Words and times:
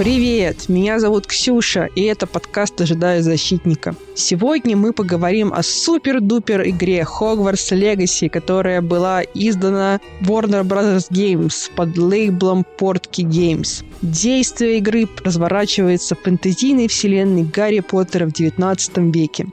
Привет, 0.00 0.70
меня 0.70 0.98
зовут 0.98 1.26
Ксюша, 1.26 1.90
и 1.94 2.04
это 2.04 2.26
подкаст 2.26 2.80
«Ожидаю 2.80 3.22
защитника». 3.22 3.94
Сегодня 4.14 4.74
мы 4.74 4.94
поговорим 4.94 5.52
о 5.52 5.62
супер-дупер 5.62 6.66
игре 6.70 7.02
Hogwarts 7.02 7.70
Legacy, 7.78 8.30
которая 8.30 8.80
была 8.80 9.22
издана 9.34 10.00
Warner 10.22 10.62
Bros. 10.62 11.10
Games 11.10 11.70
под 11.76 11.98
лейблом 11.98 12.64
Portkey 12.78 13.26
Games. 13.26 13.84
Действие 14.00 14.78
игры 14.78 15.06
разворачивается 15.22 16.14
в 16.14 16.20
фэнтезийной 16.20 16.88
вселенной 16.88 17.42
Гарри 17.42 17.80
Поттера 17.80 18.24
в 18.24 18.32
19 18.32 19.14
веке. 19.14 19.48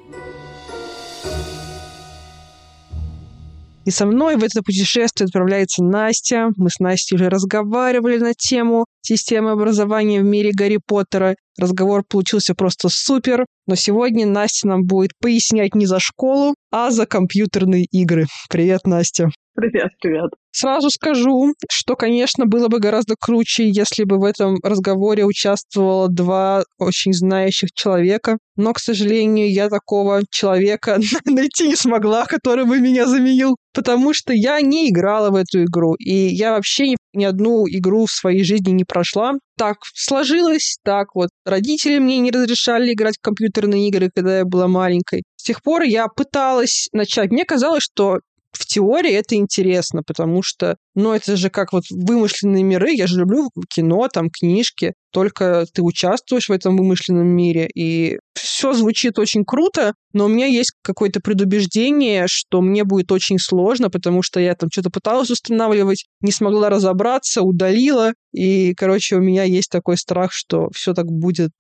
И 3.88 3.90
со 3.90 4.06
мной 4.06 4.36
в 4.36 4.44
это 4.44 4.62
путешествие 4.62 5.28
отправляется 5.28 5.82
Настя. 5.82 6.50
Мы 6.58 6.70
с 6.70 6.80
Настей 6.80 7.16
уже 7.16 7.30
разговаривали 7.30 8.18
на 8.18 8.34
тему 8.34 8.84
системы 9.02 9.52
образования 9.52 10.20
в 10.20 10.26
мире 10.26 10.52
Гарри 10.54 10.78
Поттера. 10.86 11.38
Разговор 11.58 12.04
получился 12.04 12.54
просто 12.54 12.90
супер. 12.92 13.46
Но 13.66 13.76
сегодня 13.76 14.28
Настя 14.28 14.68
нам 14.68 14.84
будет 14.84 15.12
пояснять 15.22 15.74
не 15.74 15.86
за 15.86 16.02
школу, 16.02 16.54
а 16.70 16.92
за 16.92 17.06
компьютерные 17.06 17.86
игры. 17.86 18.26
Привет, 18.50 18.82
Настя. 18.84 19.30
Привет, 19.60 19.90
привет. 20.00 20.30
Сразу 20.52 20.92
скажу, 20.92 21.56
что, 21.68 21.96
конечно, 21.96 22.46
было 22.46 22.68
бы 22.68 22.78
гораздо 22.78 23.16
круче, 23.20 23.68
если 23.68 24.04
бы 24.04 24.20
в 24.20 24.24
этом 24.24 24.58
разговоре 24.62 25.26
участвовало 25.26 26.10
два 26.10 26.64
очень 26.78 27.12
знающих 27.12 27.72
человека. 27.74 28.38
Но, 28.56 28.74
к 28.74 28.80
сожалению, 28.80 29.52
я 29.52 29.70
такого 29.70 30.22
человека 30.30 31.00
найти 31.26 31.70
не 31.70 31.76
смогла, 31.76 32.26
который 32.26 32.66
бы 32.66 32.80
меня 32.80 33.08
заменил. 33.08 33.56
Потому 33.74 34.14
что 34.14 34.32
я 34.32 34.62
не 34.62 34.92
играла 34.92 35.32
в 35.32 35.36
эту 35.36 35.64
игру. 35.64 35.96
И 35.96 36.14
я 36.14 36.52
вообще 36.52 36.90
ни, 36.90 36.98
ни 37.14 37.24
одну 37.24 37.66
игру 37.68 38.06
в 38.06 38.12
своей 38.12 38.44
жизни 38.44 38.70
не 38.70 38.84
прошла. 38.84 39.34
Так 39.58 39.78
сложилось, 39.96 40.78
так 40.84 41.16
вот. 41.16 41.30
Родители 41.46 41.98
мне 41.98 42.20
не 42.20 42.30
разрешали 42.30 42.94
играть 42.94 43.16
в 43.18 43.24
компьютерные 43.24 43.88
игры, 43.88 44.12
когда 44.16 44.38
я 44.38 44.46
была 44.46 44.68
маленькой. 44.68 45.24
С 45.36 45.44
тех 45.46 45.64
пор 45.64 45.82
я 45.82 46.06
пыталась 46.16 46.90
начать. 46.94 47.32
Мне 47.32 47.44
казалось, 47.44 47.82
что 47.82 48.20
в 48.52 48.66
теории 48.66 49.12
это 49.12 49.36
интересно, 49.36 50.02
потому 50.06 50.42
что, 50.44 50.78
ну, 50.96 51.14
это 51.14 51.36
же 51.36 51.50
как 51.50 51.74
вот 51.74 51.84
вымышленные 51.90 52.64
миры. 52.64 52.92
Я 52.94 53.08
же 53.08 53.20
люблю 53.20 53.50
кино, 53.70 54.08
там, 54.12 54.30
книжки. 54.30 54.94
Только 55.12 55.66
ты 55.74 55.82
участвуешь 55.82 56.50
в 56.50 56.52
этом 56.52 56.78
вымышленном 56.78 57.28
мире, 57.28 57.70
и 57.74 58.20
все 58.34 58.74
звучит 58.74 59.18
очень 59.20 59.46
круто, 59.46 59.94
но 60.14 60.26
у 60.26 60.28
меня 60.28 60.46
есть 60.46 60.74
какое-то 60.84 61.20
предубеждение, 61.22 62.26
что 62.28 62.62
мне 62.62 62.84
будет 62.84 63.12
очень 63.12 63.40
сложно, 63.40 63.90
потому 63.90 64.22
что 64.22 64.40
я 64.40 64.54
там 64.56 64.70
что-то 64.72 64.90
пыталась 64.90 65.30
устанавливать, 65.30 66.06
не 66.22 66.32
смогла 66.32 66.70
разобраться, 66.70 67.42
удалила, 67.42 68.14
и, 68.34 68.74
короче, 68.76 69.16
у 69.16 69.22
меня 69.22 69.44
есть 69.44 69.70
такой 69.72 69.98
страх, 69.98 70.32
что 70.32 70.70
все 70.74 70.94
так 70.94 71.08
будет 71.08 71.54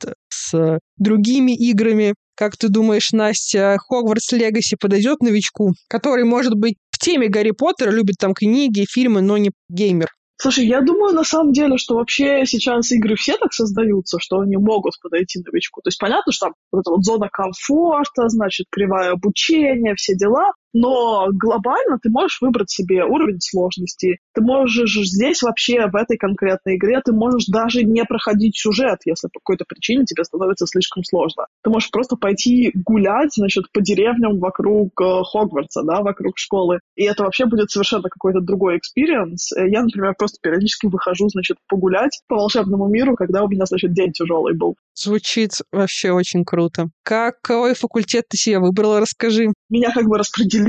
с 0.47 0.79
другими 0.97 1.55
играми. 1.55 2.15
Как 2.35 2.55
ты 2.55 2.69
думаешь, 2.69 3.11
Настя, 3.11 3.77
Хогвартс 3.79 4.31
Легаси 4.31 4.75
подойдет 4.79 5.21
новичку, 5.21 5.73
который, 5.89 6.23
может 6.23 6.55
быть, 6.55 6.75
в 6.91 6.99
теме 6.99 7.27
Гарри 7.27 7.51
Поттера, 7.51 7.91
любит 7.91 8.15
там 8.19 8.33
книги, 8.33 8.85
фильмы, 8.87 9.21
но 9.21 9.37
не 9.37 9.51
геймер? 9.69 10.09
Слушай, 10.39 10.67
я 10.67 10.81
думаю, 10.81 11.15
на 11.15 11.23
самом 11.23 11.51
деле, 11.51 11.77
что 11.77 11.95
вообще 11.95 12.45
сейчас 12.45 12.91
игры 12.91 13.15
все 13.15 13.37
так 13.37 13.53
создаются, 13.53 14.19
что 14.19 14.39
они 14.39 14.55
могут 14.55 14.93
подойти 15.01 15.39
новичку. 15.43 15.81
То 15.81 15.87
есть 15.87 15.97
понятно, 15.97 16.31
что 16.31 16.47
там 16.47 16.53
вот 16.71 16.81
эта 16.81 16.91
вот 16.91 17.03
зона 17.03 17.27
комфорта, 17.31 18.29
значит, 18.29 18.67
кривая 18.69 19.11
обучения, 19.11 19.95
все 19.95 20.15
дела, 20.15 20.51
но 20.77 21.27
глобально 21.31 21.97
ты 22.01 22.09
можешь 22.11 22.39
выбрать 22.39 22.69
себе 22.69 23.03
уровень 23.03 23.41
сложности. 23.41 24.19
Ты 24.33 24.41
можешь 24.41 24.93
здесь 24.93 25.41
вообще, 25.41 25.87
в 25.87 25.95
этой 25.95 26.17
конкретной 26.17 26.75
игре, 26.75 27.01
ты 27.03 27.13
можешь 27.13 27.47
даже 27.47 27.83
не 27.83 28.05
проходить 28.05 28.55
сюжет, 28.55 28.99
если 29.05 29.27
по 29.27 29.39
какой-то 29.39 29.65
причине 29.67 30.05
тебе 30.05 30.23
становится 30.23 30.67
слишком 30.67 31.03
сложно. 31.03 31.47
Ты 31.63 31.71
можешь 31.71 31.89
просто 31.89 32.15
пойти 32.15 32.71
гулять, 32.85 33.33
значит, 33.35 33.71
по 33.73 33.81
деревням 33.81 34.37
вокруг 34.37 34.89
э, 35.01 35.23
Хогвартса, 35.23 35.81
да, 35.81 36.01
вокруг 36.01 36.37
школы. 36.37 36.79
И 36.95 37.05
это 37.05 37.23
вообще 37.23 37.45
будет 37.45 37.71
совершенно 37.71 38.09
какой-то 38.09 38.39
другой 38.39 38.77
experience. 38.77 39.53
Я, 39.57 39.81
например, 39.81 40.13
просто 40.15 40.37
периодически 40.41 40.85
выхожу, 40.85 41.27
значит, 41.29 41.57
погулять 41.67 42.21
по 42.27 42.35
волшебному 42.35 42.87
миру, 42.87 43.15
когда 43.15 43.43
у 43.43 43.47
меня, 43.47 43.65
значит, 43.65 43.93
день 43.93 44.11
тяжелый 44.11 44.55
был. 44.55 44.75
Звучит 44.93 45.53
вообще 45.71 46.11
очень 46.11 46.45
круто. 46.45 46.89
Какой 47.03 47.73
факультет 47.73 48.25
ты 48.29 48.37
себе 48.37 48.59
выбрала, 48.59 48.99
расскажи. 48.99 49.47
Меня 49.69 49.91
как 49.91 50.05
бы 50.05 50.17
распределили 50.17 50.66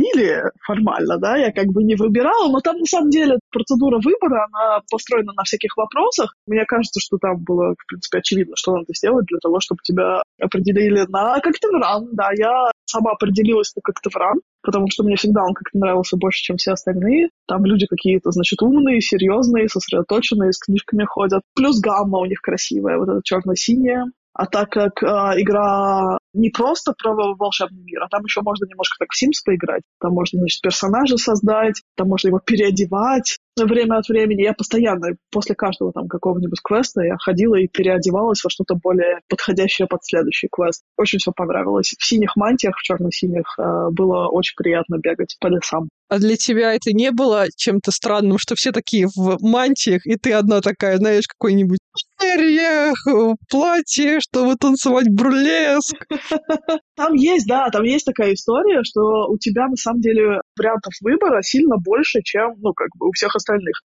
формально, 0.67 1.19
да, 1.19 1.37
я 1.37 1.53
как 1.53 1.67
бы 1.67 1.83
не 1.83 1.95
выбирала, 1.95 2.51
но 2.51 2.61
там 2.61 2.79
на 2.79 2.87
самом 2.87 3.11
деле 3.11 3.39
процедура 3.51 3.99
выбора, 3.99 4.47
она 4.53 4.81
построена 4.91 5.33
на 5.33 5.45
всяких 5.45 5.77
вопросах. 5.77 6.35
Мне 6.47 6.65
кажется, 6.65 7.01
что 7.01 7.19
там 7.19 7.43
было, 7.43 7.75
в 7.79 7.87
принципе, 7.87 8.19
очевидно, 8.19 8.55
что 8.57 8.73
надо 8.73 8.93
сделать 8.95 9.27
для 9.27 9.39
того, 9.39 9.61
чтобы 9.61 9.81
тебя 9.83 10.23
определили 10.41 11.07
на 11.09 11.41
Коктевран. 11.41 12.09
Да, 12.13 12.29
я 12.37 12.71
сама 12.87 13.13
определилась 13.13 13.75
на 13.77 13.83
Коктевран, 13.83 14.41
потому 14.63 14.87
что 14.91 15.05
мне 15.05 15.17
всегда 15.17 15.43
он 15.43 15.55
как-то 15.55 15.79
нравился 15.79 16.17
больше, 16.17 16.43
чем 16.43 16.57
все 16.57 16.73
остальные. 16.73 17.29
Там 17.47 17.65
люди 17.65 17.87
какие-то, 17.87 18.31
значит, 18.31 18.63
умные, 18.63 19.01
серьезные, 19.01 19.69
сосредоточенные, 19.69 20.53
с 20.53 20.59
книжками 20.59 21.05
ходят. 21.05 21.43
Плюс 21.55 21.81
гамма 21.81 22.19
у 22.19 22.27
них 22.27 22.41
красивая, 22.41 22.99
вот 22.99 23.09
эта 23.09 23.21
черно-синяя. 23.25 24.07
А 24.35 24.47
так 24.47 24.71
как 24.71 25.03
э, 25.03 25.07
игра 25.41 26.18
не 26.33 26.51
просто 26.51 26.93
про 26.93 27.15
волшебный 27.35 27.83
мир, 27.83 28.03
а 28.03 28.09
там 28.09 28.23
еще 28.25 28.43
можно 28.43 28.67
немножко 28.67 28.97
так 28.99 29.09
в 29.11 29.23
Sims 29.23 29.43
поиграть. 29.45 29.83
Там 30.01 30.13
можно, 30.13 30.39
значит, 30.39 30.61
персонажа 30.61 31.17
создать, 31.17 31.83
там 31.97 32.09
можно 32.09 32.29
его 32.29 32.41
переодевать 32.41 33.39
время 33.67 33.97
от 33.99 34.09
времени. 34.09 34.43
Я 34.43 34.53
постоянно 34.53 35.17
после 35.31 35.55
каждого 35.55 35.93
там 35.93 36.09
какого-нибудь 36.09 36.61
квеста 36.63 37.03
я 37.03 37.17
ходила 37.19 37.57
и 37.57 37.69
переодевалась 37.69 38.43
во 38.45 38.51
что-то 38.51 38.75
более 38.75 39.21
подходящее 39.29 39.89
под 39.89 40.05
следующий 40.05 40.49
квест. 40.51 40.83
Очень 40.97 41.19
все 41.19 41.33
понравилось. 41.33 41.95
В 41.99 42.05
синих 42.05 42.37
мантиях, 42.37 42.77
в 42.77 42.83
черно-синих 42.83 43.59
э, 43.59 43.91
было 43.91 44.29
очень 44.29 44.55
приятно 44.57 44.99
бегать 44.99 45.37
по 45.41 45.49
лесам. 45.49 45.89
А 46.09 46.19
для 46.19 46.37
тебя 46.37 46.73
это 46.73 46.93
не 46.93 47.11
было 47.11 47.47
чем-то 47.55 47.91
странным, 47.91 48.39
что 48.39 48.55
все 48.55 48.73
такие 48.73 49.09
в 49.15 49.37
мантиях, 49.43 50.07
и 50.07 50.17
ты 50.17 50.33
одна 50.33 50.63
такая, 50.63 50.97
знаешь, 50.97 51.27
какой-нибудь 51.27 51.79
платье, 53.51 54.21
чтобы 54.21 54.57
танцевать 54.57 55.09
бурлеск. 55.11 55.97
Там 56.97 57.15
есть, 57.15 57.47
да, 57.47 57.69
там 57.71 57.85
есть 57.85 58.05
такая 58.05 58.35
история, 58.35 58.83
что 58.83 59.29
у 59.29 59.39
тебя 59.39 59.69
на 59.69 59.77
самом 59.77 60.01
деле 60.01 60.41
вариантов 60.59 60.93
выбора 61.01 61.43
сильно 61.43 61.77
больше, 61.77 62.21
чем, 62.25 62.55
ну, 62.59 62.73
как 62.73 62.89
бы 62.99 63.09
у 63.09 63.13
всех 63.13 63.37
остальных. 63.37 63.48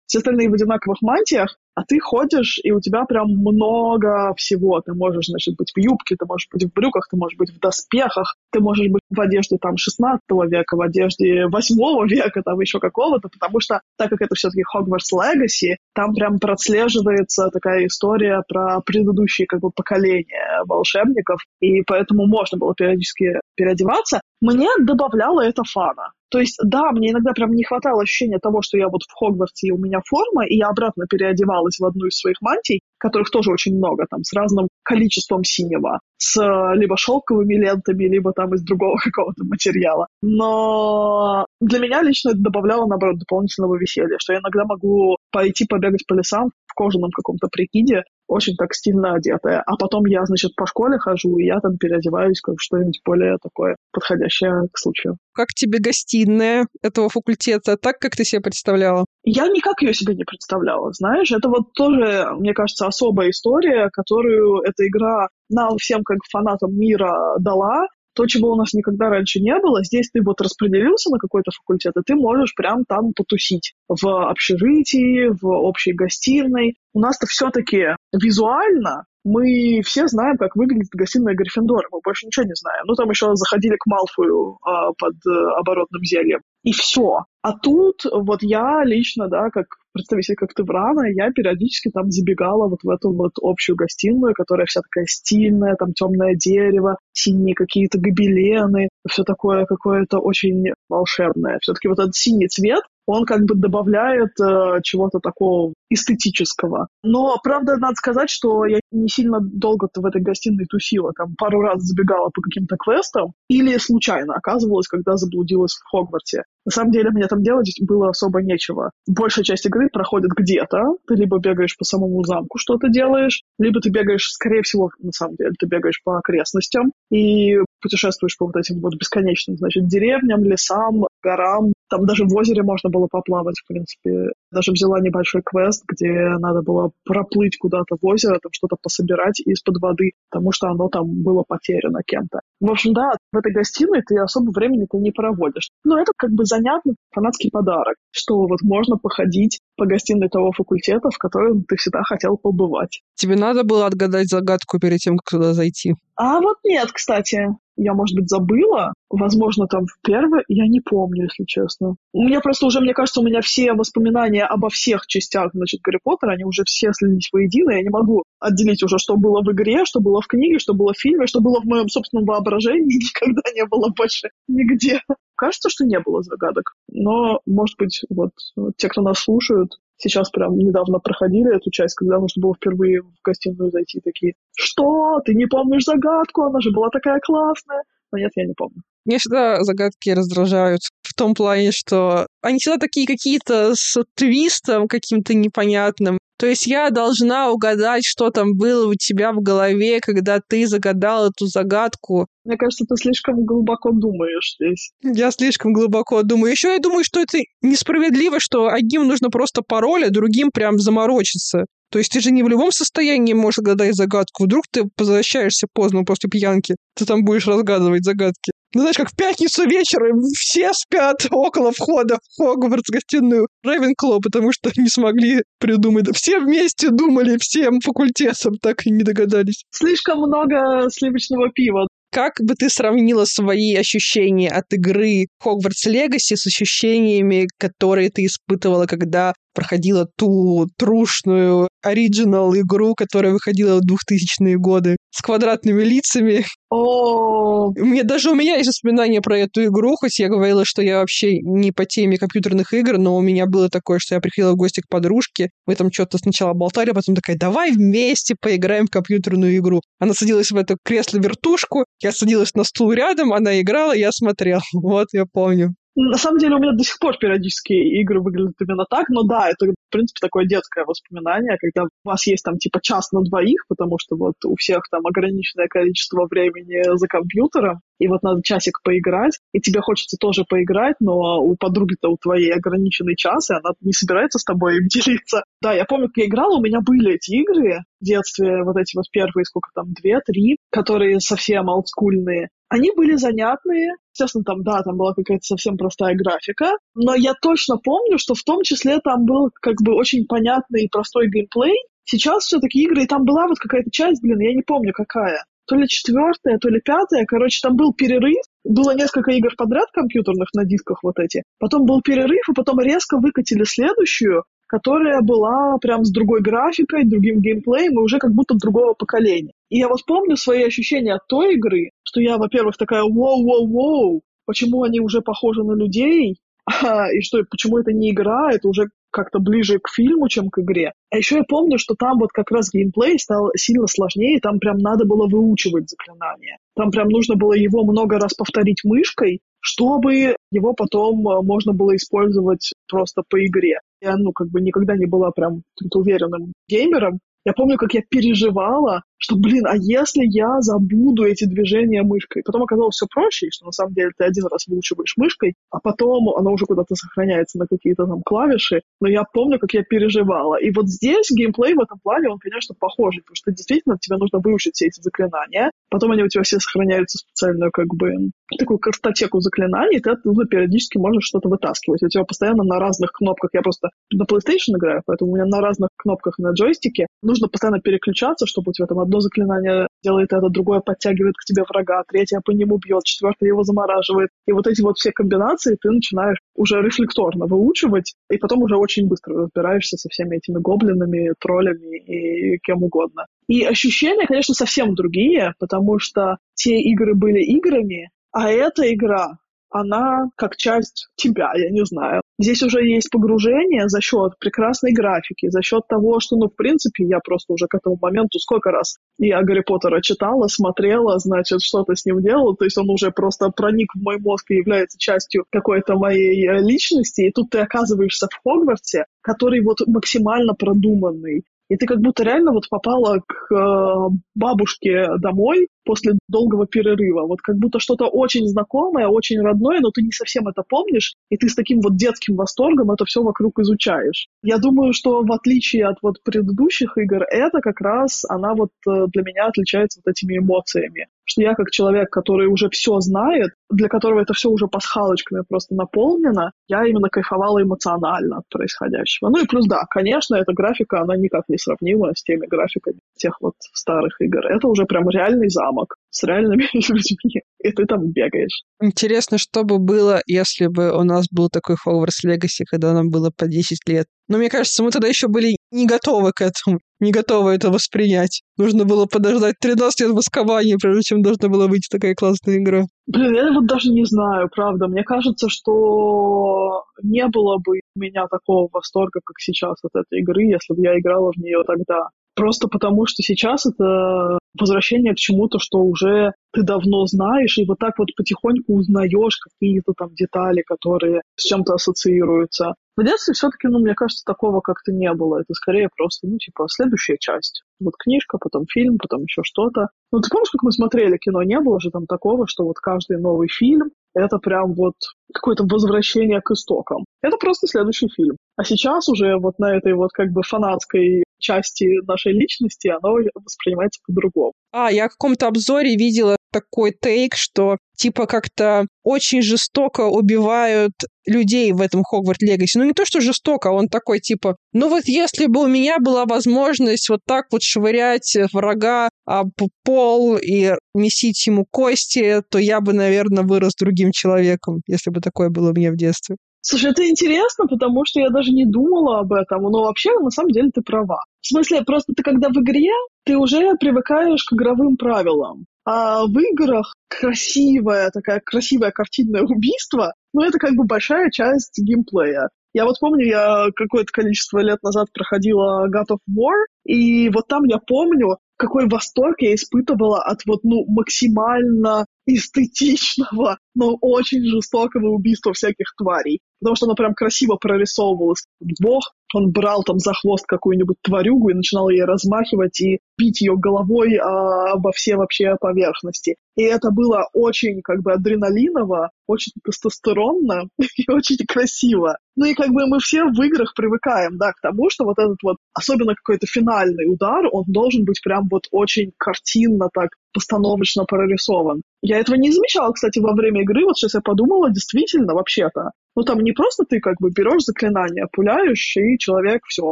Все 0.06 0.18
остальные 0.18 0.50
в 0.50 0.54
одинаковых 0.54 1.02
мантиях, 1.02 1.58
а 1.74 1.82
ты 1.84 1.98
ходишь, 2.00 2.58
и 2.62 2.70
у 2.72 2.80
тебя 2.80 3.04
прям 3.04 3.28
много 3.28 4.32
всего. 4.36 4.80
Ты 4.80 4.94
можешь, 4.94 5.26
значит, 5.26 5.56
быть 5.56 5.72
в 5.74 5.78
юбке, 5.78 6.16
ты 6.16 6.24
можешь 6.24 6.48
быть 6.50 6.64
в 6.64 6.72
брюках, 6.72 7.08
ты 7.10 7.16
можешь 7.16 7.36
быть 7.36 7.50
в 7.50 7.58
доспехах, 7.58 8.36
ты 8.50 8.60
можешь 8.60 8.88
быть 8.88 9.02
в 9.10 9.20
одежде 9.20 9.58
там 9.60 9.76
16 9.76 10.22
века, 10.48 10.76
в 10.76 10.80
одежде 10.80 11.46
8 11.46 12.08
века, 12.08 12.42
там 12.42 12.60
еще 12.60 12.78
какого-то, 12.78 13.28
потому 13.28 13.60
что, 13.60 13.80
так 13.98 14.10
как 14.10 14.22
это 14.22 14.34
все-таки 14.34 14.62
Hogwarts 14.62 15.12
Legacy, 15.12 15.76
там 15.94 16.14
прям 16.14 16.38
прослеживается 16.38 17.50
такая 17.52 17.86
история 17.86 18.42
про 18.48 18.80
предыдущие 18.80 19.46
как 19.46 19.60
бы 19.60 19.70
поколения 19.70 20.62
волшебников, 20.66 21.40
и 21.60 21.82
поэтому 21.82 22.26
можно 22.26 22.58
было 22.58 22.74
периодически 22.74 23.40
переодеваться. 23.54 24.20
Мне 24.40 24.68
добавляло 24.78 25.44
это 25.44 25.62
фана. 25.64 26.12
То 26.30 26.40
есть, 26.40 26.58
да, 26.62 26.90
мне 26.92 27.10
иногда 27.10 27.32
прям 27.32 27.52
не 27.52 27.64
хватало 27.64 28.02
ощущения 28.02 28.38
того, 28.38 28.60
что 28.62 28.78
я 28.78 28.88
вот 28.88 29.02
в 29.02 29.12
Хогвартсе, 29.12 29.68
и 29.68 29.70
у 29.70 29.78
меня 29.78 30.00
форма, 30.04 30.44
и 30.46 30.56
я 30.56 30.68
обратно 30.68 31.06
переодевалась 31.08 31.78
в 31.78 31.84
одну 31.84 32.06
из 32.06 32.18
своих 32.18 32.40
мантий, 32.40 32.80
которых 32.98 33.30
тоже 33.30 33.52
очень 33.52 33.76
много, 33.76 34.06
там, 34.10 34.24
с 34.24 34.32
разным 34.32 34.68
количеством 34.82 35.44
синего, 35.44 36.00
с 36.18 36.40
либо 36.74 36.96
шелковыми 36.96 37.54
лентами, 37.54 38.04
либо 38.04 38.32
там 38.32 38.54
из 38.54 38.62
другого 38.62 38.96
какого-то 39.04 39.44
материала. 39.44 40.06
Но 40.22 41.46
для 41.60 41.78
меня 41.78 42.02
лично 42.02 42.30
это 42.30 42.38
добавляло, 42.38 42.86
наоборот, 42.86 43.18
дополнительного 43.18 43.76
веселья, 43.76 44.16
что 44.18 44.32
я 44.32 44.40
иногда 44.40 44.64
могу 44.64 45.16
пойти 45.30 45.66
побегать 45.66 46.06
по 46.06 46.14
лесам 46.14 46.50
в 46.66 46.74
кожаном 46.74 47.10
каком-то 47.10 47.48
прикиде, 47.48 48.02
очень 48.28 48.54
так 48.56 48.74
стильно 48.74 49.14
одетая. 49.14 49.62
А 49.64 49.76
потом 49.76 50.04
я, 50.06 50.24
значит, 50.24 50.54
по 50.56 50.66
школе 50.66 50.98
хожу, 50.98 51.38
и 51.38 51.46
я 51.46 51.60
там 51.60 51.76
переодеваюсь 51.78 52.40
как 52.40 52.56
что-нибудь 52.58 53.00
более 53.04 53.38
такое 53.42 53.76
подходящее 53.92 54.68
к 54.72 54.78
случаю. 54.78 55.16
Как 55.32 55.48
тебе 55.48 55.78
гостиная 55.78 56.66
этого 56.82 57.08
факультета? 57.08 57.76
Так, 57.76 57.98
как 57.98 58.16
ты 58.16 58.24
себе 58.24 58.40
представляла? 58.40 59.06
Я 59.24 59.48
никак 59.48 59.82
ее 59.82 59.94
себе 59.94 60.14
не 60.14 60.24
представляла, 60.24 60.92
знаешь. 60.92 61.30
Это 61.30 61.48
вот 61.48 61.72
тоже, 61.74 62.28
мне 62.38 62.54
кажется, 62.54 62.86
особая 62.86 63.30
история, 63.30 63.88
которую 63.92 64.60
эта 64.62 64.86
игра 64.86 65.28
нам 65.48 65.76
всем, 65.78 66.02
как 66.02 66.18
фанатам 66.30 66.76
мира, 66.76 67.36
дала, 67.38 67.86
то, 68.16 68.26
чего 68.26 68.52
у 68.52 68.56
нас 68.56 68.72
никогда 68.72 69.10
раньше 69.10 69.40
не 69.40 69.54
было, 69.60 69.84
здесь 69.84 70.10
ты 70.10 70.22
вот 70.22 70.40
распределился 70.40 71.10
на 71.10 71.18
какой-то 71.18 71.50
факультет, 71.50 71.92
и 71.96 72.02
ты 72.04 72.14
можешь 72.14 72.54
прям 72.54 72.84
там 72.88 73.12
потусить 73.14 73.74
в 73.88 74.30
общежитии, 74.30 75.28
в 75.28 75.46
общей 75.46 75.92
гостиной. 75.92 76.76
У 76.94 77.00
нас-то 77.00 77.26
все-таки 77.26 77.94
визуально 78.12 79.04
мы 79.26 79.80
все 79.84 80.06
знаем, 80.06 80.36
как 80.36 80.54
выглядит 80.54 80.88
гостиная 80.92 81.34
Гриффиндора. 81.34 81.88
Мы 81.90 81.98
больше 82.04 82.26
ничего 82.26 82.46
не 82.46 82.54
знаем. 82.54 82.84
Ну, 82.86 82.94
там 82.94 83.10
еще 83.10 83.34
заходили 83.34 83.74
к 83.74 83.84
Малфою 83.86 84.56
а, 84.62 84.92
под 84.92 85.14
а, 85.26 85.58
оборотным 85.58 86.04
зельем. 86.04 86.40
И 86.62 86.72
все. 86.72 87.24
А 87.42 87.52
тут 87.52 88.04
вот 88.04 88.42
я 88.42 88.84
лично, 88.84 89.28
да, 89.28 89.50
как 89.50 89.66
представитель 89.92 90.36
Коктебрана, 90.36 91.06
я 91.10 91.30
периодически 91.32 91.90
там 91.90 92.10
забегала 92.10 92.68
вот 92.68 92.80
в 92.82 92.88
эту 92.88 93.12
вот 93.12 93.32
общую 93.42 93.76
гостиную, 93.76 94.34
которая 94.34 94.66
вся 94.66 94.80
такая 94.80 95.06
стильная, 95.06 95.74
там 95.74 95.92
темное 95.92 96.34
дерево, 96.34 96.98
синие 97.12 97.54
какие-то 97.54 97.98
гобелены, 97.98 98.88
все 99.08 99.24
такое 99.24 99.64
какое-то 99.64 100.18
очень 100.18 100.72
волшебное. 100.88 101.58
Все-таки 101.62 101.88
вот 101.88 101.98
этот 101.98 102.14
синий 102.14 102.48
цвет, 102.48 102.82
он 103.06 103.24
как 103.24 103.44
бы 103.44 103.54
добавляет 103.54 104.38
э, 104.40 104.80
чего-то 104.82 105.20
такого 105.20 105.72
эстетического. 105.90 106.88
Но, 107.02 107.36
правда, 107.42 107.76
надо 107.76 107.94
сказать, 107.94 108.30
что 108.30 108.64
я 108.66 108.80
не 108.90 109.08
сильно 109.08 109.38
долго 109.40 109.88
в 109.94 110.04
этой 110.04 110.22
гостиной 110.22 110.66
тусила. 110.66 111.12
Там 111.16 111.34
пару 111.36 111.60
раз 111.60 111.82
забегала 111.82 112.30
по 112.34 112.42
каким-то 112.42 112.76
квестам 112.76 113.32
или 113.48 113.76
случайно 113.78 114.34
оказывалась, 114.34 114.88
когда 114.88 115.16
заблудилась 115.16 115.74
в 115.74 115.88
Хогвартсе. 115.88 116.42
На 116.64 116.72
самом 116.72 116.90
деле, 116.90 117.10
мне 117.10 117.26
там 117.26 117.42
делать 117.42 117.72
было 117.80 118.08
особо 118.08 118.42
нечего. 118.42 118.90
Большая 119.06 119.44
часть 119.44 119.66
игры 119.66 119.88
проходит 119.88 120.32
где-то. 120.36 120.96
Ты 121.06 121.14
либо 121.14 121.38
бегаешь 121.38 121.76
по 121.76 121.84
самому 121.84 122.24
замку, 122.24 122.58
что-то 122.58 122.88
делаешь, 122.88 123.42
либо 123.58 123.80
ты 123.80 123.90
бегаешь, 123.90 124.28
скорее 124.32 124.62
всего, 124.62 124.90
на 124.98 125.12
самом 125.12 125.36
деле, 125.36 125.52
ты 125.58 125.66
бегаешь 125.66 126.02
по 126.02 126.18
окрестностям 126.18 126.92
и 127.10 127.56
путешествуешь 127.80 128.36
по 128.36 128.46
вот 128.46 128.56
этим 128.56 128.80
вот 128.80 128.94
бесконечным, 128.96 129.56
значит, 129.58 129.86
деревням, 129.86 130.42
лесам, 130.42 131.06
горам. 131.22 131.72
Там 131.88 132.04
даже 132.04 132.24
в 132.24 132.34
озере 132.34 132.62
можно 132.62 132.90
было 132.90 133.06
поплавать, 133.08 133.56
в 133.58 133.68
принципе. 133.68 134.30
Даже 134.50 134.72
взяла 134.72 135.00
небольшой 135.00 135.42
квест, 135.44 135.84
где 135.88 136.36
надо 136.38 136.62
было 136.62 136.90
проплыть 137.04 137.56
куда-то 137.58 137.96
в 138.00 138.06
озеро, 138.06 138.38
там 138.42 138.52
что-то 138.52 138.76
пособирать 138.80 139.40
из-под 139.40 139.80
воды, 139.80 140.12
потому 140.30 140.52
что 140.52 140.68
оно 140.68 140.88
там 140.88 141.04
было 141.22 141.44
потеряно 141.46 142.00
кем-то. 142.06 142.40
В 142.60 142.70
общем, 142.70 142.94
да, 142.94 143.12
в 143.32 143.36
этой 143.36 143.52
гостиной 143.52 144.02
ты 144.06 144.18
особо 144.18 144.50
времени 144.50 144.86
ты 144.90 144.98
не 144.98 145.10
проводишь. 145.10 145.70
Но 145.84 145.98
это 145.98 146.12
как 146.16 146.30
бы 146.30 146.44
занятный 146.44 146.94
фанатский 147.10 147.50
подарок, 147.50 147.96
что 148.10 148.46
вот 148.46 148.62
можно 148.62 148.96
походить 148.96 149.60
по 149.76 149.86
гостиной 149.86 150.28
того 150.28 150.52
факультета, 150.52 151.10
в 151.10 151.18
котором 151.18 151.64
ты 151.64 151.76
всегда 151.76 152.02
хотел 152.02 152.36
побывать. 152.36 153.02
Тебе 153.14 153.36
надо 153.36 153.64
было 153.64 153.86
отгадать 153.86 154.28
загадку 154.28 154.78
перед 154.78 154.98
тем, 154.98 155.18
как 155.18 155.30
туда 155.30 155.52
зайти? 155.54 155.94
А 156.16 156.40
вот 156.40 156.56
нет, 156.64 156.90
кстати 156.92 157.48
я, 157.76 157.94
может 157.94 158.16
быть, 158.16 158.28
забыла. 158.28 158.92
Возможно, 159.08 159.66
там 159.66 159.86
в 159.86 160.00
первой, 160.02 160.42
я 160.48 160.66
не 160.66 160.80
помню, 160.80 161.24
если 161.24 161.44
честно. 161.44 161.96
У 162.12 162.24
меня 162.24 162.40
просто 162.40 162.66
уже, 162.66 162.80
мне 162.80 162.92
кажется, 162.92 163.20
у 163.20 163.24
меня 163.24 163.40
все 163.40 163.72
воспоминания 163.72 164.44
обо 164.44 164.68
всех 164.68 165.06
частях, 165.06 165.50
значит, 165.54 165.80
Гарри 165.82 166.00
Поттера, 166.02 166.32
они 166.32 166.44
уже 166.44 166.64
все 166.66 166.92
слились 166.92 167.28
воедино, 167.32 167.70
я 167.70 167.82
не 167.82 167.88
могу 167.88 168.24
отделить 168.40 168.82
уже, 168.82 168.98
что 168.98 169.16
было 169.16 169.42
в 169.42 169.52
игре, 169.52 169.84
что 169.84 170.00
было 170.00 170.20
в 170.20 170.26
книге, 170.26 170.58
что 170.58 170.74
было 170.74 170.92
в 170.92 170.98
фильме, 171.00 171.26
что 171.26 171.40
было 171.40 171.60
в 171.60 171.64
моем 171.64 171.88
собственном 171.88 172.26
воображении, 172.26 172.96
никогда 173.04 173.42
не 173.54 173.64
было 173.66 173.90
больше 173.96 174.30
нигде. 174.48 175.00
Кажется, 175.36 175.68
что 175.68 175.84
не 175.84 176.00
было 176.00 176.22
загадок. 176.22 176.72
Но, 176.88 177.40
может 177.46 177.76
быть, 177.78 178.00
вот 178.08 178.32
те, 178.76 178.88
кто 178.88 179.02
нас 179.02 179.18
слушают, 179.18 179.78
сейчас 179.98 180.30
прям 180.30 180.56
недавно 180.56 180.98
проходили 180.98 181.54
эту 181.54 181.70
часть, 181.70 181.94
когда 181.94 182.18
нужно 182.18 182.40
было 182.40 182.54
впервые 182.54 183.02
в 183.02 183.12
гостиную 183.22 183.70
зайти, 183.70 184.00
такие, 184.00 184.34
что, 184.56 185.20
ты 185.24 185.34
не 185.34 185.46
помнишь 185.46 185.84
загадку, 185.84 186.42
она 186.42 186.60
же 186.60 186.72
была 186.72 186.88
такая 186.88 187.20
классная. 187.20 187.82
Но 188.12 188.18
нет, 188.18 188.32
я 188.36 188.46
не 188.46 188.54
помню. 188.54 188.82
Мне 189.06 189.18
всегда 189.18 189.62
загадки 189.62 190.10
раздражают 190.10 190.80
в 191.02 191.14
том 191.14 191.34
плане, 191.34 191.70
что 191.70 192.26
они 192.42 192.58
всегда 192.58 192.78
такие 192.78 193.06
какие-то 193.06 193.74
с 193.74 193.96
твистом 194.14 194.88
каким-то 194.88 195.32
непонятным. 195.32 196.18
То 196.38 196.46
есть 196.46 196.66
я 196.66 196.90
должна 196.90 197.50
угадать, 197.50 198.04
что 198.04 198.30
там 198.30 198.56
было 198.56 198.88
у 198.88 198.94
тебя 198.94 199.32
в 199.32 199.40
голове, 199.40 200.00
когда 200.00 200.38
ты 200.46 200.66
загадал 200.66 201.30
эту 201.30 201.46
загадку. 201.46 202.26
Мне 202.44 202.58
кажется, 202.58 202.84
ты 202.84 202.96
слишком 202.96 203.46
глубоко 203.46 203.90
думаешь 203.92 204.56
здесь. 204.58 204.90
Я 205.02 205.30
слишком 205.30 205.72
глубоко 205.72 206.22
думаю. 206.22 206.50
Еще 206.50 206.74
я 206.74 206.78
думаю, 206.78 207.04
что 207.04 207.20
это 207.20 207.38
несправедливо, 207.62 208.38
что 208.38 208.68
одним 208.68 209.06
нужно 209.06 209.30
просто 209.30 209.62
пароль, 209.62 210.04
а 210.04 210.10
другим 210.10 210.50
прям 210.52 210.78
заморочиться. 210.78 211.64
То 211.90 211.98
есть 211.98 212.12
ты 212.12 212.20
же 212.20 212.32
не 212.32 212.42
в 212.42 212.48
любом 212.48 212.72
состоянии 212.72 213.32
можешь 213.32 213.58
гадать 213.58 213.94
загадку. 213.94 214.44
Вдруг 214.44 214.64
ты 214.70 214.84
возвращаешься 214.98 215.66
поздно 215.72 216.04
после 216.04 216.28
пьянки, 216.28 216.76
ты 216.94 217.06
там 217.06 217.24
будешь 217.24 217.46
разгадывать 217.46 218.04
загадки. 218.04 218.52
Ну, 218.76 218.82
знаешь, 218.82 218.98
как 218.98 219.10
в 219.10 219.16
пятницу 219.16 219.66
вечером 219.66 220.20
все 220.38 220.70
спят 220.74 221.26
около 221.30 221.72
входа 221.72 222.18
в 222.18 222.42
Хогвартс 222.42 222.90
гостиную 222.90 223.48
Ревенкло, 223.64 224.18
потому 224.18 224.52
что 224.52 224.70
не 224.76 224.90
смогли 224.90 225.44
придумать. 225.58 226.14
Все 226.14 226.40
вместе 226.40 226.90
думали 226.90 227.38
всем 227.40 227.80
факультетом, 227.80 228.58
так 228.60 228.86
и 228.86 228.90
не 228.90 229.02
догадались. 229.02 229.64
Слишком 229.70 230.18
много 230.18 230.90
сливочного 230.90 231.48
пива. 231.54 231.88
Как 232.12 232.34
бы 232.42 232.52
ты 232.52 232.68
сравнила 232.68 233.24
свои 233.24 233.74
ощущения 233.76 234.50
от 234.50 234.70
игры 234.74 235.28
Хогвартс 235.40 235.86
Легаси 235.86 236.36
с 236.36 236.46
ощущениями, 236.46 237.48
которые 237.58 238.10
ты 238.10 238.26
испытывала, 238.26 238.84
когда 238.84 239.32
проходила 239.56 240.06
ту 240.16 240.68
трушную 240.76 241.68
оригинал 241.82 242.54
игру, 242.54 242.94
которая 242.94 243.32
выходила 243.32 243.80
в 243.80 243.82
2000-е 243.82 244.58
годы 244.58 244.96
с 245.10 245.22
квадратными 245.22 245.82
лицами. 245.82 246.44
О, 246.68 247.70
Мне 247.74 248.02
даже 248.02 248.30
у 248.30 248.34
меня 248.34 248.56
есть 248.56 248.68
воспоминания 248.68 249.22
про 249.22 249.38
эту 249.38 249.64
игру, 249.64 249.96
хоть 249.96 250.18
я 250.18 250.28
говорила, 250.28 250.64
что 250.64 250.82
я 250.82 250.98
вообще 250.98 251.38
не 251.40 251.72
по 251.72 251.86
теме 251.86 252.18
компьютерных 252.18 252.72
игр, 252.74 252.98
но 252.98 253.16
у 253.16 253.20
меня 253.20 253.46
было 253.46 253.68
такое, 253.68 253.98
что 253.98 254.14
я 254.14 254.20
приходила 254.20 254.52
в 254.52 254.56
гости 254.56 254.80
к 254.80 254.88
подружке, 254.88 255.50
мы 255.66 255.74
там 255.74 255.90
что-то 255.90 256.18
сначала 256.18 256.52
болтали, 256.52 256.90
а 256.90 256.94
потом 256.94 257.14
такая, 257.14 257.36
давай 257.36 257.72
вместе 257.72 258.34
поиграем 258.38 258.86
в 258.86 258.90
компьютерную 258.90 259.56
игру. 259.56 259.80
Она 259.98 260.12
садилась 260.12 260.50
в 260.50 260.56
это 260.56 260.76
кресло-вертушку, 260.84 261.84
я 262.02 262.12
садилась 262.12 262.54
на 262.54 262.64
стул 262.64 262.92
рядом, 262.92 263.32
она 263.32 263.60
играла, 263.60 263.96
я 263.96 264.12
смотрел. 264.12 264.60
Вот, 264.86 265.08
я 265.12 265.24
помню. 265.30 265.74
На 265.98 266.18
самом 266.18 266.38
деле 266.38 266.56
у 266.56 266.58
меня 266.58 266.72
до 266.72 266.84
сих 266.84 266.98
пор 266.98 267.16
периодически 267.16 267.72
игры 267.72 268.20
выглядят 268.20 268.60
именно 268.60 268.84
так, 268.84 269.08
но 269.08 269.22
да, 269.22 269.48
это, 269.48 269.66
в 269.66 269.90
принципе, 269.90 270.18
такое 270.20 270.44
детское 270.44 270.84
воспоминание, 270.84 271.56
когда 271.58 271.84
у 271.84 271.88
вас 272.04 272.26
есть 272.26 272.44
там 272.44 272.58
типа 272.58 272.80
час 272.82 273.12
на 273.12 273.22
двоих, 273.22 273.64
потому 273.66 273.96
что 273.98 274.14
вот 274.16 274.34
у 274.44 274.56
всех 274.56 274.82
там 274.90 275.06
ограниченное 275.06 275.68
количество 275.68 276.26
времени 276.30 276.82
за 276.98 277.08
компьютером, 277.08 277.80
и 277.98 278.08
вот 278.08 278.22
надо 278.22 278.42
часик 278.42 278.80
поиграть, 278.82 279.38
и 279.52 279.60
тебе 279.60 279.80
хочется 279.80 280.16
тоже 280.18 280.44
поиграть, 280.48 280.96
но 281.00 281.40
у 281.42 281.56
подруги-то 281.56 282.08
у 282.08 282.16
твоей 282.16 282.52
ограниченный 282.52 283.16
час, 283.16 283.50
и 283.50 283.54
она 283.54 283.70
не 283.80 283.92
собирается 283.92 284.38
с 284.38 284.44
тобой 284.44 284.78
им 284.78 284.86
делиться. 284.88 285.44
Да, 285.60 285.72
я 285.72 285.84
помню, 285.84 286.08
как 286.08 286.18
я 286.18 286.26
играла, 286.26 286.58
у 286.58 286.62
меня 286.62 286.80
были 286.80 287.14
эти 287.14 287.32
игры 287.32 287.84
в 288.00 288.04
детстве, 288.04 288.62
вот 288.62 288.76
эти 288.76 288.96
вот 288.96 289.06
первые, 289.10 289.44
сколько 289.44 289.70
там, 289.74 289.92
две, 289.92 290.20
три, 290.20 290.56
которые 290.70 291.20
совсем 291.20 291.68
олдскульные. 291.68 292.48
Они 292.68 292.90
были 292.96 293.14
занятные, 293.14 293.92
естественно, 294.12 294.44
там, 294.44 294.62
да, 294.62 294.82
там 294.82 294.96
была 294.96 295.14
какая-то 295.14 295.44
совсем 295.44 295.76
простая 295.76 296.16
графика, 296.16 296.72
но 296.94 297.14
я 297.14 297.34
точно 297.40 297.76
помню, 297.76 298.18
что 298.18 298.34
в 298.34 298.42
том 298.42 298.62
числе 298.62 298.98
там 298.98 299.24
был 299.24 299.50
как 299.60 299.76
бы 299.82 299.94
очень 299.94 300.26
понятный 300.26 300.84
и 300.84 300.88
простой 300.88 301.28
геймплей. 301.30 301.76
Сейчас 302.04 302.44
все-таки 302.44 302.82
игры, 302.82 303.04
и 303.04 303.06
там 303.06 303.24
была 303.24 303.46
вот 303.46 303.58
какая-то 303.58 303.90
часть, 303.90 304.22
блин, 304.22 304.38
я 304.40 304.54
не 304.54 304.62
помню 304.62 304.92
какая, 304.92 305.44
то 305.66 305.76
ли 305.76 305.86
четвертая, 305.88 306.58
то 306.58 306.68
ли 306.68 306.80
пятая, 306.84 307.24
короче, 307.26 307.60
там 307.62 307.76
был 307.76 307.92
перерыв, 307.92 308.42
было 308.64 308.94
несколько 308.94 309.32
игр 309.32 309.50
подряд 309.56 309.88
компьютерных 309.92 310.48
на 310.54 310.64
дисках 310.64 311.02
вот 311.02 311.18
эти, 311.18 311.42
потом 311.58 311.84
был 311.84 312.00
перерыв, 312.02 312.48
и 312.48 312.54
потом 312.54 312.80
резко 312.80 313.18
выкатили 313.18 313.64
следующую, 313.64 314.44
которая 314.66 315.20
была 315.20 315.76
прям 315.78 316.04
с 316.04 316.10
другой 316.10 316.40
графикой, 316.40 317.04
другим 317.04 317.40
геймплеем 317.40 317.98
и 317.98 318.02
уже 318.02 318.18
как 318.18 318.32
будто 318.32 318.54
другого 318.54 318.94
поколения. 318.94 319.52
И 319.70 319.78
я 319.78 319.88
вот 319.88 320.04
помню 320.06 320.36
свои 320.36 320.64
ощущения 320.64 321.14
от 321.14 321.26
той 321.28 321.54
игры, 321.54 321.90
что 322.02 322.20
я, 322.20 322.36
во-первых, 322.36 322.76
такая 322.76 323.02
«Воу-воу-воу!» 323.02 324.20
Почему 324.46 324.84
они 324.84 325.00
уже 325.00 325.22
похожи 325.22 325.62
на 325.64 325.72
людей? 325.72 326.36
и 327.12 327.20
что, 327.20 327.42
почему 327.50 327.78
это 327.78 327.92
не 327.92 328.12
игра, 328.12 328.52
это 328.52 328.68
уже 328.68 328.88
как-то 329.16 329.38
ближе 329.38 329.78
к 329.78 329.88
фильму, 329.88 330.28
чем 330.28 330.50
к 330.50 330.58
игре. 330.58 330.92
А 331.10 331.16
еще 331.16 331.36
я 331.36 331.44
помню, 331.48 331.78
что 331.78 331.94
там 331.98 332.18
вот 332.18 332.32
как 332.32 332.50
раз 332.50 332.70
геймплей 332.70 333.18
стал 333.18 333.48
сильно 333.56 333.86
сложнее, 333.86 334.40
там 334.40 334.58
прям 334.58 334.76
надо 334.76 335.06
было 335.06 335.26
выучивать 335.26 335.88
заклинания. 335.88 336.58
Там 336.76 336.90
прям 336.90 337.08
нужно 337.08 337.36
было 337.36 337.54
его 337.54 337.82
много 337.84 338.18
раз 338.18 338.34
повторить 338.34 338.82
мышкой, 338.84 339.40
чтобы 339.60 340.36
его 340.50 340.74
потом 340.74 341.26
э, 341.26 341.42
можно 341.42 341.72
было 341.72 341.96
использовать 341.96 342.72
просто 342.90 343.22
по 343.26 343.42
игре. 343.42 343.78
Я, 344.02 344.16
ну, 344.18 344.32
как 344.32 344.48
бы 344.50 344.60
никогда 344.60 344.94
не 344.96 345.06
была 345.06 345.30
прям 345.30 345.62
уверенным 345.94 346.52
геймером, 346.68 347.20
я 347.46 347.52
помню, 347.52 347.76
как 347.76 347.94
я 347.94 348.02
переживала, 348.10 349.04
что, 349.18 349.36
блин, 349.36 349.66
а 349.66 349.76
если 349.76 350.24
я 350.24 350.60
забуду 350.60 351.24
эти 351.24 351.46
движения 351.46 352.02
мышкой? 352.02 352.42
Потом 352.44 352.62
оказалось 352.62 352.96
все 352.96 353.06
проще, 353.06 353.48
что 353.50 353.66
на 353.66 353.72
самом 353.72 353.94
деле 353.94 354.10
ты 354.16 354.24
один 354.24 354.46
раз 354.46 354.66
выучиваешь 354.66 355.14
мышкой, 355.16 355.54
а 355.70 355.80
потом 355.80 356.28
оно 356.36 356.52
уже 356.52 356.66
куда-то 356.66 356.94
сохраняется 356.94 357.58
на 357.58 357.66
какие-то 357.66 358.06
там 358.06 358.22
клавиши. 358.22 358.82
Но 359.00 359.08
я 359.08 359.22
помню, 359.32 359.58
как 359.58 359.72
я 359.72 359.82
переживала. 359.82 360.56
И 360.56 360.70
вот 360.70 360.88
здесь 360.88 361.30
геймплей 361.30 361.74
в 361.74 361.80
этом 361.80 361.98
плане, 362.02 362.28
он, 362.28 362.38
конечно, 362.38 362.74
похожий, 362.78 363.22
потому 363.22 363.36
что 363.36 363.52
действительно 363.52 363.96
тебе 363.98 364.16
нужно 364.18 364.40
выучить 364.42 364.74
все 364.74 364.86
эти 364.86 365.00
заклинания, 365.00 365.70
потом 365.90 366.12
они 366.12 366.22
у 366.22 366.28
тебя 366.28 366.42
все 366.42 366.58
сохраняются 366.58 367.18
в 367.18 367.20
специальную, 367.20 367.70
как 367.72 367.86
бы, 367.86 368.12
такую 368.58 368.78
картотеку 368.78 369.40
заклинаний, 369.40 369.96
и 369.96 370.00
ты 370.00 370.10
оттуда 370.10 370.44
периодически 370.44 370.98
можешь 370.98 371.24
что-то 371.24 371.48
вытаскивать. 371.48 372.02
У 372.02 372.08
тебя 372.08 372.24
постоянно 372.24 372.64
на 372.64 372.78
разных 372.78 373.12
кнопках, 373.12 373.50
я 373.54 373.62
просто 373.62 373.90
на 374.12 374.24
PlayStation 374.24 374.76
играю, 374.76 375.02
поэтому 375.06 375.32
у 375.32 375.34
меня 375.34 375.46
на 375.46 375.60
разных 375.60 375.88
кнопках 375.96 376.38
на 376.38 376.52
джойстике 376.52 377.06
нужно 377.22 377.48
постоянно 377.48 377.80
переключаться, 377.80 378.46
чтобы 378.46 378.70
у 378.70 378.72
тебя 378.72 378.86
там 378.86 379.00
одно 379.06 379.20
заклинание 379.20 379.88
делает 380.02 380.32
это, 380.32 380.48
другое 380.48 380.80
подтягивает 380.80 381.34
к 381.36 381.44
тебе 381.44 381.62
врага, 381.68 382.02
третье 382.08 382.40
по 382.44 382.50
нему 382.50 382.78
бьет, 382.78 383.04
четвертое 383.04 383.48
его 383.48 383.62
замораживает. 383.62 384.30
И 384.46 384.52
вот 384.52 384.66
эти 384.66 384.82
вот 384.82 384.98
все 384.98 385.12
комбинации 385.12 385.76
ты 385.80 385.90
начинаешь 385.90 386.38
уже 386.54 386.80
рефлекторно 386.80 387.46
выучивать, 387.46 388.14
и 388.30 388.36
потом 388.38 388.62
уже 388.62 388.76
очень 388.76 389.08
быстро 389.08 389.42
разбираешься 389.42 389.96
со 389.96 390.08
всеми 390.08 390.36
этими 390.36 390.58
гоблинами, 390.58 391.32
троллями 391.40 391.98
и 391.98 392.58
кем 392.58 392.82
угодно. 392.82 393.26
И 393.48 393.62
ощущения, 393.62 394.26
конечно, 394.26 394.54
совсем 394.54 394.94
другие, 394.94 395.54
потому 395.58 395.98
что 395.98 396.36
те 396.54 396.78
игры 396.80 397.14
были 397.14 397.40
играми, 397.40 398.10
а 398.32 398.50
эта 398.50 398.92
игра, 398.92 399.38
она 399.80 400.28
как 400.36 400.56
часть 400.56 401.08
тебя, 401.16 401.52
я 401.56 401.70
не 401.70 401.84
знаю. 401.84 402.22
Здесь 402.38 402.62
уже 402.62 402.84
есть 402.84 403.10
погружение 403.10 403.88
за 403.88 404.02
счет 404.02 404.32
прекрасной 404.38 404.92
графики, 404.92 405.48
за 405.48 405.62
счет 405.62 405.82
того, 405.88 406.20
что, 406.20 406.36
ну, 406.36 406.48
в 406.48 406.54
принципе, 406.54 407.04
я 407.04 407.18
просто 407.20 407.54
уже 407.54 407.66
к 407.66 407.74
этому 407.74 407.98
моменту 408.00 408.38
сколько 408.38 408.70
раз 408.70 408.98
я 409.18 409.42
Гарри 409.42 409.62
Поттера 409.66 410.02
читала, 410.02 410.46
смотрела, 410.48 411.18
значит, 411.18 411.62
что-то 411.62 411.94
с 411.94 412.04
ним 412.04 412.20
делала, 412.20 412.54
то 412.54 412.64
есть 412.64 412.76
он 412.76 412.90
уже 412.90 413.10
просто 413.10 413.48
проник 413.48 413.88
в 413.94 414.02
мой 414.02 414.18
мозг 414.18 414.50
и 414.50 414.56
является 414.56 414.98
частью 414.98 415.44
какой-то 415.50 415.94
моей 415.94 416.46
э, 416.46 416.60
личности, 416.60 417.22
и 417.22 417.32
тут 417.32 417.50
ты 417.50 417.60
оказываешься 417.60 418.26
в 418.30 418.40
Хогвартсе, 418.42 419.06
который 419.22 419.62
вот 419.62 419.78
максимально 419.86 420.52
продуманный, 420.52 421.44
и 421.68 421.76
ты 421.76 421.86
как 421.86 422.00
будто 422.00 422.22
реально 422.22 422.52
вот 422.52 422.68
попала 422.68 423.20
к 423.26 423.54
э, 423.54 424.16
бабушке 424.34 425.06
домой 425.18 425.68
после 425.86 426.18
долгого 426.28 426.66
перерыва. 426.66 427.22
Вот 427.26 427.40
как 427.40 427.56
будто 427.56 427.78
что-то 427.78 428.06
очень 428.06 428.46
знакомое, 428.46 429.06
очень 429.06 429.40
родное, 429.40 429.80
но 429.80 429.90
ты 429.90 430.02
не 430.02 430.12
совсем 430.12 430.48
это 430.48 430.62
помнишь, 430.68 431.14
и 431.30 431.36
ты 431.36 431.48
с 431.48 431.54
таким 431.54 431.80
вот 431.80 431.96
детским 431.96 432.36
восторгом 432.36 432.90
это 432.90 433.04
все 433.04 433.22
вокруг 433.22 433.58
изучаешь. 433.60 434.26
Я 434.42 434.58
думаю, 434.58 434.92
что 434.92 435.22
в 435.22 435.32
отличие 435.32 435.86
от 435.86 435.96
вот 436.02 436.22
предыдущих 436.22 436.98
игр, 436.98 437.22
это 437.30 437.60
как 437.60 437.80
раз, 437.80 438.24
она 438.28 438.54
вот 438.54 438.70
э, 438.86 439.06
для 439.12 439.22
меня 439.22 439.46
отличается 439.46 440.00
вот 440.04 440.10
этими 440.10 440.38
эмоциями. 440.38 441.06
Что 441.28 441.42
я 441.42 441.54
как 441.54 441.70
человек, 441.70 442.10
который 442.10 442.46
уже 442.46 442.68
все 442.70 443.00
знает, 443.00 443.50
для 443.70 443.88
которого 443.88 444.20
это 444.20 444.32
все 444.32 444.48
уже 444.48 444.68
пасхалочками 444.68 445.42
просто 445.48 445.74
наполнено, 445.74 446.52
я 446.68 446.84
именно 446.86 447.08
кайфовала 447.08 447.62
эмоционально 447.62 448.38
от 448.38 448.44
происходящего. 448.48 449.28
Ну 449.30 449.42
и 449.42 449.46
плюс, 449.46 449.66
да, 449.66 449.84
конечно, 449.90 450.36
эта 450.36 450.52
графика, 450.52 451.00
она 451.00 451.16
никак 451.16 451.44
не 451.48 451.58
сравнима 451.58 452.12
с 452.14 452.22
теми 452.22 452.46
графиками 452.46 452.98
тех 453.16 453.36
вот 453.40 453.54
старых 453.72 454.20
игр. 454.20 454.46
Это 454.46 454.68
уже 454.68 454.84
прям 454.84 455.08
реальный 455.08 455.48
замок 455.48 455.75
с 456.10 456.22
реальными 456.24 456.68
людьми, 456.72 457.42
и 457.62 457.70
ты 457.70 457.84
там 457.86 458.10
бегаешь. 458.10 458.62
Интересно, 458.80 459.38
что 459.38 459.64
бы 459.64 459.78
было, 459.78 460.20
если 460.26 460.66
бы 460.66 460.92
у 460.96 461.02
нас 461.02 461.26
был 461.30 461.48
такой 461.48 461.76
Hogwarts 461.76 462.26
Legacy, 462.26 462.64
когда 462.68 462.92
нам 462.92 463.10
было 463.10 463.30
по 463.36 463.46
10 463.46 463.78
лет. 463.88 464.06
Но 464.28 464.38
мне 464.38 464.48
кажется, 464.48 464.82
мы 464.82 464.90
тогда 464.90 465.08
еще 465.08 465.28
были 465.28 465.56
не 465.70 465.86
готовы 465.86 466.32
к 466.32 466.40
этому, 466.40 466.80
не 466.98 467.12
готовы 467.12 467.52
это 467.52 467.70
воспринять. 467.70 468.42
Нужно 468.56 468.84
было 468.84 469.06
подождать 469.06 469.54
13 469.60 470.00
лет 470.00 470.10
воскования, 470.10 470.76
прежде 470.80 471.02
чем 471.02 471.22
должна 471.22 471.48
была 471.48 471.68
выйти 471.68 471.88
такая 471.88 472.14
классная 472.14 472.56
игра. 472.56 472.84
Блин, 473.06 473.34
я 473.34 473.52
вот 473.52 473.66
даже 473.66 473.90
не 473.90 474.04
знаю, 474.04 474.48
правда. 474.52 474.88
Мне 474.88 475.04
кажется, 475.04 475.48
что 475.48 476.84
не 477.02 477.26
было 477.28 477.58
бы 477.58 477.80
у 477.94 478.00
меня 478.00 478.26
такого 478.28 478.68
восторга, 478.72 479.20
как 479.24 479.36
сейчас 479.38 479.76
от 479.82 479.94
этой 479.94 480.20
игры, 480.20 480.42
если 480.44 480.74
бы 480.74 480.82
я 480.82 480.98
играла 480.98 481.30
в 481.32 481.36
нее 481.36 481.62
тогда. 481.66 482.08
Просто 482.36 482.68
потому, 482.68 483.06
что 483.06 483.22
сейчас 483.22 483.64
это 483.64 484.38
возвращение 484.58 485.14
к 485.14 485.18
чему-то, 485.18 485.58
что 485.58 485.78
уже 485.78 486.32
ты 486.52 486.62
давно 486.62 487.06
знаешь, 487.06 487.56
и 487.56 487.64
вот 487.66 487.78
так 487.78 487.98
вот 487.98 488.08
потихоньку 488.14 488.74
узнаешь 488.74 489.38
какие-то 489.38 489.94
там 489.96 490.14
детали, 490.14 490.62
которые 490.62 491.22
с 491.36 491.44
чем-то 491.44 491.74
ассоциируются. 491.74 492.74
В 492.96 493.04
детстве 493.04 493.32
все-таки, 493.34 493.68
ну, 493.68 493.78
мне 493.78 493.94
кажется, 493.94 494.22
такого 494.24 494.60
как-то 494.60 494.92
не 494.92 495.12
было. 495.12 495.40
Это 495.40 495.52
скорее 495.54 495.88
просто, 495.96 496.26
ну, 496.26 496.36
типа, 496.38 496.66
следующая 496.68 497.16
часть. 497.18 497.62
Вот 497.80 497.94
книжка, 497.98 498.38
потом 498.38 498.64
фильм, 498.70 498.98
потом 498.98 499.22
еще 499.22 499.42
что-то. 499.42 499.88
Ну, 500.12 500.20
ты 500.20 500.28
помнишь, 500.30 500.50
как 500.50 500.62
мы 500.62 500.72
смотрели 500.72 501.18
кино? 501.18 501.42
Не 501.42 501.60
было 501.60 501.80
же 501.80 501.90
там 501.90 502.06
такого, 502.06 502.46
что 502.46 502.64
вот 502.64 502.76
каждый 502.78 503.18
новый 503.18 503.48
фильм 503.48 503.90
это 504.16 504.38
прям 504.38 504.72
вот 504.72 504.94
какое-то 505.32 505.64
возвращение 505.64 506.40
к 506.40 506.50
истокам. 506.50 507.04
Это 507.22 507.36
просто 507.36 507.66
следующий 507.66 508.08
фильм. 508.08 508.36
А 508.56 508.64
сейчас 508.64 509.08
уже 509.10 509.36
вот 509.36 509.58
на 509.58 509.76
этой 509.76 509.92
вот 509.92 510.10
как 510.12 510.32
бы 510.32 510.42
фанатской 510.42 511.22
части 511.38 511.86
нашей 512.06 512.32
личности 512.32 512.88
оно 512.88 513.16
воспринимается 513.34 514.00
по-другому. 514.06 514.52
А, 514.72 514.90
я 514.90 515.06
в 515.06 515.12
каком-то 515.12 515.48
обзоре 515.48 515.96
видела 515.96 516.36
такой 516.52 516.92
тейк, 516.92 517.34
что 517.36 517.76
типа 517.96 518.26
как-то 518.26 518.86
очень 519.02 519.42
жестоко 519.42 520.02
убивают 520.02 520.92
людей 521.26 521.72
в 521.72 521.80
этом 521.80 522.02
Хогварт 522.02 522.40
Легаси. 522.40 522.78
Ну, 522.78 522.84
не 522.84 522.92
то, 522.92 523.04
что 523.04 523.20
жестоко, 523.20 523.70
а 523.70 523.72
он 523.72 523.88
такой, 523.88 524.20
типа, 524.20 524.56
ну 524.72 524.88
вот 524.88 525.04
если 525.06 525.46
бы 525.46 525.62
у 525.64 525.66
меня 525.66 525.98
была 525.98 526.24
возможность 526.24 527.08
вот 527.08 527.20
так 527.26 527.46
вот 527.50 527.62
швырять 527.62 528.36
врага 528.52 529.08
об 529.24 529.50
пол 529.84 530.36
и 530.36 530.72
месить 530.94 531.46
ему 531.46 531.66
кости, 531.70 532.42
то 532.50 532.58
я 532.58 532.80
бы, 532.80 532.92
наверное, 532.92 533.44
вырос 533.44 533.74
другим 533.78 534.12
человеком, 534.12 534.80
если 534.86 535.10
бы 535.10 535.20
такое 535.20 535.50
было 535.50 535.70
у 535.70 535.74
меня 535.74 535.90
в 535.90 535.96
детстве. 535.96 536.36
Слушай, 536.68 536.90
это 536.90 537.08
интересно, 537.08 537.66
потому 537.68 538.04
что 538.04 538.18
я 538.18 538.28
даже 538.28 538.50
не 538.50 538.66
думала 538.66 539.20
об 539.20 539.32
этом, 539.32 539.62
но 539.62 539.84
вообще, 539.84 540.10
на 540.18 540.30
самом 540.30 540.50
деле, 540.50 540.72
ты 540.74 540.82
права. 540.82 541.22
В 541.40 541.46
смысле, 541.46 541.82
просто 541.82 542.12
ты 542.12 542.24
когда 542.24 542.48
в 542.48 542.56
игре, 542.60 542.90
ты 543.24 543.36
уже 543.36 543.76
привыкаешь 543.78 544.42
к 544.42 544.52
игровым 544.52 544.96
правилам. 544.96 545.66
А 545.84 546.26
в 546.26 546.36
играх 546.36 546.92
красивое, 547.08 548.10
такая 548.10 548.42
красивое 548.44 548.90
картинное 548.90 549.42
убийство, 549.48 550.14
ну, 550.34 550.42
это 550.42 550.58
как 550.58 550.74
бы 550.74 550.82
большая 550.82 551.30
часть 551.30 551.78
геймплея. 551.78 552.48
Я 552.74 552.84
вот 552.84 552.96
помню, 553.00 553.24
я 553.26 553.66
какое-то 553.76 554.10
количество 554.12 554.58
лет 554.58 554.82
назад 554.82 555.06
проходила 555.14 555.88
God 555.88 556.16
of 556.16 556.18
War, 556.28 556.66
и 556.84 557.28
вот 557.28 557.46
там 557.46 557.62
я 557.66 557.78
помню, 557.78 558.38
какой 558.56 558.88
восторг 558.88 559.36
я 559.40 559.54
испытывала 559.54 560.22
от 560.22 560.40
вот, 560.46 560.60
ну, 560.64 560.84
максимально 560.88 562.06
эстетичного, 562.26 563.58
но 563.74 563.96
очень 564.00 564.42
жестокого 564.44 565.08
убийства 565.10 565.52
всяких 565.52 565.94
тварей. 565.96 566.40
Потому 566.60 566.76
что 566.76 566.86
оно 566.86 566.94
прям 566.94 567.14
красиво 567.14 567.56
прорисовывалось. 567.56 568.46
Бог, 568.80 569.12
он 569.34 569.52
брал 569.52 569.82
там 569.84 569.98
за 569.98 570.12
хвост 570.14 570.46
какую-нибудь 570.46 570.96
тварюгу 571.02 571.50
и 571.50 571.54
начинал 571.54 571.88
ей 571.88 572.04
размахивать 572.04 572.80
и 572.80 573.00
бить 573.18 573.40
ее 573.40 573.56
головой 573.56 574.16
а, 574.16 574.72
обо 574.72 574.90
все 574.92 575.16
вообще 575.16 575.56
поверхности. 575.60 576.36
И 576.56 576.62
это 576.62 576.90
было 576.90 577.28
очень 577.34 577.82
как 577.82 578.02
бы 578.02 578.12
адреналиново, 578.12 579.10
очень 579.26 579.52
тестостеронно 579.62 580.68
и 580.78 581.10
очень 581.10 581.44
красиво. 581.46 582.16
Ну 582.34 582.46
и 582.46 582.54
как 582.54 582.70
бы 582.70 582.86
мы 582.86 582.98
все 582.98 583.24
в 583.24 583.42
играх 583.42 583.74
привыкаем, 583.74 584.38
да, 584.38 584.52
к 584.52 584.60
тому, 584.60 584.88
что 584.90 585.04
вот 585.04 585.18
этот 585.18 585.36
вот, 585.42 585.56
особенно 585.74 586.14
какой-то 586.14 586.46
финальный 586.46 587.12
удар, 587.12 587.44
он 587.52 587.64
должен 587.66 588.04
быть 588.04 588.20
прям 588.22 588.48
вот 588.50 588.64
очень 588.70 589.12
картинно 589.18 589.88
так 589.92 590.10
постановочно 590.32 591.04
прорисован. 591.04 591.82
Я 592.02 592.18
этого 592.18 592.36
не 592.36 592.52
замечала, 592.52 592.92
кстати, 592.92 593.18
во 593.18 593.34
время 593.34 593.62
игры. 593.62 593.84
Вот 593.84 593.96
сейчас 593.96 594.14
я 594.14 594.20
подумала, 594.20 594.70
действительно, 594.70 595.34
вообще-то. 595.34 595.90
Ну, 596.14 596.22
там 596.22 596.40
не 596.40 596.52
просто 596.52 596.84
ты 596.88 597.00
как 597.00 597.16
бы 597.20 597.30
берешь 597.30 597.64
заклинание, 597.64 598.26
пуляешь, 598.32 598.96
и 598.96 599.18
человек 599.18 599.62
все, 599.66 599.90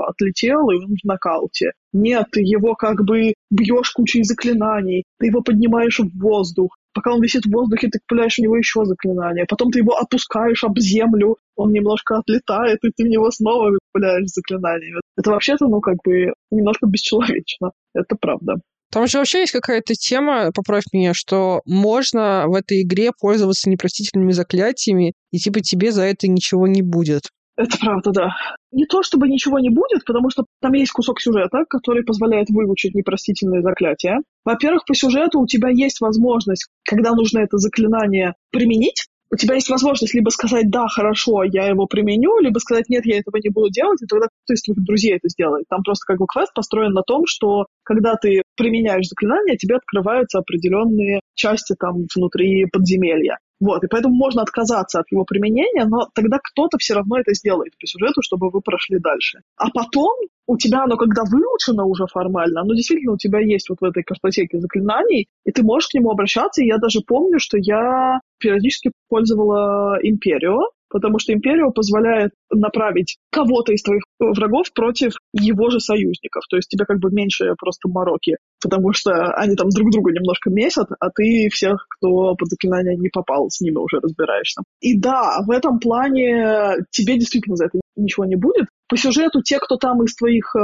отлетел, 0.00 0.70
и 0.70 0.76
он 0.76 0.96
в 1.02 1.04
нокауте. 1.06 1.72
Нет, 1.94 2.26
ты 2.32 2.40
его 2.40 2.74
как 2.74 3.04
бы 3.04 3.34
бьешь 3.50 3.92
кучей 3.92 4.24
заклинаний, 4.24 5.04
ты 5.20 5.26
его 5.26 5.42
поднимаешь 5.42 6.00
в 6.00 6.18
воздух. 6.18 6.76
Пока 6.92 7.14
он 7.14 7.22
висит 7.22 7.46
в 7.46 7.52
воздухе, 7.52 7.88
ты 7.88 8.00
пуляешь 8.08 8.34
в 8.34 8.40
него 8.40 8.56
еще 8.56 8.84
заклинание. 8.84 9.46
Потом 9.48 9.70
ты 9.70 9.78
его 9.78 9.96
опускаешь 9.96 10.64
об 10.64 10.76
землю, 10.78 11.36
он 11.54 11.72
немножко 11.72 12.18
отлетает, 12.18 12.78
и 12.82 12.90
ты 12.96 13.04
в 13.04 13.08
него 13.08 13.30
снова 13.30 13.78
пуляешь 13.92 14.28
заклинание. 14.28 14.94
Это 15.16 15.30
вообще-то, 15.30 15.68
ну, 15.68 15.80
как 15.80 15.96
бы 16.04 16.32
немножко 16.50 16.86
бесчеловечно. 16.86 17.70
Это 17.94 18.16
правда. 18.20 18.56
Там 18.90 19.06
же 19.06 19.18
вообще 19.18 19.40
есть 19.40 19.52
какая-то 19.52 19.94
тема, 19.94 20.50
поправь 20.52 20.84
меня, 20.92 21.14
что 21.14 21.62
можно 21.64 22.44
в 22.46 22.54
этой 22.54 22.82
игре 22.82 23.10
пользоваться 23.18 23.70
непростительными 23.70 24.32
заклятиями, 24.32 25.14
и 25.30 25.38
типа 25.38 25.60
тебе 25.60 25.92
за 25.92 26.02
это 26.02 26.28
ничего 26.28 26.66
не 26.66 26.82
будет. 26.82 27.30
Это 27.56 27.78
правда, 27.78 28.10
да. 28.10 28.36
Не 28.72 28.84
то 28.84 29.02
чтобы 29.02 29.28
ничего 29.28 29.60
не 29.60 29.70
будет, 29.70 30.04
потому 30.04 30.28
что 30.30 30.44
там 30.60 30.72
есть 30.72 30.90
кусок 30.90 31.20
сюжета, 31.20 31.64
который 31.68 32.02
позволяет 32.02 32.50
выучить 32.50 32.94
непростительные 32.94 33.62
заклятия. 33.62 34.22
Во-первых, 34.44 34.84
по 34.86 34.94
сюжету 34.94 35.40
у 35.40 35.46
тебя 35.46 35.68
есть 35.70 36.00
возможность, 36.00 36.68
когда 36.84 37.12
нужно 37.14 37.38
это 37.38 37.58
заклинание 37.58 38.34
применить, 38.50 39.06
у 39.30 39.36
тебя 39.36 39.54
есть 39.56 39.68
возможность 39.68 40.14
либо 40.14 40.30
сказать 40.30 40.70
«да, 40.70 40.86
хорошо, 40.86 41.42
я 41.42 41.66
его 41.66 41.86
применю», 41.86 42.38
либо 42.38 42.58
сказать 42.58 42.88
«нет, 42.88 43.04
я 43.04 43.18
этого 43.18 43.36
не 43.42 43.50
буду 43.50 43.68
делать», 43.70 44.00
и 44.00 44.06
тогда 44.06 44.28
кто 44.44 44.54
из 44.54 44.62
твоих 44.62 44.84
друзей 44.84 45.16
это 45.16 45.28
сделает. 45.28 45.64
Там 45.68 45.82
просто 45.82 46.06
как 46.06 46.18
бы 46.18 46.26
квест 46.26 46.54
построен 46.54 46.92
на 46.92 47.02
том, 47.02 47.24
что 47.26 47.66
когда 47.82 48.14
ты 48.14 48.42
применяешь 48.56 49.08
заклинание, 49.08 49.56
тебе 49.56 49.76
открываются 49.76 50.38
определенные 50.38 51.20
части 51.34 51.74
там 51.78 52.06
внутри 52.14 52.66
подземелья. 52.66 53.38
Вот, 53.60 53.84
и 53.84 53.86
поэтому 53.86 54.14
можно 54.14 54.42
отказаться 54.42 55.00
от 55.00 55.10
его 55.10 55.24
применения, 55.24 55.84
но 55.84 56.08
тогда 56.14 56.38
кто-то 56.42 56.78
все 56.78 56.94
равно 56.94 57.18
это 57.18 57.34
сделает 57.34 57.72
по 57.78 57.86
сюжету, 57.86 58.20
чтобы 58.22 58.50
вы 58.50 58.60
прошли 58.60 58.98
дальше. 58.98 59.40
А 59.56 59.70
потом 59.70 60.12
у 60.46 60.56
тебя 60.58 60.82
оно, 60.84 60.96
когда 60.96 61.22
выучено 61.24 61.84
уже 61.84 62.06
формально, 62.06 62.60
оно 62.60 62.74
действительно 62.74 63.12
у 63.12 63.16
тебя 63.16 63.40
есть 63.40 63.68
вот 63.68 63.78
в 63.80 63.84
этой 63.84 64.02
картотеке 64.02 64.58
заклинаний, 64.58 65.28
и 65.44 65.52
ты 65.52 65.62
можешь 65.62 65.88
к 65.88 65.94
нему 65.94 66.10
обращаться. 66.10 66.62
И 66.62 66.66
я 66.66 66.78
даже 66.78 67.00
помню, 67.06 67.38
что 67.38 67.56
я 67.58 68.20
периодически 68.38 68.92
пользовала 69.08 69.98
Империо, 70.02 70.58
потому 70.94 71.18
что 71.18 71.32
империя 71.32 71.68
позволяет 71.72 72.30
направить 72.52 73.16
кого-то 73.32 73.72
из 73.72 73.82
твоих 73.82 74.04
врагов 74.20 74.72
против 74.72 75.14
его 75.32 75.68
же 75.68 75.80
союзников. 75.80 76.44
То 76.48 76.54
есть 76.54 76.68
тебе 76.68 76.84
как 76.84 77.00
бы 77.00 77.10
меньше 77.10 77.56
просто 77.58 77.88
мороки, 77.88 78.36
потому 78.62 78.92
что 78.92 79.32
они 79.34 79.56
там 79.56 79.70
друг 79.70 79.90
друга 79.90 80.12
немножко 80.12 80.50
месят, 80.50 80.86
а 81.00 81.10
ты 81.10 81.48
всех, 81.50 81.84
кто 81.88 82.36
под 82.36 82.48
заклинание 82.48 82.96
не 82.96 83.08
попал, 83.08 83.50
с 83.50 83.60
ними 83.60 83.76
уже 83.76 83.98
разбираешься. 84.00 84.62
И 84.80 84.96
да, 84.96 85.42
в 85.44 85.50
этом 85.50 85.80
плане 85.80 86.76
тебе 86.90 87.18
действительно 87.18 87.56
за 87.56 87.64
это 87.64 87.80
ничего 87.96 88.24
не 88.24 88.36
будет. 88.36 88.66
По 88.88 88.96
сюжету 88.96 89.42
те, 89.42 89.58
кто 89.58 89.76
там 89.76 90.04
из 90.04 90.14
твоих 90.14 90.54
э, 90.54 90.60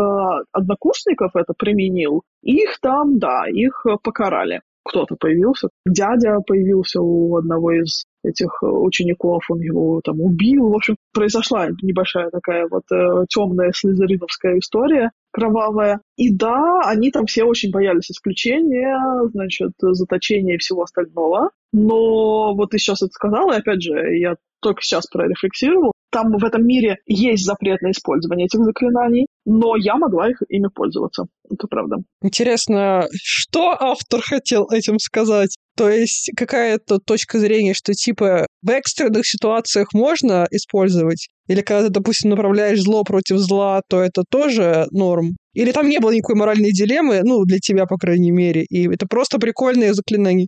однокурсников 0.53 1.35
это 1.35 1.55
применил, 1.59 2.23
их 2.45 2.79
там, 2.81 3.19
да, 3.19 3.49
их 3.49 3.85
покарали 4.05 4.61
кто-то 4.83 5.17
появился. 5.17 5.69
Дядя 5.87 6.39
появился 6.47 7.01
у 7.01 7.37
одного 7.37 7.73
из 7.73 8.05
этих 8.25 8.59
э, 8.63 8.67
учеников, 8.67 9.45
он 9.49 9.61
его 9.61 10.01
там 10.03 10.21
убил. 10.21 10.69
В 10.71 10.75
общем, 10.75 10.97
произошла 11.13 11.69
небольшая 11.83 12.31
такая 12.31 12.67
вот 12.69 12.85
э, 12.93 13.25
темная 13.29 13.73
слизериновская 13.73 14.59
история, 14.59 15.11
кровавая. 15.33 16.01
И 16.17 16.35
да, 16.35 16.81
они 16.85 17.11
там 17.11 17.27
все 17.27 17.45
очень 17.45 17.71
боялись 17.71 18.11
исключения, 18.11 18.99
значит, 19.33 19.73
заточения 19.81 20.55
и 20.55 20.59
всего 20.59 20.83
остального. 20.83 21.51
Но 21.73 22.55
вот 22.55 22.71
ты 22.71 22.79
сейчас 22.79 23.03
это 23.03 23.13
сказала, 23.13 23.53
и 23.53 23.59
опять 23.59 23.83
же, 23.83 23.95
я 24.19 24.35
только 24.61 24.83
сейчас 24.83 25.07
прорефлексировал. 25.07 25.93
Там 26.11 26.37
в 26.37 26.45
этом 26.45 26.67
мире 26.67 26.99
есть 27.07 27.45
запрет 27.45 27.81
на 27.83 27.93
использование 27.93 28.47
этих 28.47 28.65
заклинаний, 28.65 29.27
но 29.47 29.77
я 29.77 29.97
могла 29.97 30.29
их 30.29 30.43
ими 30.49 30.69
пользоваться. 30.69 31.27
Это 31.49 31.67
правда. 31.69 31.99
Интересно, 32.23 33.07
что 33.23 33.71
автор 33.79 34.21
хотел 34.21 34.69
этим 34.71 34.99
сказать? 34.99 35.57
То 35.77 35.89
есть 35.89 36.31
какая-то 36.37 36.99
точка 36.99 37.39
зрения, 37.39 37.75
что 37.75 37.95
типа 37.95 38.47
в 38.63 38.71
экстренных 38.71 39.27
ситуациях 39.27 39.89
можно 39.95 40.47
использовать? 40.51 41.29
Или 41.49 41.63
когда 41.63 41.87
ты, 41.87 41.91
допустим, 41.91 42.31
направляешь 42.31 42.81
зло 42.81 43.03
против 43.03 43.39
зла, 43.39 43.81
то 43.89 44.01
это 44.01 44.25
тоже 44.29 44.87
норм? 44.91 45.37
Или 45.55 45.73
там 45.73 45.89
не 45.89 45.99
было 45.99 46.11
никакой 46.11 46.37
моральной 46.37 46.71
дилеммы, 46.73 47.23
ну, 47.25 47.45
для 47.45 47.59
тебя, 47.59 47.87
по 47.87 47.97
крайней 47.97 48.31
мере, 48.31 48.65
и 48.65 48.89
это 48.89 49.07
просто 49.09 49.39
прикольные 49.39 49.95
заклинания? 49.95 50.47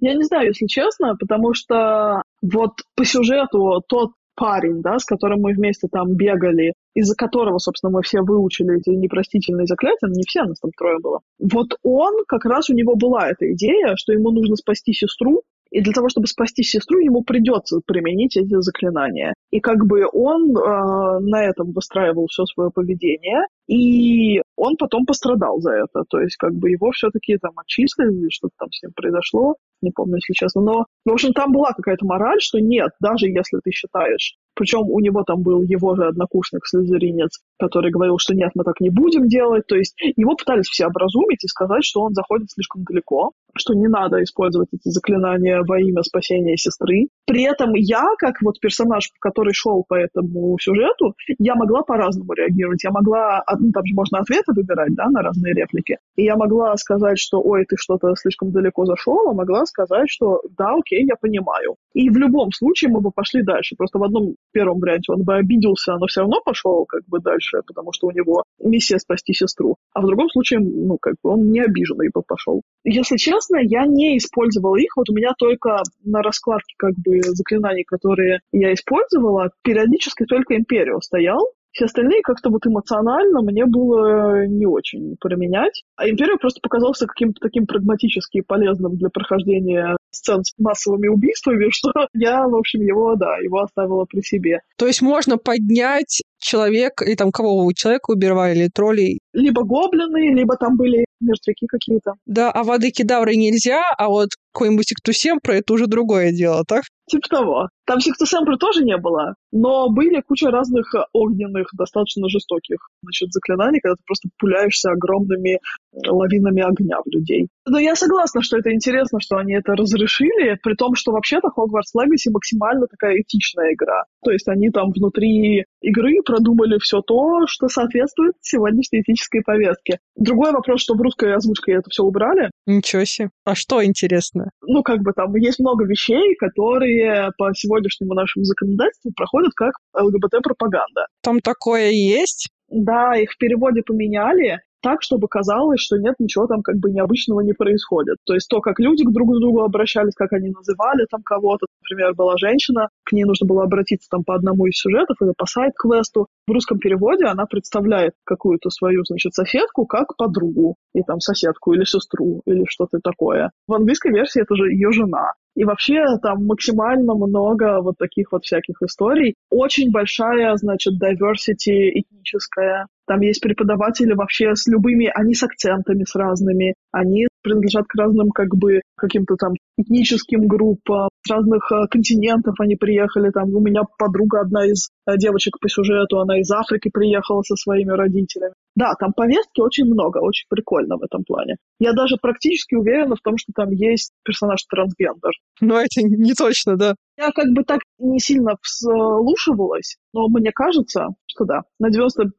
Я 0.00 0.14
не 0.14 0.24
знаю, 0.24 0.48
если 0.48 0.66
честно, 0.66 1.16
потому 1.18 1.54
что 1.54 2.22
вот 2.42 2.72
по 2.94 3.04
сюжету 3.04 3.82
тот 3.88 4.10
парень, 4.34 4.82
да, 4.82 4.98
с 4.98 5.04
которым 5.04 5.40
мы 5.40 5.52
вместе 5.52 5.88
там 5.90 6.14
бегали, 6.14 6.72
из-за 6.94 7.14
которого, 7.14 7.58
собственно, 7.58 7.92
мы 7.92 8.02
все 8.02 8.20
выучили 8.22 8.78
эти 8.78 8.90
непростительные 8.90 9.66
заклятия, 9.66 10.08
не 10.08 10.22
все, 10.26 10.44
нас 10.44 10.58
там 10.60 10.70
трое 10.76 10.98
было. 11.02 11.20
Вот 11.38 11.76
он, 11.82 12.24
как 12.26 12.44
раз 12.44 12.70
у 12.70 12.74
него 12.74 12.96
была 12.96 13.28
эта 13.28 13.50
идея, 13.52 13.94
что 13.96 14.12
ему 14.12 14.30
нужно 14.30 14.56
спасти 14.56 14.92
сестру, 14.92 15.42
и 15.72 15.80
для 15.80 15.92
того, 15.92 16.08
чтобы 16.10 16.26
спасти 16.26 16.62
сестру, 16.62 16.98
ему 16.98 17.24
придется 17.24 17.80
применить 17.84 18.36
эти 18.36 18.60
заклинания. 18.60 19.34
И 19.50 19.60
как 19.60 19.86
бы 19.86 20.06
он 20.12 20.54
э, 20.54 21.18
на 21.20 21.44
этом 21.44 21.72
выстраивал 21.72 22.26
все 22.26 22.44
свое 22.44 22.70
поведение, 22.70 23.46
и 23.66 24.42
он 24.54 24.76
потом 24.76 25.06
пострадал 25.06 25.60
за 25.60 25.72
это. 25.72 26.04
То 26.10 26.20
есть 26.20 26.36
как 26.36 26.52
бы 26.54 26.70
его 26.70 26.90
все-таки 26.90 27.38
там 27.38 27.52
отчислили, 27.56 28.28
что-то 28.28 28.52
там 28.58 28.70
с 28.70 28.82
ним 28.82 28.92
произошло, 28.94 29.54
не 29.80 29.90
помню, 29.90 30.16
если 30.16 30.34
честно. 30.34 30.60
Но, 30.60 30.84
в 31.06 31.10
общем, 31.10 31.32
там 31.32 31.52
была 31.52 31.72
какая-то 31.72 32.04
мораль, 32.04 32.40
что 32.40 32.58
нет, 32.60 32.90
даже 33.00 33.26
если 33.28 33.58
ты 33.64 33.70
считаешь, 33.70 34.36
причем 34.54 34.82
у 34.82 35.00
него 35.00 35.22
там 35.24 35.42
был 35.42 35.62
его 35.62 35.94
же 35.96 36.06
однокурсник, 36.06 36.66
слезеринец, 36.66 37.40
который 37.58 37.90
говорил, 37.90 38.18
что 38.18 38.34
нет, 38.34 38.50
мы 38.54 38.64
так 38.64 38.80
не 38.80 38.90
будем 38.90 39.28
делать. 39.28 39.66
То 39.66 39.76
есть 39.76 39.94
его 40.16 40.34
пытались 40.34 40.66
все 40.66 40.86
образумить 40.86 41.44
и 41.44 41.48
сказать, 41.48 41.84
что 41.84 42.02
он 42.02 42.14
заходит 42.14 42.50
слишком 42.50 42.84
далеко, 42.84 43.32
что 43.56 43.74
не 43.74 43.88
надо 43.88 44.22
использовать 44.22 44.68
эти 44.72 44.88
заклинания 44.88 45.62
во 45.66 45.80
имя 45.80 46.02
спасения 46.02 46.56
сестры. 46.56 47.08
При 47.26 47.44
этом 47.44 47.74
я, 47.74 48.04
как 48.18 48.36
вот 48.42 48.60
персонаж, 48.60 49.10
который 49.20 49.52
шел 49.54 49.84
по 49.86 49.94
этому 49.94 50.56
сюжету, 50.60 51.14
я 51.38 51.54
могла 51.54 51.82
по-разному 51.82 52.32
реагировать. 52.32 52.82
Я 52.84 52.90
могла, 52.90 53.42
ну, 53.58 53.70
там 53.72 53.86
же 53.86 53.94
можно 53.94 54.18
ответы 54.18 54.52
выбирать, 54.54 54.94
да, 54.94 55.08
на 55.08 55.22
разные 55.22 55.54
реплики. 55.54 55.98
И 56.16 56.24
я 56.24 56.36
могла 56.36 56.76
сказать, 56.76 57.18
что, 57.18 57.40
ой, 57.40 57.64
ты 57.66 57.76
что-то 57.76 58.14
слишком 58.16 58.52
далеко 58.52 58.84
зашел, 58.84 59.28
а 59.28 59.34
могла 59.34 59.66
сказать, 59.66 60.10
что 60.10 60.40
да, 60.56 60.74
окей, 60.74 61.04
я 61.06 61.14
понимаю. 61.20 61.76
И 61.94 62.10
в 62.10 62.16
любом 62.16 62.52
случае 62.52 62.90
мы 62.90 63.00
бы 63.00 63.10
пошли 63.10 63.42
дальше. 63.42 63.76
Просто 63.76 63.98
в 63.98 64.04
одном 64.04 64.34
первом 64.52 64.80
варианте 64.80 65.12
он 65.12 65.22
бы 65.22 65.34
обиделся, 65.34 65.96
но 65.96 66.06
все 66.06 66.20
равно 66.20 66.40
пошел 66.44 66.84
как 66.86 67.02
бы 67.06 67.18
дальше, 67.20 67.62
потому 67.66 67.92
что 67.92 68.06
у 68.08 68.10
него 68.10 68.44
миссия 68.60 68.98
спасти 68.98 69.32
сестру. 69.32 69.76
А 69.94 70.00
в 70.00 70.06
другом 70.06 70.28
случае, 70.30 70.60
ну, 70.60 70.98
как 71.00 71.14
бы 71.22 71.30
он 71.30 71.50
не 71.50 71.60
обиженный 71.60 72.10
бы 72.12 72.22
пошел. 72.26 72.62
Если 72.84 73.16
честно, 73.16 73.56
я 73.60 73.86
не 73.86 74.16
использовала 74.18 74.76
их. 74.76 74.96
Вот 74.96 75.08
у 75.10 75.14
меня 75.14 75.32
только 75.38 75.82
на 76.04 76.22
раскладке 76.22 76.74
как 76.76 76.94
бы 76.96 77.20
заклинаний, 77.22 77.84
которые 77.84 78.40
я 78.52 78.72
использовала, 78.72 79.50
периодически 79.62 80.24
только 80.24 80.56
Империо 80.56 81.00
стоял, 81.00 81.40
все 81.72 81.86
остальные 81.86 82.20
как-то 82.22 82.50
вот 82.50 82.66
эмоционально 82.66 83.40
мне 83.42 83.64
было 83.64 84.46
не 84.46 84.66
очень 84.66 85.16
применять. 85.18 85.82
А 85.96 86.08
Империя 86.08 86.36
просто 86.36 86.60
показался 86.62 87.06
каким-то 87.06 87.40
таким 87.40 87.66
прагматически 87.66 88.42
полезным 88.42 88.96
для 88.96 89.08
прохождения 89.08 89.96
сцен 90.12 90.44
с 90.44 90.52
массовыми 90.58 91.08
убийствами, 91.08 91.68
что 91.70 91.90
я, 92.14 92.46
в 92.46 92.54
общем, 92.54 92.80
его, 92.80 93.16
да, 93.16 93.36
его 93.38 93.60
оставила 93.60 94.04
при 94.04 94.20
себе. 94.20 94.60
То 94.76 94.86
есть 94.86 95.02
можно 95.02 95.38
поднять 95.38 96.22
человек, 96.38 97.02
и 97.02 97.14
там 97.14 97.30
кого 97.30 97.64
вы 97.64 97.74
человека 97.74 98.10
убивали, 98.10 98.58
или 98.58 98.68
троллей? 98.68 99.20
Либо 99.32 99.64
гоблины, 99.64 100.34
либо 100.34 100.56
там 100.56 100.76
были 100.76 101.04
мертвяки 101.20 101.66
какие-то. 101.66 102.14
Да, 102.26 102.50
а 102.50 102.64
воды 102.64 102.90
кедавры 102.90 103.36
нельзя, 103.36 103.82
а 103.96 104.08
вот 104.08 104.30
какой-нибудь 104.52 104.88
сектусемпра— 104.88 105.52
это 105.54 105.72
уже 105.72 105.86
другое 105.86 106.32
дело, 106.32 106.64
так? 106.66 106.82
Типа 107.08 107.28
того. 107.28 107.68
Там 107.84 108.00
сектусемпры 108.00 108.56
тоже 108.58 108.84
не 108.84 108.96
было, 108.96 109.34
но 109.50 109.90
были 109.90 110.20
куча 110.20 110.50
разных 110.50 110.94
огненных, 111.12 111.68
достаточно 111.76 112.28
жестоких 112.28 112.88
значит, 113.02 113.32
заклинаний, 113.32 113.80
когда 113.80 113.94
ты 113.96 114.02
просто 114.06 114.28
пуляешься 114.38 114.90
огромными 114.90 115.58
лавинами 116.06 116.62
огня 116.62 116.98
в 117.04 117.10
людей. 117.10 117.48
Но 117.66 117.78
я 117.78 117.94
согласна, 117.94 118.42
что 118.42 118.58
это 118.58 118.72
интересно, 118.72 119.20
что 119.20 119.36
они 119.36 119.54
это 119.54 119.74
разрешили, 119.74 120.58
при 120.62 120.74
том, 120.74 120.94
что 120.94 121.12
вообще-то 121.12 121.48
Hogwarts 121.48 121.94
Legacy 121.96 122.30
максимально 122.32 122.86
такая 122.86 123.20
этичная 123.20 123.74
игра. 123.74 124.04
То 124.24 124.30
есть 124.30 124.48
они 124.48 124.70
там 124.70 124.90
внутри 124.90 125.64
игры 125.80 126.22
продумали 126.24 126.78
все 126.78 127.00
то, 127.02 127.46
что 127.46 127.68
соответствует 127.68 128.34
сегодняшней 128.40 129.00
этической 129.00 129.42
повестке. 129.42 129.98
Другой 130.16 130.52
вопрос, 130.52 130.80
что 130.80 130.94
в 130.94 131.00
русской 131.00 131.34
озвучке 131.34 131.72
это 131.72 131.90
все 131.90 132.02
убрали. 132.02 132.50
Ничего 132.66 133.04
себе. 133.04 133.30
А 133.44 133.54
что 133.54 133.84
интересно? 133.84 134.50
Ну, 134.62 134.82
как 134.82 135.00
бы 135.02 135.12
там 135.12 135.34
есть 135.36 135.58
много 135.58 135.84
вещей, 135.84 136.36
которые 136.36 137.30
по 137.36 137.52
сегодняшнему 137.82 138.14
нашему 138.14 138.44
законодательству 138.44 139.12
проходят 139.16 139.52
как 139.54 139.72
ЛГБТ-пропаганда. 139.94 141.06
Там 141.22 141.40
такое 141.40 141.90
есть? 141.90 142.48
Да, 142.68 143.16
их 143.16 143.32
в 143.32 143.38
переводе 143.38 143.82
поменяли, 143.82 144.60
так, 144.82 145.02
чтобы 145.02 145.28
казалось, 145.28 145.80
что 145.80 145.96
нет, 145.96 146.16
ничего 146.18 146.46
там 146.46 146.62
как 146.62 146.76
бы 146.76 146.90
необычного 146.90 147.40
не 147.40 147.52
происходит. 147.52 148.16
То 148.26 148.34
есть 148.34 148.48
то, 148.48 148.60
как 148.60 148.80
люди 148.80 149.04
друг 149.04 149.30
к 149.30 149.40
другу 149.40 149.62
обращались, 149.62 150.14
как 150.14 150.32
они 150.32 150.50
называли 150.50 151.06
там 151.10 151.22
кого-то. 151.22 151.66
Например, 151.82 152.14
была 152.14 152.36
женщина, 152.36 152.88
к 153.04 153.12
ней 153.12 153.24
нужно 153.24 153.46
было 153.46 153.62
обратиться 153.62 154.08
там 154.10 154.24
по 154.24 154.34
одному 154.34 154.66
из 154.66 154.74
сюжетов 154.76 155.16
или 155.20 155.32
по 155.36 155.46
сайт-квесту. 155.46 156.26
В 156.46 156.52
русском 156.52 156.78
переводе 156.78 157.26
она 157.26 157.46
представляет 157.46 158.14
какую-то 158.24 158.70
свою, 158.70 159.04
значит, 159.04 159.34
соседку 159.34 159.86
как 159.86 160.16
подругу, 160.16 160.76
и 160.94 161.02
там 161.02 161.20
соседку 161.20 161.72
или 161.74 161.84
сестру, 161.84 162.42
или 162.46 162.64
что-то 162.66 162.98
такое. 163.02 163.52
В 163.68 163.74
английской 163.74 164.12
версии 164.12 164.42
это 164.42 164.56
же 164.56 164.72
ее 164.72 164.90
жена. 164.90 165.32
И 165.54 165.64
вообще 165.64 166.02
там 166.22 166.46
максимально 166.46 167.14
много 167.14 167.82
вот 167.82 167.96
таких 167.98 168.32
вот 168.32 168.44
всяких 168.44 168.76
историй. 168.82 169.34
Очень 169.50 169.90
большая, 169.90 170.54
значит, 170.56 170.94
diversity 170.94 171.90
этническая. 171.92 172.86
Там 173.06 173.20
есть 173.20 173.42
преподаватели 173.42 174.12
вообще 174.14 174.54
с 174.54 174.66
любыми, 174.66 175.10
они 175.12 175.34
с 175.34 175.42
акцентами, 175.42 176.04
с 176.04 176.14
разными, 176.14 176.74
они 176.92 177.26
принадлежат 177.42 177.86
к 177.86 177.94
разным 177.94 178.30
как 178.30 178.56
бы 178.56 178.80
каким-то 178.96 179.36
там 179.36 179.54
этническим 179.82 180.46
группам, 180.46 181.08
с 181.24 181.30
разных 181.30 181.70
э, 181.70 181.86
континентов 181.90 182.54
они 182.60 182.76
приехали. 182.76 183.30
Там 183.30 183.54
у 183.54 183.60
меня 183.60 183.82
подруга 183.98 184.40
одна 184.40 184.66
из 184.66 184.90
э, 185.06 185.16
девочек 185.16 185.58
по 185.60 185.68
сюжету, 185.68 186.20
она 186.20 186.40
из 186.40 186.50
Африки 186.50 186.90
приехала 186.92 187.42
со 187.42 187.56
своими 187.56 187.92
родителями. 187.92 188.54
Да, 188.74 188.94
там 188.98 189.12
повестки 189.12 189.60
очень 189.60 189.84
много, 189.84 190.18
очень 190.18 190.46
прикольно 190.48 190.96
в 190.96 191.02
этом 191.02 191.24
плане. 191.24 191.56
Я 191.78 191.92
даже 191.92 192.16
практически 192.20 192.74
уверена 192.74 193.16
в 193.16 193.20
том, 193.20 193.36
что 193.36 193.52
там 193.54 193.70
есть 193.70 194.12
персонаж 194.24 194.64
трансгендер. 194.64 195.32
Но 195.60 195.78
это 195.78 196.02
не 196.02 196.32
точно, 196.32 196.76
да. 196.76 196.94
Я 197.18 197.30
как 197.30 197.52
бы 197.52 197.62
так 197.64 197.80
не 197.98 198.18
сильно 198.18 198.56
вслушивалась, 198.62 199.96
но 200.14 200.28
мне 200.28 200.50
кажется, 200.52 201.08
что 201.26 201.44
да, 201.44 201.60
на 201.78 201.88
99% 201.90 202.30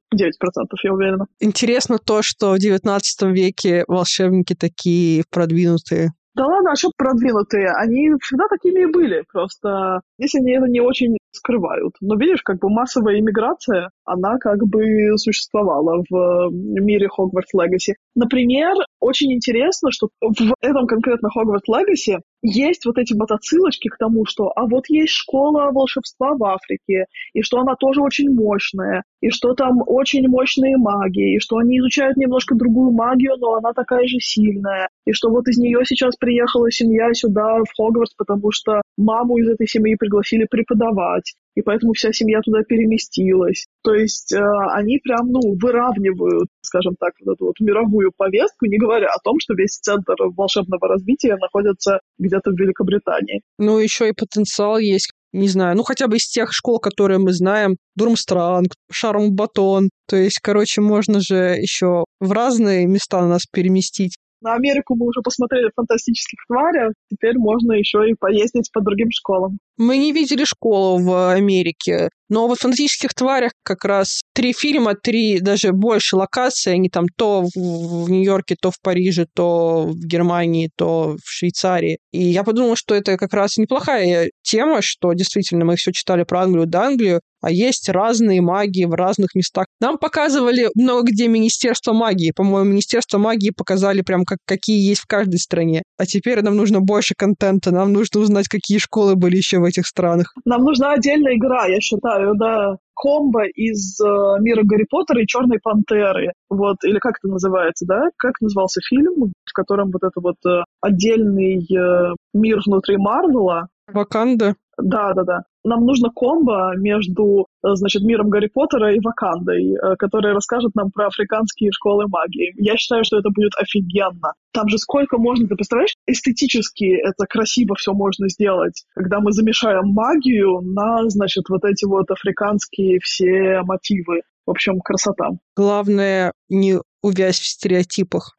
я 0.83 0.93
уверена. 0.93 1.27
Интересно 1.39 1.99
то, 1.99 2.21
что 2.23 2.53
в 2.53 2.59
19 2.59 3.21
веке 3.33 3.85
волшебники 3.87 4.55
такие 4.55 5.23
продвинутые. 5.29 6.13
Да 6.35 6.47
ладно, 6.47 6.71
а 6.71 6.75
что 6.75 6.91
продвинутые? 6.97 7.71
Они 7.73 8.09
всегда 8.21 8.47
такими 8.49 8.81
и 8.81 8.91
были. 8.91 9.23
Просто 9.31 10.01
если 10.17 10.39
они 10.39 10.53
это 10.53 10.65
не 10.65 10.81
очень 10.81 11.17
скрывают. 11.33 11.93
Но 12.01 12.15
видишь, 12.15 12.41
как 12.43 12.59
бы 12.59 12.69
массовая 12.69 13.19
иммиграция, 13.19 13.89
она 14.05 14.37
как 14.37 14.59
бы 14.67 15.17
существовала 15.17 16.03
в 16.09 16.49
мире 16.51 17.07
Хогвартс 17.09 17.53
Легаси. 17.53 17.95
Например, 18.15 18.75
очень 18.99 19.33
интересно, 19.33 19.91
что 19.91 20.09
в 20.21 20.53
этом 20.61 20.87
конкретно 20.87 21.29
Хогвартс 21.29 21.67
Легаси 21.67 22.19
есть 22.41 22.85
вот 22.85 22.97
эти 22.97 23.13
вот 23.13 23.31
отсылочки 23.31 23.87
к 23.87 23.97
тому, 23.97 24.25
что 24.25 24.51
а 24.55 24.67
вот 24.67 24.83
есть 24.89 25.13
школа 25.13 25.71
волшебства 25.71 26.35
в 26.37 26.43
Африке, 26.43 27.05
и 27.33 27.41
что 27.41 27.59
она 27.59 27.75
тоже 27.75 28.01
очень 28.01 28.29
мощная, 28.29 29.03
и 29.21 29.29
что 29.29 29.53
там 29.53 29.81
очень 29.85 30.27
мощные 30.27 30.77
маги, 30.77 31.35
и 31.35 31.39
что 31.39 31.57
они 31.57 31.79
изучают 31.79 32.17
немножко 32.17 32.55
другую 32.55 32.91
магию, 32.91 33.37
но 33.37 33.55
она 33.55 33.71
такая 33.73 34.05
же 34.07 34.17
сильная, 34.19 34.89
и 35.05 35.13
что 35.13 35.29
вот 35.29 35.47
из 35.47 35.57
нее 35.57 35.79
сейчас 35.85 36.15
приехала 36.17 36.69
семья 36.69 37.13
сюда, 37.13 37.59
в 37.59 37.75
Хогвартс, 37.77 38.13
потому 38.17 38.51
что 38.51 38.81
маму 38.97 39.37
из 39.37 39.47
этой 39.47 39.67
семьи 39.67 39.95
пригласили 39.95 40.45
преподавать, 40.49 41.33
и 41.55 41.61
поэтому 41.61 41.93
вся 41.93 42.11
семья 42.11 42.41
туда 42.41 42.63
переместилась. 42.63 43.67
То 43.83 43.93
есть 43.93 44.33
э, 44.33 44.41
они 44.71 44.99
прям, 44.99 45.27
ну, 45.29 45.55
выравнивают, 45.61 46.49
скажем 46.61 46.95
так, 46.99 47.13
вот 47.23 47.35
эту 47.35 47.45
вот 47.45 47.59
мировую 47.59 48.11
повестку, 48.15 48.65
не 48.65 48.77
говоря 48.77 49.07
о 49.07 49.19
том, 49.23 49.37
что 49.39 49.53
весь 49.53 49.77
центр 49.77 50.15
волшебного 50.35 50.87
развития 50.87 51.37
находится 51.39 51.99
где-то 52.17 52.51
в 52.51 52.59
Великобритании. 52.59 53.41
Ну, 53.59 53.79
еще 53.79 54.09
и 54.09 54.13
потенциал 54.13 54.77
есть 54.77 55.11
не 55.33 55.47
знаю, 55.47 55.75
ну 55.75 55.83
хотя 55.83 56.07
бы 56.07 56.17
из 56.17 56.27
тех 56.29 56.53
школ, 56.53 56.79
которые 56.79 57.17
мы 57.17 57.33
знаем, 57.33 57.75
Дурмстранг, 57.95 58.67
Шарм-Батон. 58.91 59.89
То 60.07 60.15
есть, 60.15 60.39
короче, 60.39 60.79
можно 60.81 61.19
же 61.19 61.57
еще 61.59 62.05
в 62.19 62.31
разные 62.31 62.85
места 62.85 63.25
нас 63.25 63.45
переместить. 63.51 64.17
На 64.43 64.55
Америку 64.55 64.95
мы 64.95 65.05
уже 65.05 65.21
посмотрели 65.21 65.71
фантастических 65.73 66.39
тварях, 66.47 66.91
теперь 67.09 67.37
можно 67.37 67.71
еще 67.71 68.09
и 68.09 68.13
поездить 68.13 68.69
по 68.73 68.81
другим 68.81 69.07
школам. 69.09 69.57
Мы 69.77 69.97
не 69.97 70.11
видели 70.11 70.43
школу 70.43 70.99
в 70.99 71.31
Америке, 71.33 72.09
но 72.29 72.47
в 72.47 72.55
«Фантастических 72.55 73.13
тварях» 73.13 73.51
как 73.63 73.85
раз 73.85 74.21
три 74.33 74.53
фильма, 74.53 74.95
три, 74.95 75.39
даже 75.39 75.71
больше 75.71 76.15
локаций, 76.15 76.73
они 76.73 76.89
там 76.89 77.05
то 77.15 77.43
в 77.43 78.09
Нью-Йорке, 78.09 78.55
то 78.59 78.71
в 78.71 78.79
Париже, 78.81 79.27
то 79.33 79.87
в 79.87 79.99
Германии, 79.99 80.69
то 80.75 81.15
в 81.23 81.29
Швейцарии. 81.29 81.97
И 82.11 82.23
я 82.23 82.43
подумала, 82.43 82.75
что 82.75 82.95
это 82.95 83.17
как 83.17 83.33
раз 83.33 83.57
неплохая 83.57 84.29
тема, 84.41 84.81
что 84.81 85.13
действительно 85.13 85.65
мы 85.65 85.75
все 85.75 85.91
читали 85.91 86.23
про 86.23 86.41
Англию 86.41 86.65
да 86.65 86.85
Англию, 86.85 87.21
а 87.43 87.51
есть 87.51 87.89
разные 87.89 88.41
магии 88.41 88.85
в 88.85 88.93
разных 88.93 89.35
местах. 89.35 89.65
Нам 89.81 89.97
показывали 89.97 90.69
много 90.75 91.11
где 91.11 91.27
Министерство 91.27 91.91
магии. 91.91 92.31
По-моему, 92.33 92.71
Министерство 92.71 93.17
магии 93.17 93.51
показали 93.55 94.01
прям 94.01 94.23
как, 94.23 94.37
какие 94.45 94.87
есть 94.87 95.01
в 95.01 95.07
каждой 95.07 95.39
стране. 95.39 95.83
А 95.97 96.05
теперь 96.05 96.41
нам 96.41 96.55
нужно 96.55 96.79
больше 96.79 97.15
контента, 97.17 97.71
нам 97.71 97.91
нужно 97.91 98.21
узнать, 98.21 98.47
какие 98.47 98.77
школы 98.77 99.15
были 99.15 99.35
еще 99.35 99.59
в 99.63 99.65
этих 99.65 99.87
странах. 99.87 100.33
Нам 100.45 100.63
нужна 100.63 100.93
отдельная 100.93 101.35
игра, 101.35 101.65
я 101.65 101.79
считаю, 101.79 102.35
да. 102.35 102.77
Комбо 102.95 103.45
из 103.45 103.99
э, 103.99 104.05
мира 104.39 104.61
Гарри 104.63 104.85
Поттера 104.89 105.21
и 105.21 105.25
Черной 105.27 105.59
Пантеры. 105.61 106.33
Вот, 106.49 106.77
или 106.83 106.99
как 106.99 107.13
это 107.21 107.31
называется, 107.31 107.85
да? 107.87 108.09
Как 108.17 108.39
назывался 108.39 108.81
фильм, 108.87 109.33
в 109.45 109.53
котором 109.53 109.91
вот 109.91 110.03
это 110.03 110.21
вот 110.21 110.35
э, 110.45 110.63
отдельный 110.79 111.65
э, 111.75 112.13
мир 112.33 112.59
внутри 112.65 112.97
Марвела? 112.97 113.67
Ваканда. 113.87 114.55
Да, 114.77 115.13
да, 115.13 115.23
да. 115.23 115.43
Нам 115.63 115.85
нужно 115.85 116.09
комбо 116.09 116.75
между, 116.75 117.47
э, 117.63 117.67
значит, 117.73 118.03
миром 118.03 118.29
Гарри 118.29 118.49
Поттера 118.53 118.93
и 118.93 118.99
Вакандой, 118.99 119.73
э, 119.73 119.95
который 119.97 120.33
расскажет 120.33 120.75
нам 120.75 120.91
про 120.91 121.07
африканские 121.07 121.71
школы 121.71 122.05
магии. 122.07 122.53
Я 122.57 122.75
считаю, 122.75 123.03
что 123.03 123.17
это 123.17 123.29
будет 123.29 123.51
офигенно. 123.57 124.33
Там 124.51 124.67
же 124.67 124.77
сколько 124.77 125.17
можно, 125.17 125.47
ты 125.47 125.55
представляешь, 125.55 125.95
эстетически 126.07 126.85
это 126.85 127.25
красиво 127.29 127.75
все 127.75 127.93
можно 127.93 128.29
сделать, 128.29 128.83
когда 128.95 129.19
мы 129.19 129.31
замешаем 129.31 129.87
магию 129.89 130.61
на, 130.61 131.09
значит, 131.09 131.45
вот 131.49 131.63
эти 131.65 131.85
вот 131.85 132.09
африканские 132.11 132.99
все 132.99 133.61
мотивы. 133.63 134.21
В 134.45 134.51
общем, 134.51 134.79
красота. 134.81 135.29
Главное, 135.55 136.33
не 136.49 136.79
увязь 137.01 137.39
в 137.39 137.45
стереотипах. 137.45 138.35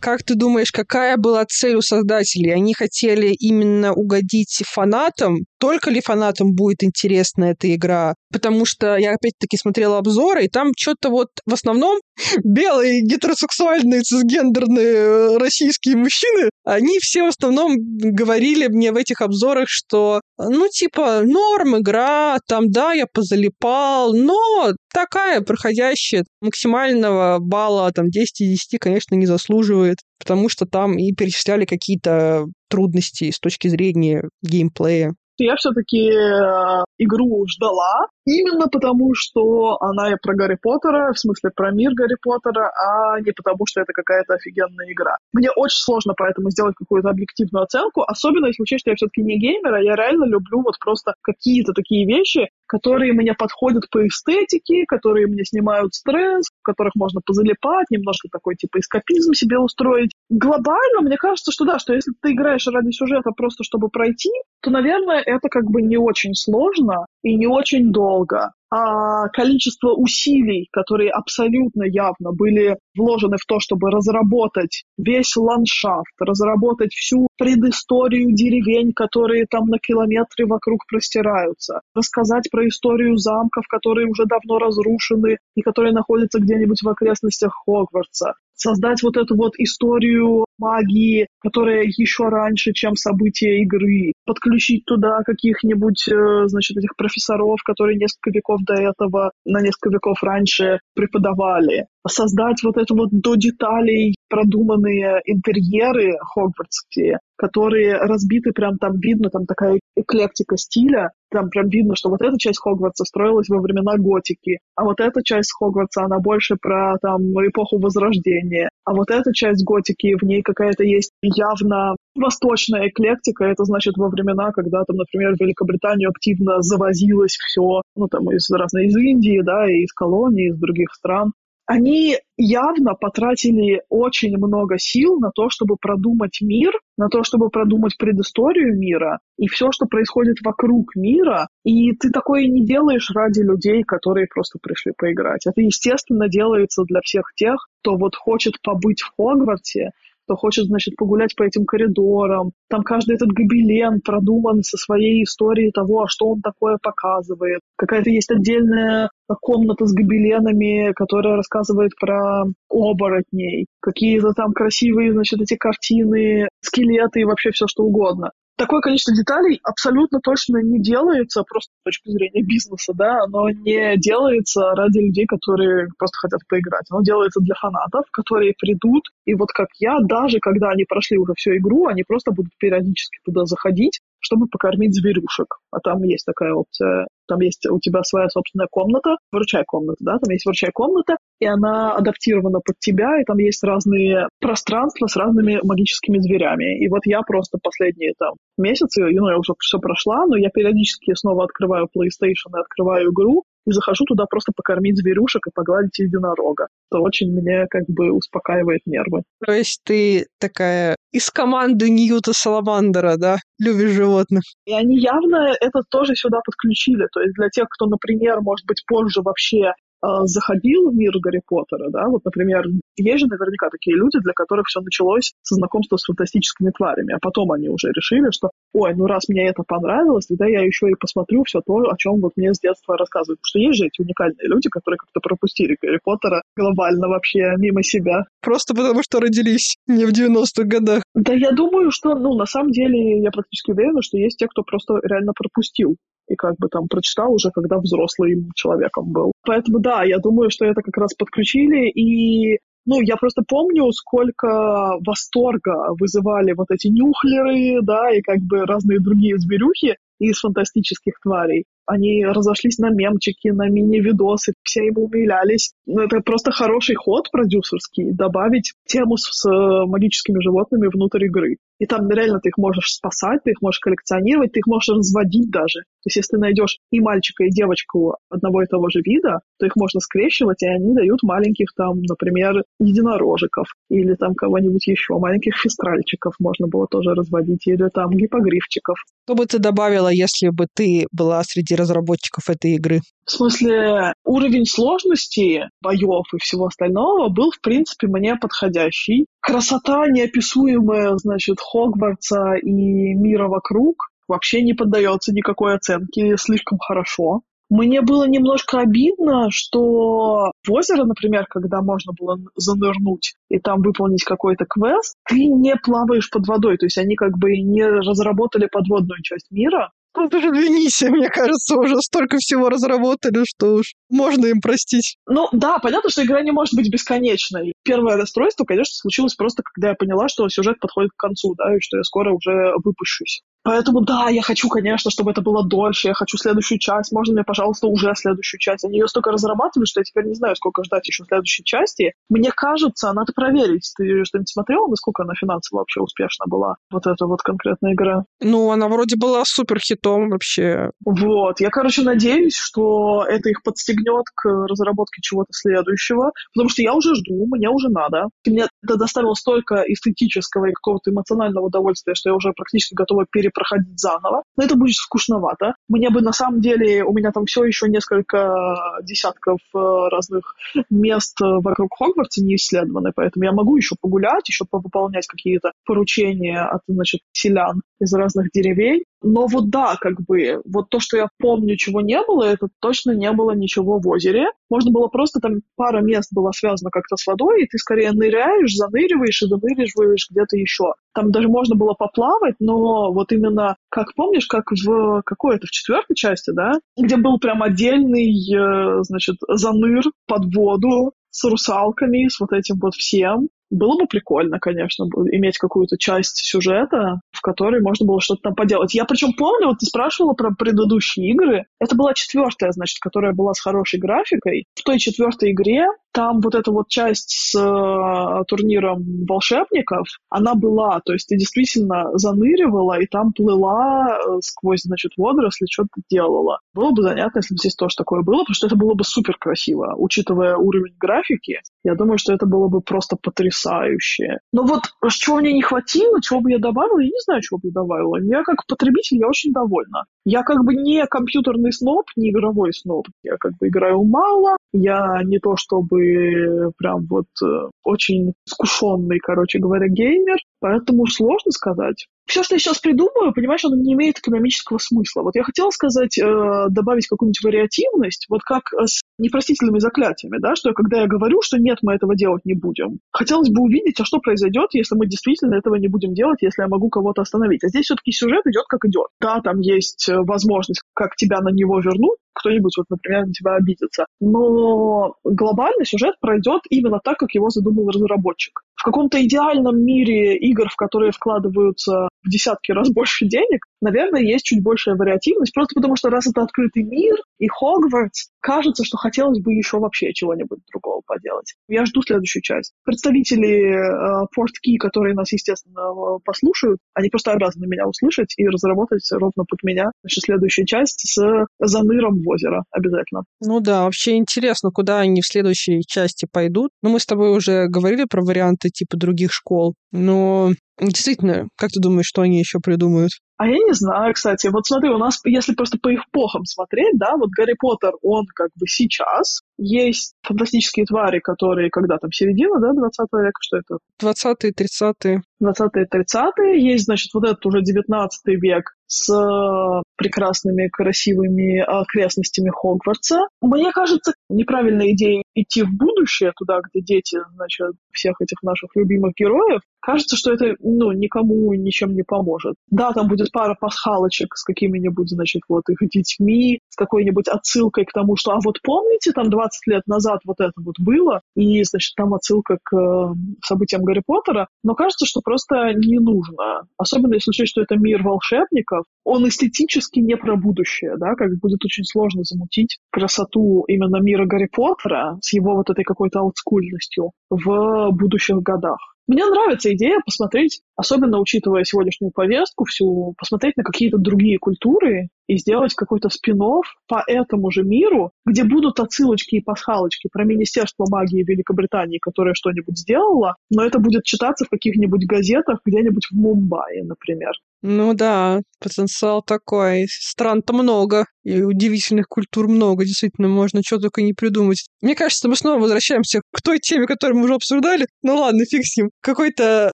Как 0.00 0.22
ты 0.22 0.34
думаешь, 0.34 0.72
какая 0.72 1.16
была 1.18 1.44
цель 1.44 1.76
у 1.76 1.82
создателей? 1.82 2.54
Они 2.54 2.72
хотели 2.72 3.28
именно 3.28 3.92
угодить 3.92 4.62
фанатам? 4.66 5.44
Только 5.60 5.90
ли 5.90 6.00
фанатам 6.00 6.54
будет 6.54 6.82
интересна 6.82 7.44
эта 7.44 7.72
игра? 7.74 8.14
Потому 8.32 8.64
что 8.64 8.96
я 8.96 9.12
опять-таки 9.12 9.58
смотрела 9.58 9.98
обзоры, 9.98 10.44
и 10.46 10.48
там 10.48 10.70
что-то 10.76 11.10
вот 11.10 11.28
в 11.44 11.52
основном 11.52 12.00
белые 12.44 13.02
гетеросексуальные 13.02 14.00
цисгендерные 14.00 14.94
э, 14.94 15.36
российские 15.36 15.96
мужчины, 15.96 16.48
они 16.64 16.98
все 17.00 17.24
в 17.24 17.28
основном 17.28 17.76
говорили 17.76 18.68
мне 18.68 18.90
в 18.90 18.96
этих 18.96 19.20
обзорах, 19.20 19.68
что 19.68 20.22
ну 20.38 20.66
типа 20.68 21.20
норм 21.24 21.78
игра, 21.78 22.38
там 22.48 22.70
да, 22.70 22.94
я 22.94 23.04
позалипал, 23.06 24.14
но 24.14 24.72
такая 24.94 25.42
проходящая 25.42 26.24
максимального 26.40 27.38
балла 27.38 27.92
там 27.92 28.08
10 28.08 28.40
из 28.40 28.48
10, 28.70 28.78
конечно, 28.80 29.14
не 29.14 29.26
заслуживает, 29.26 29.98
потому 30.18 30.48
что 30.48 30.64
там 30.64 30.96
и 30.98 31.12
перечисляли 31.12 31.66
какие-то 31.66 32.46
трудности 32.70 33.30
с 33.30 33.38
точки 33.38 33.68
зрения 33.68 34.22
геймплея 34.42 35.12
я 35.44 35.56
все-таки 35.56 36.10
э, 36.10 36.84
игру 36.98 37.44
ждала, 37.48 38.06
именно 38.26 38.66
потому, 38.68 39.14
что 39.14 39.78
она 39.80 40.12
и 40.12 40.16
про 40.20 40.34
Гарри 40.34 40.58
Поттера, 40.60 41.12
в 41.12 41.18
смысле 41.18 41.50
про 41.54 41.72
мир 41.72 41.92
Гарри 41.94 42.16
Поттера, 42.22 42.70
а 42.70 43.20
не 43.20 43.32
потому, 43.32 43.66
что 43.66 43.80
это 43.80 43.92
какая-то 43.92 44.34
офигенная 44.34 44.92
игра. 44.92 45.16
Мне 45.32 45.50
очень 45.50 45.80
сложно 45.80 46.14
поэтому 46.16 46.50
сделать 46.50 46.74
какую-то 46.76 47.08
объективную 47.08 47.64
оценку, 47.64 48.02
особенно 48.02 48.46
если 48.46 48.62
учесть, 48.62 48.82
что 48.82 48.90
я 48.90 48.96
все-таки 48.96 49.22
не 49.22 49.38
геймер, 49.38 49.74
а 49.74 49.82
я 49.82 49.96
реально 49.96 50.24
люблю 50.24 50.62
вот 50.62 50.78
просто 50.78 51.14
какие-то 51.22 51.72
такие 51.72 52.06
вещи, 52.06 52.48
которые 52.66 53.12
мне 53.12 53.34
подходят 53.34 53.90
по 53.90 54.06
эстетике, 54.06 54.84
которые 54.86 55.26
мне 55.26 55.44
снимают 55.44 55.94
стресс, 55.94 56.46
в 56.46 56.62
которых 56.62 56.94
можно 56.94 57.20
позалипать, 57.24 57.86
немножко 57.90 58.28
такой 58.30 58.54
типа 58.54 58.78
эскапизм 58.78 59.32
себе 59.32 59.58
устроить. 59.58 60.12
Глобально, 60.28 61.00
мне 61.02 61.16
кажется, 61.16 61.50
что 61.50 61.64
да, 61.64 61.78
что 61.78 61.94
если 61.94 62.12
ты 62.22 62.32
играешь 62.32 62.66
ради 62.68 62.92
сюжета 62.92 63.30
просто 63.36 63.64
чтобы 63.64 63.88
пройти, 63.88 64.30
то, 64.62 64.70
наверное, 64.70 65.22
это 65.30 65.48
как 65.48 65.64
бы 65.64 65.82
не 65.82 65.96
очень 65.96 66.34
сложно 66.34 67.06
и 67.22 67.36
не 67.36 67.46
очень 67.46 67.92
долго. 67.92 68.52
А 68.72 69.28
количество 69.30 69.94
усилий, 69.94 70.68
которые 70.70 71.10
абсолютно 71.10 71.82
явно 71.82 72.30
были 72.32 72.78
вложены 72.96 73.36
в 73.36 73.44
то, 73.44 73.58
чтобы 73.58 73.90
разработать 73.90 74.84
весь 74.96 75.36
ландшафт, 75.36 76.14
разработать 76.20 76.92
всю 76.92 77.26
предысторию 77.36 78.32
деревень, 78.32 78.92
которые 78.92 79.46
там 79.50 79.66
на 79.66 79.78
километры 79.78 80.46
вокруг 80.46 80.86
простираются, 80.86 81.80
рассказать 81.96 82.48
про 82.48 82.68
историю 82.68 83.16
замков, 83.16 83.66
которые 83.66 84.06
уже 84.06 84.24
давно 84.26 84.58
разрушены 84.58 85.38
и 85.56 85.62
которые 85.62 85.92
находятся 85.92 86.38
где-нибудь 86.38 86.82
в 86.82 86.88
окрестностях 86.88 87.52
Хогвартса, 87.64 88.34
создать 88.54 89.02
вот 89.02 89.16
эту 89.16 89.34
вот 89.36 89.54
историю 89.58 90.44
магии, 90.60 91.26
которая 91.40 91.84
еще 91.84 92.28
раньше, 92.28 92.72
чем 92.72 92.94
события 92.94 93.60
игры, 93.62 94.12
подключить 94.26 94.84
туда 94.84 95.22
каких-нибудь, 95.24 96.06
э, 96.08 96.46
значит, 96.46 96.76
этих 96.76 96.94
профессоров, 96.96 97.58
которые 97.64 97.96
несколько 97.96 98.30
веков 98.30 98.60
до 98.62 98.74
этого, 98.74 99.32
на 99.44 99.60
несколько 99.60 99.90
веков 99.90 100.22
раньше 100.22 100.80
преподавали, 100.94 101.86
создать 102.06 102.62
вот 102.62 102.76
это 102.76 102.94
вот 102.94 103.08
до 103.10 103.34
деталей 103.34 104.14
продуманные 104.28 105.20
интерьеры 105.24 106.16
хогвартские, 106.20 107.18
которые 107.36 107.96
разбиты 107.96 108.52
прям 108.52 108.78
там 108.78 108.98
видно, 109.00 109.30
там 109.30 109.46
такая 109.46 109.80
эклектика 109.96 110.56
стиля, 110.56 111.10
там 111.30 111.48
прям 111.48 111.68
видно, 111.68 111.94
что 111.96 112.10
вот 112.10 112.22
эта 112.22 112.36
часть 112.38 112.60
Хогвартса 112.60 113.04
строилась 113.04 113.48
во 113.48 113.60
времена 113.60 113.96
готики, 113.96 114.58
а 114.76 114.84
вот 114.84 115.00
эта 115.00 115.22
часть 115.22 115.52
Хогвартса, 115.52 116.04
она 116.04 116.18
больше 116.18 116.56
про 116.60 116.96
там 117.00 117.22
эпоху 117.46 117.78
Возрождения, 117.78 118.68
а 118.84 118.92
вот 118.92 119.10
эта 119.10 119.32
часть 119.32 119.64
готики, 119.64 120.16
в 120.20 120.24
ней 120.24 120.42
какая-то 120.50 120.84
есть 120.84 121.12
явно 121.22 121.96
восточная 122.14 122.88
эклектика, 122.88 123.44
это 123.44 123.64
значит 123.64 123.96
во 123.96 124.08
времена, 124.08 124.50
когда 124.52 124.84
там, 124.84 124.96
например, 124.96 125.36
в 125.36 125.40
Великобританию 125.40 126.10
активно 126.10 126.60
завозилось 126.60 127.36
все, 127.36 127.82
ну 127.96 128.08
там 128.08 128.30
из 128.32 128.50
разной, 128.50 128.86
из 128.86 128.96
Индии, 128.96 129.40
да, 129.42 129.70
и 129.70 129.82
из 129.82 129.92
колоний, 129.92 130.48
из 130.48 130.58
других 130.58 130.92
стран, 130.92 131.32
они 131.70 132.16
явно 132.36 132.94
потратили 132.94 133.82
очень 133.90 134.36
много 134.36 134.76
сил 134.76 135.20
на 135.20 135.30
то, 135.32 135.50
чтобы 135.50 135.76
продумать 135.80 136.38
мир, 136.40 136.72
на 136.98 137.08
то, 137.08 137.22
чтобы 137.22 137.48
продумать 137.48 137.96
предысторию 137.96 138.76
мира 138.76 139.20
и 139.38 139.46
все, 139.46 139.70
что 139.70 139.86
происходит 139.86 140.38
вокруг 140.44 140.96
мира. 140.96 141.46
И 141.64 141.92
ты 141.92 142.10
такое 142.10 142.48
не 142.48 142.66
делаешь 142.66 143.12
ради 143.14 143.42
людей, 143.42 143.84
которые 143.84 144.26
просто 144.26 144.58
пришли 144.60 144.92
поиграть. 144.98 145.46
Это, 145.46 145.60
естественно, 145.60 146.28
делается 146.28 146.82
для 146.82 147.02
всех 147.04 147.32
тех, 147.36 147.68
кто 147.82 147.96
вот 147.96 148.16
хочет 148.16 148.54
побыть 148.64 149.02
в 149.02 149.12
Хогвартсе, 149.16 149.90
кто 150.30 150.36
хочет, 150.36 150.66
значит, 150.66 150.94
погулять 150.96 151.34
по 151.34 151.42
этим 151.42 151.64
коридорам. 151.64 152.52
Там 152.68 152.84
каждый 152.84 153.16
этот 153.16 153.30
гобелен 153.32 154.00
продуман 154.00 154.62
со 154.62 154.76
своей 154.76 155.24
историей 155.24 155.72
того, 155.72 156.02
а 156.02 156.08
что 156.08 156.28
он 156.28 156.40
такое 156.40 156.78
показывает. 156.80 157.60
Какая-то 157.76 158.10
есть 158.10 158.30
отдельная 158.30 159.10
комната 159.40 159.86
с 159.86 159.92
гобеленами, 159.92 160.92
которая 160.92 161.34
рассказывает 161.36 161.92
про 162.00 162.44
оборотней. 162.70 163.66
Какие-то 163.80 164.32
там 164.32 164.52
красивые, 164.52 165.12
значит, 165.12 165.40
эти 165.40 165.56
картины, 165.56 166.48
скелеты 166.60 167.22
и 167.22 167.24
вообще 167.24 167.50
все 167.50 167.66
что 167.66 167.82
угодно 167.82 168.30
такое 168.60 168.80
количество 168.82 169.14
деталей 169.14 169.58
абсолютно 169.64 170.20
точно 170.20 170.58
не 170.58 170.80
делается 170.80 171.42
просто 171.48 171.72
с 171.80 171.84
точки 171.84 172.10
зрения 172.10 172.42
бизнеса, 172.42 172.92
да, 172.94 173.22
оно 173.24 173.48
не 173.48 173.96
делается 173.96 174.72
ради 174.76 174.98
людей, 174.98 175.26
которые 175.26 175.88
просто 175.98 176.18
хотят 176.18 176.40
поиграть. 176.46 176.84
Оно 176.90 177.02
делается 177.02 177.40
для 177.40 177.54
фанатов, 177.54 178.04
которые 178.12 178.52
придут, 178.58 179.04
и 179.24 179.34
вот 179.34 179.48
как 179.52 179.68
я, 179.78 179.98
даже 180.00 180.38
когда 180.40 180.70
они 180.70 180.84
прошли 180.84 181.16
уже 181.16 181.32
всю 181.36 181.56
игру, 181.56 181.86
они 181.86 182.02
просто 182.06 182.32
будут 182.32 182.52
периодически 182.58 183.18
туда 183.24 183.46
заходить, 183.46 184.00
чтобы 184.20 184.46
покормить 184.46 184.94
зверюшек. 184.94 185.58
А 185.70 185.80
там 185.80 186.02
есть 186.02 186.26
такая 186.26 186.52
опция. 186.54 187.06
Там 187.26 187.40
есть 187.40 187.66
у 187.66 187.78
тебя 187.78 188.02
своя 188.02 188.28
собственная 188.28 188.66
комната, 188.70 189.16
выручай 189.30 189.62
комната, 189.64 189.98
да, 190.00 190.18
там 190.18 190.30
есть 190.32 190.44
выручай 190.44 190.70
комната, 190.72 191.16
и 191.38 191.46
она 191.46 191.94
адаптирована 191.94 192.58
под 192.58 192.76
тебя, 192.80 193.20
и 193.20 193.24
там 193.24 193.38
есть 193.38 193.62
разные 193.62 194.28
пространства 194.40 195.06
с 195.06 195.16
разными 195.16 195.60
магическими 195.62 196.18
зверями. 196.18 196.84
И 196.84 196.88
вот 196.88 197.02
я 197.04 197.22
просто 197.22 197.58
последние 197.62 198.14
там 198.18 198.34
месяцы, 198.58 199.02
ну, 199.02 199.28
я 199.28 199.38
уже 199.38 199.52
все 199.60 199.78
прошла, 199.78 200.26
но 200.26 200.36
я 200.36 200.50
периодически 200.50 201.14
снова 201.14 201.44
открываю 201.44 201.86
PlayStation 201.86 202.50
и 202.56 202.60
открываю 202.60 203.12
игру, 203.12 203.44
захожу 203.72 204.04
туда 204.04 204.26
просто 204.26 204.52
покормить 204.54 204.96
зверюшек 204.96 205.46
и 205.46 205.50
погладить 205.54 205.98
единорога. 205.98 206.68
Это 206.90 207.00
очень 207.00 207.32
мне 207.32 207.66
как 207.68 207.84
бы 207.88 208.12
успокаивает 208.12 208.80
нервы. 208.86 209.22
То 209.44 209.52
есть 209.52 209.80
ты 209.84 210.26
такая 210.38 210.96
из 211.12 211.30
команды 211.30 211.90
Ньюта 211.90 212.32
Саламандера, 212.32 213.16
да? 213.16 213.38
Любишь 213.58 213.90
животных. 213.90 214.42
И 214.64 214.72
они 214.72 214.98
явно 214.98 215.52
это 215.60 215.82
тоже 215.90 216.14
сюда 216.14 216.40
подключили. 216.44 217.06
То 217.12 217.20
есть 217.20 217.34
для 217.34 217.48
тех, 217.48 217.66
кто, 217.68 217.86
например, 217.86 218.40
может 218.40 218.66
быть, 218.66 218.82
позже 218.86 219.20
вообще 219.22 219.72
заходил 220.02 220.90
в 220.90 220.94
мир 220.94 221.12
Гарри 221.20 221.42
Поттера, 221.46 221.90
да, 221.90 222.08
вот, 222.08 222.24
например, 222.24 222.64
есть 222.96 223.20
же 223.20 223.26
наверняка 223.26 223.68
такие 223.70 223.96
люди, 223.96 224.18
для 224.20 224.32
которых 224.32 224.66
все 224.66 224.80
началось 224.80 225.32
со 225.42 225.54
знакомства 225.54 225.96
с 225.96 226.04
фантастическими 226.04 226.70
тварями, 226.70 227.14
а 227.14 227.18
потом 227.20 227.52
они 227.52 227.68
уже 227.68 227.88
решили, 227.94 228.30
что, 228.30 228.50
ой, 228.72 228.94
ну 228.94 229.06
раз 229.06 229.28
мне 229.28 229.48
это 229.48 229.62
понравилось, 229.66 230.26
тогда 230.26 230.46
я 230.46 230.60
еще 230.60 230.88
и 230.90 230.94
посмотрю 230.98 231.44
все 231.44 231.60
то, 231.64 231.74
о 231.74 231.96
чем 231.96 232.20
вот 232.20 232.32
мне 232.36 232.52
с 232.54 232.60
детства 232.60 232.96
рассказывают. 232.96 233.40
Потому 233.40 233.48
что 233.48 233.58
есть 233.58 233.78
же 233.78 233.86
эти 233.86 234.00
уникальные 234.00 234.48
люди, 234.48 234.68
которые 234.68 234.98
как-то 234.98 235.20
пропустили 235.20 235.76
Гарри 235.80 236.00
Поттера 236.02 236.42
глобально 236.56 237.08
вообще 237.08 237.54
мимо 237.58 237.82
себя. 237.82 238.24
Просто 238.42 238.74
потому 238.74 239.02
что 239.02 239.20
родились 239.20 239.76
не 239.86 240.04
в 240.04 240.12
90-х 240.12 240.64
годах. 240.64 241.02
Да 241.14 241.32
я 241.34 241.52
думаю, 241.52 241.90
что, 241.90 242.14
ну, 242.14 242.34
на 242.34 242.46
самом 242.46 242.70
деле, 242.70 243.20
я 243.22 243.30
практически 243.30 243.72
уверена, 243.72 244.02
что 244.02 244.18
есть 244.18 244.38
те, 244.38 244.46
кто 244.46 244.62
просто 244.62 244.94
реально 245.02 245.32
пропустил 245.32 245.96
и 246.30 246.36
как 246.36 246.54
бы 246.58 246.68
там 246.68 246.86
прочитал 246.88 247.32
уже, 247.32 247.50
когда 247.50 247.78
взрослым 247.78 248.50
человеком 248.54 249.12
был. 249.12 249.32
Поэтому 249.44 249.80
да, 249.80 250.04
я 250.04 250.18
думаю, 250.18 250.50
что 250.50 250.64
это 250.64 250.80
как 250.82 250.96
раз 250.96 251.14
подключили, 251.14 251.88
и 251.90 252.58
ну, 252.86 253.00
я 253.02 253.16
просто 253.16 253.42
помню, 253.46 253.90
сколько 253.92 254.96
восторга 255.06 255.94
вызывали 255.98 256.52
вот 256.52 256.68
эти 256.70 256.88
нюхлеры, 256.88 257.82
да, 257.82 258.10
и 258.10 258.22
как 258.22 258.38
бы 258.38 258.64
разные 258.64 259.00
другие 259.00 259.36
зверюхи 259.38 259.96
из 260.18 260.38
фантастических 260.40 261.14
тварей. 261.22 261.64
Они 261.86 262.24
разошлись 262.24 262.78
на 262.78 262.90
мемчики, 262.90 263.48
на 263.48 263.68
мини-видосы, 263.68 264.54
все 264.62 264.86
ему 264.86 265.06
умилялись. 265.06 265.72
Ну, 265.86 266.02
это 266.02 266.20
просто 266.20 266.52
хороший 266.52 266.94
ход 266.94 267.30
продюсерский, 267.30 268.12
добавить 268.12 268.74
тему 268.86 269.16
с 269.16 269.44
магическими 269.86 270.40
животными 270.40 270.88
внутрь 270.92 271.24
игры. 271.26 271.56
И 271.80 271.86
там 271.86 272.08
реально 272.10 272.38
ты 272.40 272.50
их 272.50 272.58
можешь 272.58 272.92
спасать, 272.92 273.40
ты 273.42 273.52
их 273.52 273.62
можешь 273.62 273.80
коллекционировать, 273.80 274.52
ты 274.52 274.60
их 274.60 274.66
можешь 274.66 274.94
разводить 274.94 275.50
даже. 275.50 275.80
То 275.80 276.06
есть 276.06 276.16
если 276.16 276.36
ты 276.36 276.38
найдешь 276.38 276.78
и 276.92 277.00
мальчика, 277.00 277.44
и 277.44 277.50
девочку 277.50 278.16
одного 278.28 278.62
и 278.62 278.66
того 278.66 278.88
же 278.90 279.00
вида, 279.02 279.40
то 279.58 279.66
их 279.66 279.76
можно 279.76 279.98
скрещивать, 280.00 280.62
и 280.62 280.66
они 280.66 280.94
дают 280.94 281.22
маленьких 281.22 281.68
там, 281.74 282.02
например, 282.02 282.62
единорожиков 282.78 283.66
или 283.88 284.14
там 284.14 284.34
кого-нибудь 284.34 284.86
еще, 284.86 285.14
маленьких 285.18 285.56
фестральчиков 285.56 286.34
можно 286.38 286.68
было 286.68 286.86
тоже 286.86 287.14
разводить, 287.14 287.66
или 287.66 287.88
там 287.88 288.10
гипогрифчиков. 288.10 288.98
Что 289.24 289.34
бы 289.34 289.46
ты 289.46 289.58
добавила, 289.58 290.08
если 290.08 290.50
бы 290.50 290.66
ты 290.74 291.06
была 291.12 291.42
среди 291.44 291.74
разработчиков 291.74 292.50
этой 292.50 292.72
игры? 292.72 293.00
В 293.24 293.30
смысле, 293.30 294.12
уровень 294.24 294.64
сложности 294.64 295.68
боев 295.82 296.26
и 296.34 296.38
всего 296.38 296.66
остального 296.66 297.28
был, 297.28 297.50
в 297.52 297.60
принципе, 297.60 298.06
мне 298.08 298.36
подходящий. 298.36 299.26
Красота 299.40 300.06
неописуемая, 300.08 301.16
значит, 301.16 301.58
Хогвартса 301.60 302.54
и 302.54 303.14
мира 303.14 303.48
вокруг 303.48 304.10
вообще 304.26 304.62
не 304.62 304.74
поддается 304.74 305.32
никакой 305.32 305.74
оценке, 305.74 306.36
слишком 306.36 306.78
хорошо. 306.78 307.42
Мне 307.70 308.02
было 308.02 308.26
немножко 308.26 308.80
обидно, 308.80 309.46
что 309.50 310.50
в 310.66 310.72
озеро, 310.72 311.04
например, 311.04 311.46
когда 311.48 311.80
можно 311.82 312.12
было 312.18 312.36
занырнуть 312.56 313.34
и 313.48 313.60
там 313.60 313.80
выполнить 313.82 314.24
какой-то 314.24 314.64
квест, 314.68 315.14
ты 315.28 315.46
не 315.46 315.76
плаваешь 315.76 316.28
под 316.30 316.48
водой. 316.48 316.78
То 316.78 316.86
есть 316.86 316.98
они 316.98 317.14
как 317.14 317.38
бы 317.38 317.50
не 317.60 317.84
разработали 317.84 318.66
подводную 318.66 319.22
часть 319.22 319.52
мира, 319.52 319.92
ну, 320.16 320.28
ты 320.28 320.40
же 320.40 320.48
Венисия, 320.48 321.10
мне 321.10 321.28
кажется, 321.28 321.76
уже 321.76 321.96
столько 322.00 322.36
всего 322.38 322.68
разработали, 322.68 323.44
что 323.44 323.74
уж 323.74 323.94
можно 324.08 324.46
им 324.46 324.60
простить. 324.60 325.16
Ну, 325.26 325.48
да, 325.52 325.78
понятно, 325.78 326.10
что 326.10 326.24
игра 326.24 326.42
не 326.42 326.52
может 326.52 326.74
быть 326.74 326.90
бесконечной. 326.90 327.72
Первое 327.84 328.16
расстройство, 328.16 328.64
конечно, 328.64 328.92
случилось 328.94 329.34
просто, 329.34 329.62
когда 329.62 329.90
я 329.90 329.94
поняла, 329.94 330.28
что 330.28 330.48
сюжет 330.48 330.80
подходит 330.80 331.12
к 331.16 331.20
концу, 331.20 331.54
да, 331.56 331.76
и 331.76 331.80
что 331.80 331.96
я 331.98 332.02
скоро 332.02 332.32
уже 332.32 332.72
выпущусь. 332.82 333.42
Поэтому 333.62 334.00
да, 334.00 334.28
я 334.28 334.42
хочу, 334.42 334.68
конечно, 334.68 335.10
чтобы 335.10 335.32
это 335.32 335.42
было 335.42 335.66
дольше, 335.66 336.08
я 336.08 336.14
хочу 336.14 336.38
следующую 336.38 336.78
часть, 336.78 337.12
можно 337.12 337.34
мне, 337.34 337.44
пожалуйста, 337.44 337.88
уже 337.88 338.12
следующую 338.14 338.58
часть. 338.58 338.84
Они 338.84 338.98
ее 338.98 339.06
столько 339.06 339.30
разрабатывают, 339.30 339.88
что 339.88 340.00
я 340.00 340.04
теперь 340.04 340.24
не 340.24 340.34
знаю, 340.34 340.56
сколько 340.56 340.82
ждать 340.82 341.06
еще 341.06 341.24
следующей 341.24 341.64
части. 341.64 342.12
Мне 342.28 342.50
кажется, 342.54 343.12
надо 343.12 343.32
проверить. 343.34 343.92
Ты 343.96 344.24
что-нибудь 344.24 344.50
смотрела, 344.50 344.86
насколько 344.88 345.22
она 345.24 345.34
финансово 345.38 345.80
вообще 345.80 346.00
успешна 346.00 346.46
была, 346.48 346.76
вот 346.90 347.06
эта 347.06 347.26
вот 347.26 347.42
конкретная 347.42 347.92
игра? 347.92 348.24
Ну, 348.40 348.70
она 348.70 348.88
вроде 348.88 349.16
была 349.16 349.44
супер 349.44 349.78
хитом 349.78 350.30
вообще. 350.30 350.90
Вот, 351.04 351.60
я, 351.60 351.68
короче, 351.70 352.02
надеюсь, 352.02 352.56
что 352.56 353.24
это 353.28 353.50
их 353.50 353.62
подстегнет 353.62 354.24
к 354.34 354.48
разработке 354.48 355.20
чего-то 355.20 355.52
следующего, 355.52 356.32
потому 356.54 356.70
что 356.70 356.82
я 356.82 356.94
уже 356.94 357.14
жду, 357.14 357.46
мне 357.46 357.68
уже 357.68 357.88
надо. 357.88 358.28
И 358.44 358.50
мне 358.50 358.66
это 358.82 358.96
доставило 358.96 359.34
столько 359.34 359.84
эстетического 359.86 360.66
и 360.66 360.72
какого-то 360.72 361.10
эмоционального 361.10 361.66
удовольствия, 361.66 362.14
что 362.14 362.30
я 362.30 362.34
уже 362.34 362.52
практически 362.52 362.94
готова 362.94 363.26
пере 363.30 363.49
проходить 363.52 363.98
заново. 363.98 364.42
Но 364.56 364.64
это 364.64 364.76
будет 364.76 364.94
скучновато. 364.94 365.74
Мне 365.88 366.10
бы 366.10 366.20
на 366.20 366.32
самом 366.32 366.60
деле, 366.60 367.04
у 367.04 367.12
меня 367.12 367.30
там 367.32 367.46
все 367.46 367.64
еще 367.64 367.88
несколько 367.88 368.76
десятков 369.02 369.58
э, 369.74 369.78
разных 369.78 370.54
мест 370.90 371.36
вокруг 371.40 371.90
Хогвартса 371.96 372.42
не 372.42 372.56
исследованы, 372.56 373.12
поэтому 373.14 373.44
я 373.44 373.52
могу 373.52 373.76
еще 373.76 373.96
погулять, 374.00 374.48
еще 374.48 374.64
повыполнять 374.68 375.26
какие-то 375.26 375.72
поручения 375.84 376.60
от, 376.62 376.82
значит, 376.88 377.20
селян 377.32 377.82
из 378.00 378.12
разных 378.14 378.50
деревень. 378.52 379.04
Но 379.22 379.46
вот 379.46 379.70
да, 379.70 379.96
как 380.00 380.20
бы, 380.26 380.60
вот 380.64 380.88
то, 380.88 380.98
что 380.98 381.16
я 381.16 381.28
помню, 381.38 381.76
чего 381.76 382.00
не 382.00 382.20
было, 382.22 382.44
это 382.44 382.68
точно 382.80 383.12
не 383.12 383.30
было 383.32 383.52
ничего 383.52 383.98
в 383.98 384.08
озере. 384.08 384.46
Можно 384.70 384.90
было 384.90 385.08
просто 385.08 385.40
там, 385.40 385.60
пара 385.76 386.00
мест 386.00 386.30
была 386.32 386.52
связана 386.52 386.90
как-то 386.90 387.16
с 387.16 387.26
водой, 387.26 387.62
и 387.62 387.66
ты 387.66 387.78
скорее 387.78 388.12
ныряешь, 388.12 388.74
заныриваешь 388.74 389.42
и 389.42 389.48
доныриваешь 389.48 390.26
где-то 390.30 390.56
еще. 390.56 390.94
Там 391.14 391.32
даже 391.32 391.48
можно 391.48 391.76
было 391.76 391.94
поплавать, 391.94 392.54
но 392.60 393.12
вот 393.12 393.32
именно, 393.32 393.76
как 393.90 394.14
помнишь, 394.14 394.46
как 394.46 394.70
в 394.70 395.22
какой-то, 395.24 395.66
в 395.66 395.70
четвертой 395.70 396.16
части, 396.16 396.52
да, 396.52 396.72
где 396.96 397.16
был 397.16 397.38
прям 397.38 397.62
отдельный, 397.62 398.30
э, 398.30 399.02
значит, 399.02 399.36
заныр 399.48 400.04
под 400.26 400.54
воду, 400.54 401.12
с 401.30 401.44
русалками, 401.44 402.28
с 402.28 402.40
вот 402.40 402.52
этим 402.52 402.76
вот 402.80 402.94
всем. 402.94 403.48
Было 403.70 403.96
бы 403.98 404.06
прикольно, 404.06 404.58
конечно, 404.58 405.04
иметь 405.32 405.58
какую-то 405.58 405.96
часть 405.96 406.38
сюжета, 406.38 407.20
в 407.30 407.40
которой 407.40 407.80
можно 407.80 408.06
было 408.06 408.20
что-то 408.20 408.42
там 408.42 408.54
поделать. 408.54 408.94
Я 408.94 409.04
причем 409.04 409.32
помню, 409.32 409.68
вот 409.68 409.78
ты 409.78 409.86
спрашивала 409.86 410.32
про 410.34 410.50
предыдущие 410.52 411.30
игры. 411.30 411.66
Это 411.78 411.96
была 411.96 412.12
четвертая, 412.14 412.72
значит, 412.72 412.98
которая 413.00 413.32
была 413.32 413.54
с 413.54 413.60
хорошей 413.60 414.00
графикой. 414.00 414.64
В 414.74 414.82
той 414.82 414.98
четвертой 414.98 415.52
игре 415.52 415.86
там 416.12 416.40
вот 416.40 416.54
эта 416.54 416.70
вот 416.70 416.88
часть 416.88 417.30
с 417.30 417.54
э, 417.54 418.44
турниром 418.48 419.04
волшебников, 419.28 420.06
она 420.28 420.54
была, 420.54 421.00
то 421.04 421.12
есть 421.12 421.28
ты 421.28 421.36
действительно 421.36 422.10
заныривала 422.18 423.00
и 423.00 423.06
там 423.06 423.32
плыла 423.32 424.18
э, 424.18 424.38
сквозь, 424.40 424.82
значит, 424.82 425.12
водоросли, 425.16 425.66
что-то 425.70 426.00
делала. 426.10 426.58
Было 426.74 426.90
бы 426.92 427.02
занятно, 427.02 427.38
если 427.38 427.54
бы 427.54 427.58
здесь 427.58 427.74
тоже 427.74 427.96
такое 427.96 428.22
было, 428.22 428.40
потому 428.40 428.54
что 428.54 428.66
это 428.66 428.76
было 428.76 428.94
бы 428.94 429.04
супер 429.04 429.36
красиво, 429.38 429.94
учитывая 429.96 430.56
уровень 430.56 430.94
графики. 430.98 431.60
Я 431.84 431.94
думаю, 431.94 432.18
что 432.18 432.32
это 432.32 432.46
было 432.46 432.68
бы 432.68 432.80
просто 432.80 433.16
потрясающе. 433.20 434.38
Но 434.52 434.64
вот 434.64 434.82
чего 435.30 435.38
мне 435.38 435.52
не 435.52 435.62
хватило, 435.62 436.20
чего 436.20 436.40
бы 436.40 436.50
я 436.50 436.58
добавила, 436.58 436.98
я 436.98 437.06
не 437.06 437.22
знаю, 437.24 437.40
чего 437.42 437.58
бы 437.58 437.68
я 437.68 437.72
добавила. 437.72 438.16
Я 438.20 438.42
как 438.42 438.66
потребитель, 438.66 439.18
я 439.18 439.28
очень 439.28 439.52
довольна. 439.52 440.04
Я 440.24 440.42
как 440.42 440.64
бы 440.64 440.74
не 440.74 441.06
компьютерный 441.06 441.72
сноб, 441.72 442.06
не 442.16 442.30
игровой 442.30 442.72
сноб. 442.72 443.06
Я 443.22 443.36
как 443.38 443.52
бы 443.58 443.68
играю 443.68 444.02
мало, 444.04 444.56
Я 444.72 445.22
не 445.24 445.38
то 445.40 445.56
чтобы 445.56 446.70
прям 446.78 447.06
вот 447.06 447.26
э, 447.42 447.68
очень 447.82 448.34
скушенный, 448.44 449.18
короче 449.18 449.58
говоря, 449.58 449.88
геймер, 449.88 450.38
поэтому 450.60 451.06
сложно 451.06 451.50
сказать 451.50 452.06
все, 452.30 452.42
что 452.42 452.54
я 452.54 452.58
сейчас 452.58 452.78
придумаю, 452.78 453.32
понимаешь, 453.34 453.64
оно 453.64 453.76
не 453.76 453.92
имеет 453.94 454.18
экономического 454.18 454.78
смысла. 454.78 455.22
Вот 455.22 455.36
я 455.36 455.42
хотела 455.42 455.70
сказать, 455.70 456.18
э, 456.18 456.66
добавить 456.70 457.06
какую-нибудь 457.06 457.42
вариативность, 457.44 458.26
вот 458.28 458.42
как 458.42 458.62
с 458.72 459.02
непростительными 459.18 459.78
заклятиями, 459.78 460.38
да, 460.40 460.54
что 460.54 460.72
когда 460.72 461.02
я 461.02 461.06
говорю, 461.06 461.42
что 461.42 461.58
нет, 461.58 461.78
мы 461.82 461.94
этого 461.94 462.16
делать 462.16 462.44
не 462.44 462.54
будем. 462.54 463.00
Хотелось 463.12 463.50
бы 463.50 463.62
увидеть, 463.62 464.00
а 464.00 464.04
что 464.04 464.18
произойдет, 464.18 464.70
если 464.72 464.94
мы 464.96 465.06
действительно 465.06 465.54
этого 465.56 465.74
не 465.76 465.88
будем 465.88 466.14
делать, 466.14 466.42
если 466.42 466.62
я 466.62 466.68
могу 466.68 466.88
кого-то 466.88 467.22
остановить. 467.22 467.64
А 467.64 467.68
здесь 467.68 467.84
все-таки 467.86 468.12
сюжет 468.12 468.46
идет 468.46 468.64
как 468.68 468.84
идет. 468.84 469.08
Да, 469.20 469.40
там 469.40 469.60
есть 469.60 470.08
э, 470.08 470.16
возможность, 470.16 470.82
как 470.94 471.16
тебя 471.16 471.40
на 471.40 471.50
него 471.50 471.80
вернуть, 471.80 472.18
кто-нибудь, 472.32 472.72
вот, 472.76 472.86
например, 472.90 473.26
на 473.26 473.32
тебя 473.32 473.54
обидится. 473.54 474.06
Но 474.20 475.14
глобальный 475.24 475.84
сюжет 475.84 476.14
пройдет 476.20 476.62
именно 476.70 477.00
так, 477.02 477.18
как 477.18 477.34
его 477.34 477.50
задумал 477.50 477.88
разработчик. 477.88 478.60
В 478.80 478.82
каком-то 478.82 479.22
идеальном 479.22 479.84
мире 479.84 480.38
игр, 480.38 480.70
в 480.70 480.76
которые 480.76 481.12
вкладываются 481.12 482.08
в 482.24 482.30
десятки 482.30 482.72
раз 482.72 482.88
больше 482.90 483.26
денег, 483.26 483.66
наверное, 483.82 484.22
есть 484.22 484.46
чуть 484.46 484.62
большая 484.62 484.94
вариативность, 484.96 485.52
просто 485.52 485.74
потому 485.74 485.96
что 485.96 486.08
раз 486.08 486.26
это 486.26 486.40
открытый 486.40 486.84
мир 486.84 487.16
и 487.38 487.46
Хогвартс, 487.46 488.28
кажется, 488.40 488.82
что 488.84 488.96
хотелось 488.96 489.38
бы 489.40 489.52
еще 489.52 489.78
вообще 489.78 490.14
чего-нибудь 490.14 490.60
другого 490.72 491.02
поделать. 491.06 491.54
Я 491.68 491.84
жду 491.84 492.00
следующую 492.00 492.42
часть. 492.42 492.72
Представители 492.84 494.24
э, 494.24 494.78
которые 494.78 495.14
нас, 495.14 495.30
естественно, 495.30 496.18
послушают, 496.24 496.78
они 496.94 497.10
просто 497.10 497.32
обязаны 497.32 497.66
меня 497.66 497.86
услышать 497.86 498.32
и 498.38 498.46
разработать 498.46 499.06
ровно 499.12 499.44
под 499.46 499.62
меня 499.62 499.90
значит, 500.02 500.24
следующую 500.24 500.64
часть 500.64 501.02
с 501.06 501.46
заныром 501.58 502.22
в 502.22 502.28
озеро 502.28 502.64
обязательно. 502.70 503.24
Ну 503.42 503.60
да, 503.60 503.84
вообще 503.84 504.16
интересно, 504.16 504.70
куда 504.70 505.00
они 505.00 505.20
в 505.20 505.26
следующей 505.26 505.82
части 505.86 506.26
пойдут. 506.30 506.70
Ну, 506.82 506.90
мы 506.90 506.98
с 506.98 507.04
тобой 507.04 507.36
уже 507.36 507.66
говорили 507.66 508.04
про 508.08 508.22
варианты 508.22 508.69
типа 508.72 508.96
других 508.96 509.32
школ, 509.32 509.74
но 509.92 510.52
Действительно, 510.80 511.48
как 511.56 511.70
ты 511.70 511.80
думаешь, 511.80 512.06
что 512.06 512.22
они 512.22 512.38
еще 512.38 512.58
придумают? 512.58 513.10
А 513.36 513.46
я 513.46 513.54
не 513.54 513.72
знаю, 513.72 514.14
кстати. 514.14 514.48
Вот 514.48 514.66
смотри, 514.66 514.88
у 514.88 514.98
нас, 514.98 515.20
если 515.24 515.54
просто 515.54 515.78
по 515.78 515.94
эпохам 515.94 516.44
смотреть, 516.44 516.98
да, 516.98 517.16
вот 517.16 517.28
Гарри 517.36 517.54
Поттер, 517.58 517.92
он 518.02 518.24
как 518.34 518.48
бы 518.54 518.66
сейчас. 518.66 519.40
Есть 519.58 520.14
фантастические 520.22 520.86
твари, 520.86 521.20
которые 521.20 521.70
когда 521.70 521.98
там, 521.98 522.10
середина, 522.12 522.60
да, 522.60 522.72
20 522.72 522.98
века, 523.12 523.38
что 523.40 523.56
это? 523.58 523.78
20-е, 524.02 524.52
30-е. 524.52 525.22
20-е, 525.42 525.86
30-е. 525.92 526.72
Есть, 526.72 526.84
значит, 526.84 527.12
вот 527.12 527.24
этот 527.24 527.44
уже 527.44 527.62
19 527.62 528.20
век 528.42 528.74
с 528.90 529.82
прекрасными, 529.96 530.68
красивыми 530.68 531.60
окрестностями 531.60 532.50
Хогвартса. 532.50 533.20
Мне 533.40 533.70
кажется, 533.70 534.14
неправильная 534.28 534.92
идея 534.92 535.22
идти 535.34 535.62
в 535.62 535.70
будущее, 535.70 536.32
туда, 536.36 536.60
где 536.60 536.82
дети, 536.82 537.18
значит, 537.34 537.70
всех 537.92 538.20
этих 538.20 538.42
наших 538.42 538.70
любимых 538.74 539.12
героев. 539.16 539.60
Кажется, 539.80 540.16
что 540.16 540.32
это, 540.32 540.56
ну, 540.58 540.90
никому 540.90 541.54
ничем 541.54 541.94
не 541.94 542.02
поможет. 542.02 542.56
Да, 542.68 542.92
там 542.92 543.08
будет 543.08 543.30
пара 543.32 543.56
пасхалочек 543.58 544.36
с 544.36 544.42
какими-нибудь, 544.42 545.08
значит, 545.08 545.42
вот 545.48 545.62
их 545.68 545.78
детьми, 545.88 546.58
какой-нибудь 546.80 547.28
отсылкой 547.28 547.84
к 547.84 547.92
тому, 547.92 548.16
что, 548.16 548.32
а 548.32 548.38
вот 548.42 548.56
помните, 548.62 549.12
там 549.12 549.28
20 549.28 549.66
лет 549.66 549.82
назад 549.86 550.20
вот 550.24 550.40
это 550.40 550.52
вот 550.56 550.76
было, 550.78 551.20
и, 551.36 551.62
значит, 551.62 551.94
там 551.94 552.14
отсылка 552.14 552.58
к 552.62 552.74
э, 552.74 553.14
событиям 553.44 553.84
Гарри 553.84 554.02
Поттера, 554.04 554.48
но 554.64 554.74
кажется, 554.74 555.04
что 555.04 555.20
просто 555.20 555.72
не 555.74 555.98
нужно. 555.98 556.62
Особенно 556.78 557.14
если 557.14 557.30
учесть, 557.30 557.50
что 557.50 557.60
это 557.60 557.76
мир 557.76 558.02
волшебников, 558.02 558.84
он 559.04 559.28
эстетически 559.28 560.00
не 560.00 560.16
про 560.16 560.36
будущее, 560.36 560.96
да, 560.98 561.14
как 561.14 561.30
будет 561.40 561.62
очень 561.64 561.84
сложно 561.84 562.22
замутить 562.24 562.78
красоту 562.90 563.64
именно 563.68 564.00
мира 564.00 564.24
Гарри 564.24 564.48
Поттера 564.50 565.18
с 565.20 565.32
его 565.34 565.56
вот 565.56 565.68
этой 565.68 565.84
какой-то 565.84 566.20
аутскульностью 566.20 567.12
в 567.28 567.90
будущих 567.92 568.38
годах. 568.38 568.78
Мне 569.10 569.26
нравится 569.26 569.74
идея 569.74 569.98
посмотреть, 570.06 570.60
особенно 570.76 571.18
учитывая 571.18 571.64
сегодняшнюю 571.64 572.12
повестку 572.12 572.64
всю, 572.64 573.12
посмотреть 573.18 573.56
на 573.56 573.64
какие-то 573.64 573.98
другие 573.98 574.38
культуры 574.38 575.08
и 575.26 575.36
сделать 575.36 575.74
какой-то 575.74 576.08
спин 576.10 576.38
по 576.86 577.02
этому 577.08 577.50
же 577.50 577.64
миру, 577.64 578.12
где 578.24 578.44
будут 578.44 578.78
отсылочки 578.78 579.34
и 579.34 579.42
пасхалочки 579.42 580.08
про 580.12 580.22
Министерство 580.24 580.86
магии 580.88 581.24
Великобритании, 581.24 581.98
которое 581.98 582.34
что-нибудь 582.34 582.78
сделало, 582.78 583.34
но 583.50 583.64
это 583.64 583.80
будет 583.80 584.04
читаться 584.04 584.44
в 584.44 584.48
каких-нибудь 584.48 585.04
газетах 585.06 585.58
где-нибудь 585.64 586.06
в 586.08 586.14
Мумбаи, 586.14 586.82
например. 586.82 587.32
Ну 587.62 587.92
да, 587.92 588.40
потенциал 588.58 589.22
такой. 589.22 589.86
Стран-то 589.88 590.54
много, 590.54 591.04
и 591.24 591.42
удивительных 591.42 592.06
культур 592.08 592.48
много, 592.48 592.86
действительно, 592.86 593.28
можно 593.28 593.60
что 593.62 593.78
только 593.78 594.00
не 594.00 594.14
придумать. 594.14 594.66
Мне 594.80 594.94
кажется, 594.94 595.28
мы 595.28 595.36
снова 595.36 595.60
возвращаемся 595.60 596.22
к 596.32 596.40
той 596.42 596.58
теме, 596.58 596.86
которую 596.86 597.18
мы 597.18 597.24
уже 597.24 597.34
обсуждали. 597.34 597.86
Ну 598.02 598.16
ладно, 598.16 598.46
фиг 598.46 598.64
с 598.64 598.76
ним. 598.78 598.90
Какой-то 599.02 599.72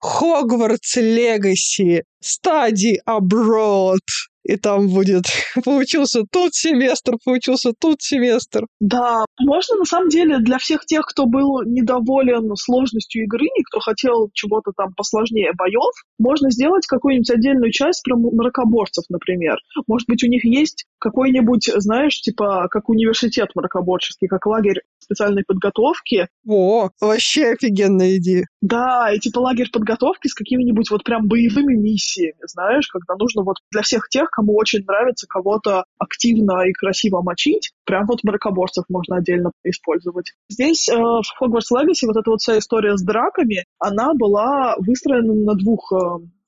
Хогвартс 0.00 0.96
Легаси, 0.96 2.04
стадии 2.22 3.00
abroad 3.06 3.98
и 4.46 4.56
там 4.56 4.88
будет 4.88 5.24
получился 5.64 6.22
тут 6.30 6.54
семестр, 6.54 7.14
получился 7.24 7.72
тут 7.78 8.00
семестр. 8.00 8.66
Да, 8.80 9.24
можно 9.40 9.76
на 9.76 9.84
самом 9.84 10.08
деле 10.08 10.38
для 10.38 10.58
всех 10.58 10.86
тех, 10.86 11.04
кто 11.04 11.26
был 11.26 11.62
недоволен 11.64 12.54
сложностью 12.54 13.24
игры, 13.24 13.46
кто 13.68 13.80
хотел 13.80 14.30
чего-то 14.32 14.72
там 14.76 14.94
посложнее 14.96 15.50
боев, 15.56 15.92
можно 16.18 16.50
сделать 16.50 16.86
какую-нибудь 16.86 17.30
отдельную 17.30 17.72
часть 17.72 18.02
про 18.04 18.16
мракоборцев, 18.16 19.04
например. 19.08 19.56
Может 19.86 20.06
быть, 20.08 20.22
у 20.22 20.28
них 20.28 20.44
есть 20.44 20.86
какой-нибудь, 20.98 21.70
знаешь, 21.76 22.20
типа, 22.20 22.68
как 22.70 22.88
университет 22.88 23.48
мракоборческий, 23.54 24.28
как 24.28 24.46
лагерь 24.46 24.82
специальной 24.98 25.44
подготовки. 25.46 26.28
О, 26.46 26.90
вообще 27.00 27.52
офигенная 27.52 28.16
идея. 28.16 28.46
Да, 28.60 29.12
и 29.12 29.18
типа 29.18 29.38
лагерь 29.38 29.70
подготовки 29.70 30.28
с 30.28 30.34
какими-нибудь 30.34 30.90
вот 30.90 31.04
прям 31.04 31.28
боевыми 31.28 31.74
миссиями, 31.74 32.46
знаешь, 32.46 32.88
когда 32.88 33.14
нужно 33.16 33.42
вот 33.42 33.56
для 33.70 33.82
всех 33.82 34.08
тех, 34.08 34.30
кому 34.30 34.56
очень 34.56 34.84
нравится 34.84 35.26
кого-то 35.28 35.84
активно 35.98 36.66
и 36.66 36.72
красиво 36.72 37.22
мочить, 37.22 37.72
прям 37.84 38.06
вот 38.06 38.24
мракоборцев 38.24 38.84
можно 38.88 39.16
отдельно 39.16 39.52
использовать. 39.64 40.32
Здесь 40.48 40.88
э, 40.88 40.96
в 40.96 41.22
Hogwarts 41.40 41.72
Legacy 41.74 42.06
вот 42.06 42.16
эта 42.16 42.30
вот 42.30 42.40
вся 42.40 42.58
история 42.58 42.96
с 42.96 43.02
драками, 43.02 43.64
она 43.78 44.14
была 44.14 44.74
выстроена 44.78 45.34
на 45.34 45.54
двух 45.54 45.92
э, 45.92 45.96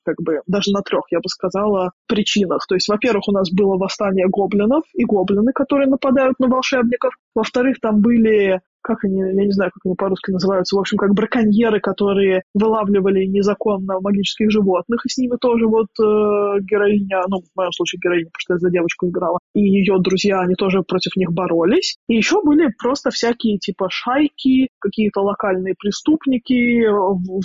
как 0.09 0.25
бы 0.25 0.41
даже 0.47 0.73
на 0.73 0.81
трех, 0.81 1.03
я 1.11 1.19
бы 1.19 1.29
сказала, 1.29 1.93
причинах. 2.07 2.67
То 2.67 2.75
есть, 2.75 2.89
во-первых, 2.89 3.29
у 3.29 3.33
нас 3.33 3.51
было 3.53 3.77
восстание 3.77 4.27
гоблинов 4.27 4.85
и 4.95 5.05
гоблины, 5.05 5.53
которые 5.53 5.89
нападают 5.89 6.39
на 6.39 6.49
волшебников. 6.49 7.15
Во-вторых, 7.35 7.77
там 7.81 8.01
были 8.01 8.61
как 8.89 9.05
они, 9.05 9.21
я 9.21 9.45
не 9.45 9.53
знаю, 9.53 9.71
как 9.71 9.85
они 9.85 9.95
по-русски 9.95 10.31
называются, 10.31 10.75
в 10.75 10.81
общем, 10.81 10.97
как 10.97 11.13
браконьеры, 11.13 11.79
которые 11.79 12.43
вылавливали 12.55 13.27
незаконно 13.27 14.01
магических 14.01 14.51
животных, 14.51 15.05
и 15.05 15.11
с 15.11 15.19
ними 15.19 15.37
тоже 15.39 15.67
вот 15.67 15.89
э, 16.01 16.61
героиня, 16.63 17.23
ну, 17.29 17.43
в 17.43 17.55
моем 17.55 17.73
случае 17.73 18.01
героиня, 18.03 18.31
потому 18.33 18.41
что 18.41 18.55
я 18.55 18.59
за 18.59 18.71
девочку 18.71 19.09
играла, 19.09 19.39
и 19.55 19.61
ее 19.61 19.99
друзья, 19.99 20.41
они 20.41 20.55
тоже 20.55 20.83
против 20.83 21.17
них 21.17 21.33
боролись. 21.33 21.99
И 22.09 22.17
еще 22.17 22.43
были 22.43 22.73
просто 22.79 23.11
всякие 23.11 23.59
типа 23.59 23.89
шайки, 23.91 24.69
какие-то 24.79 25.21
локальные 25.21 25.75
преступники, 25.79 26.87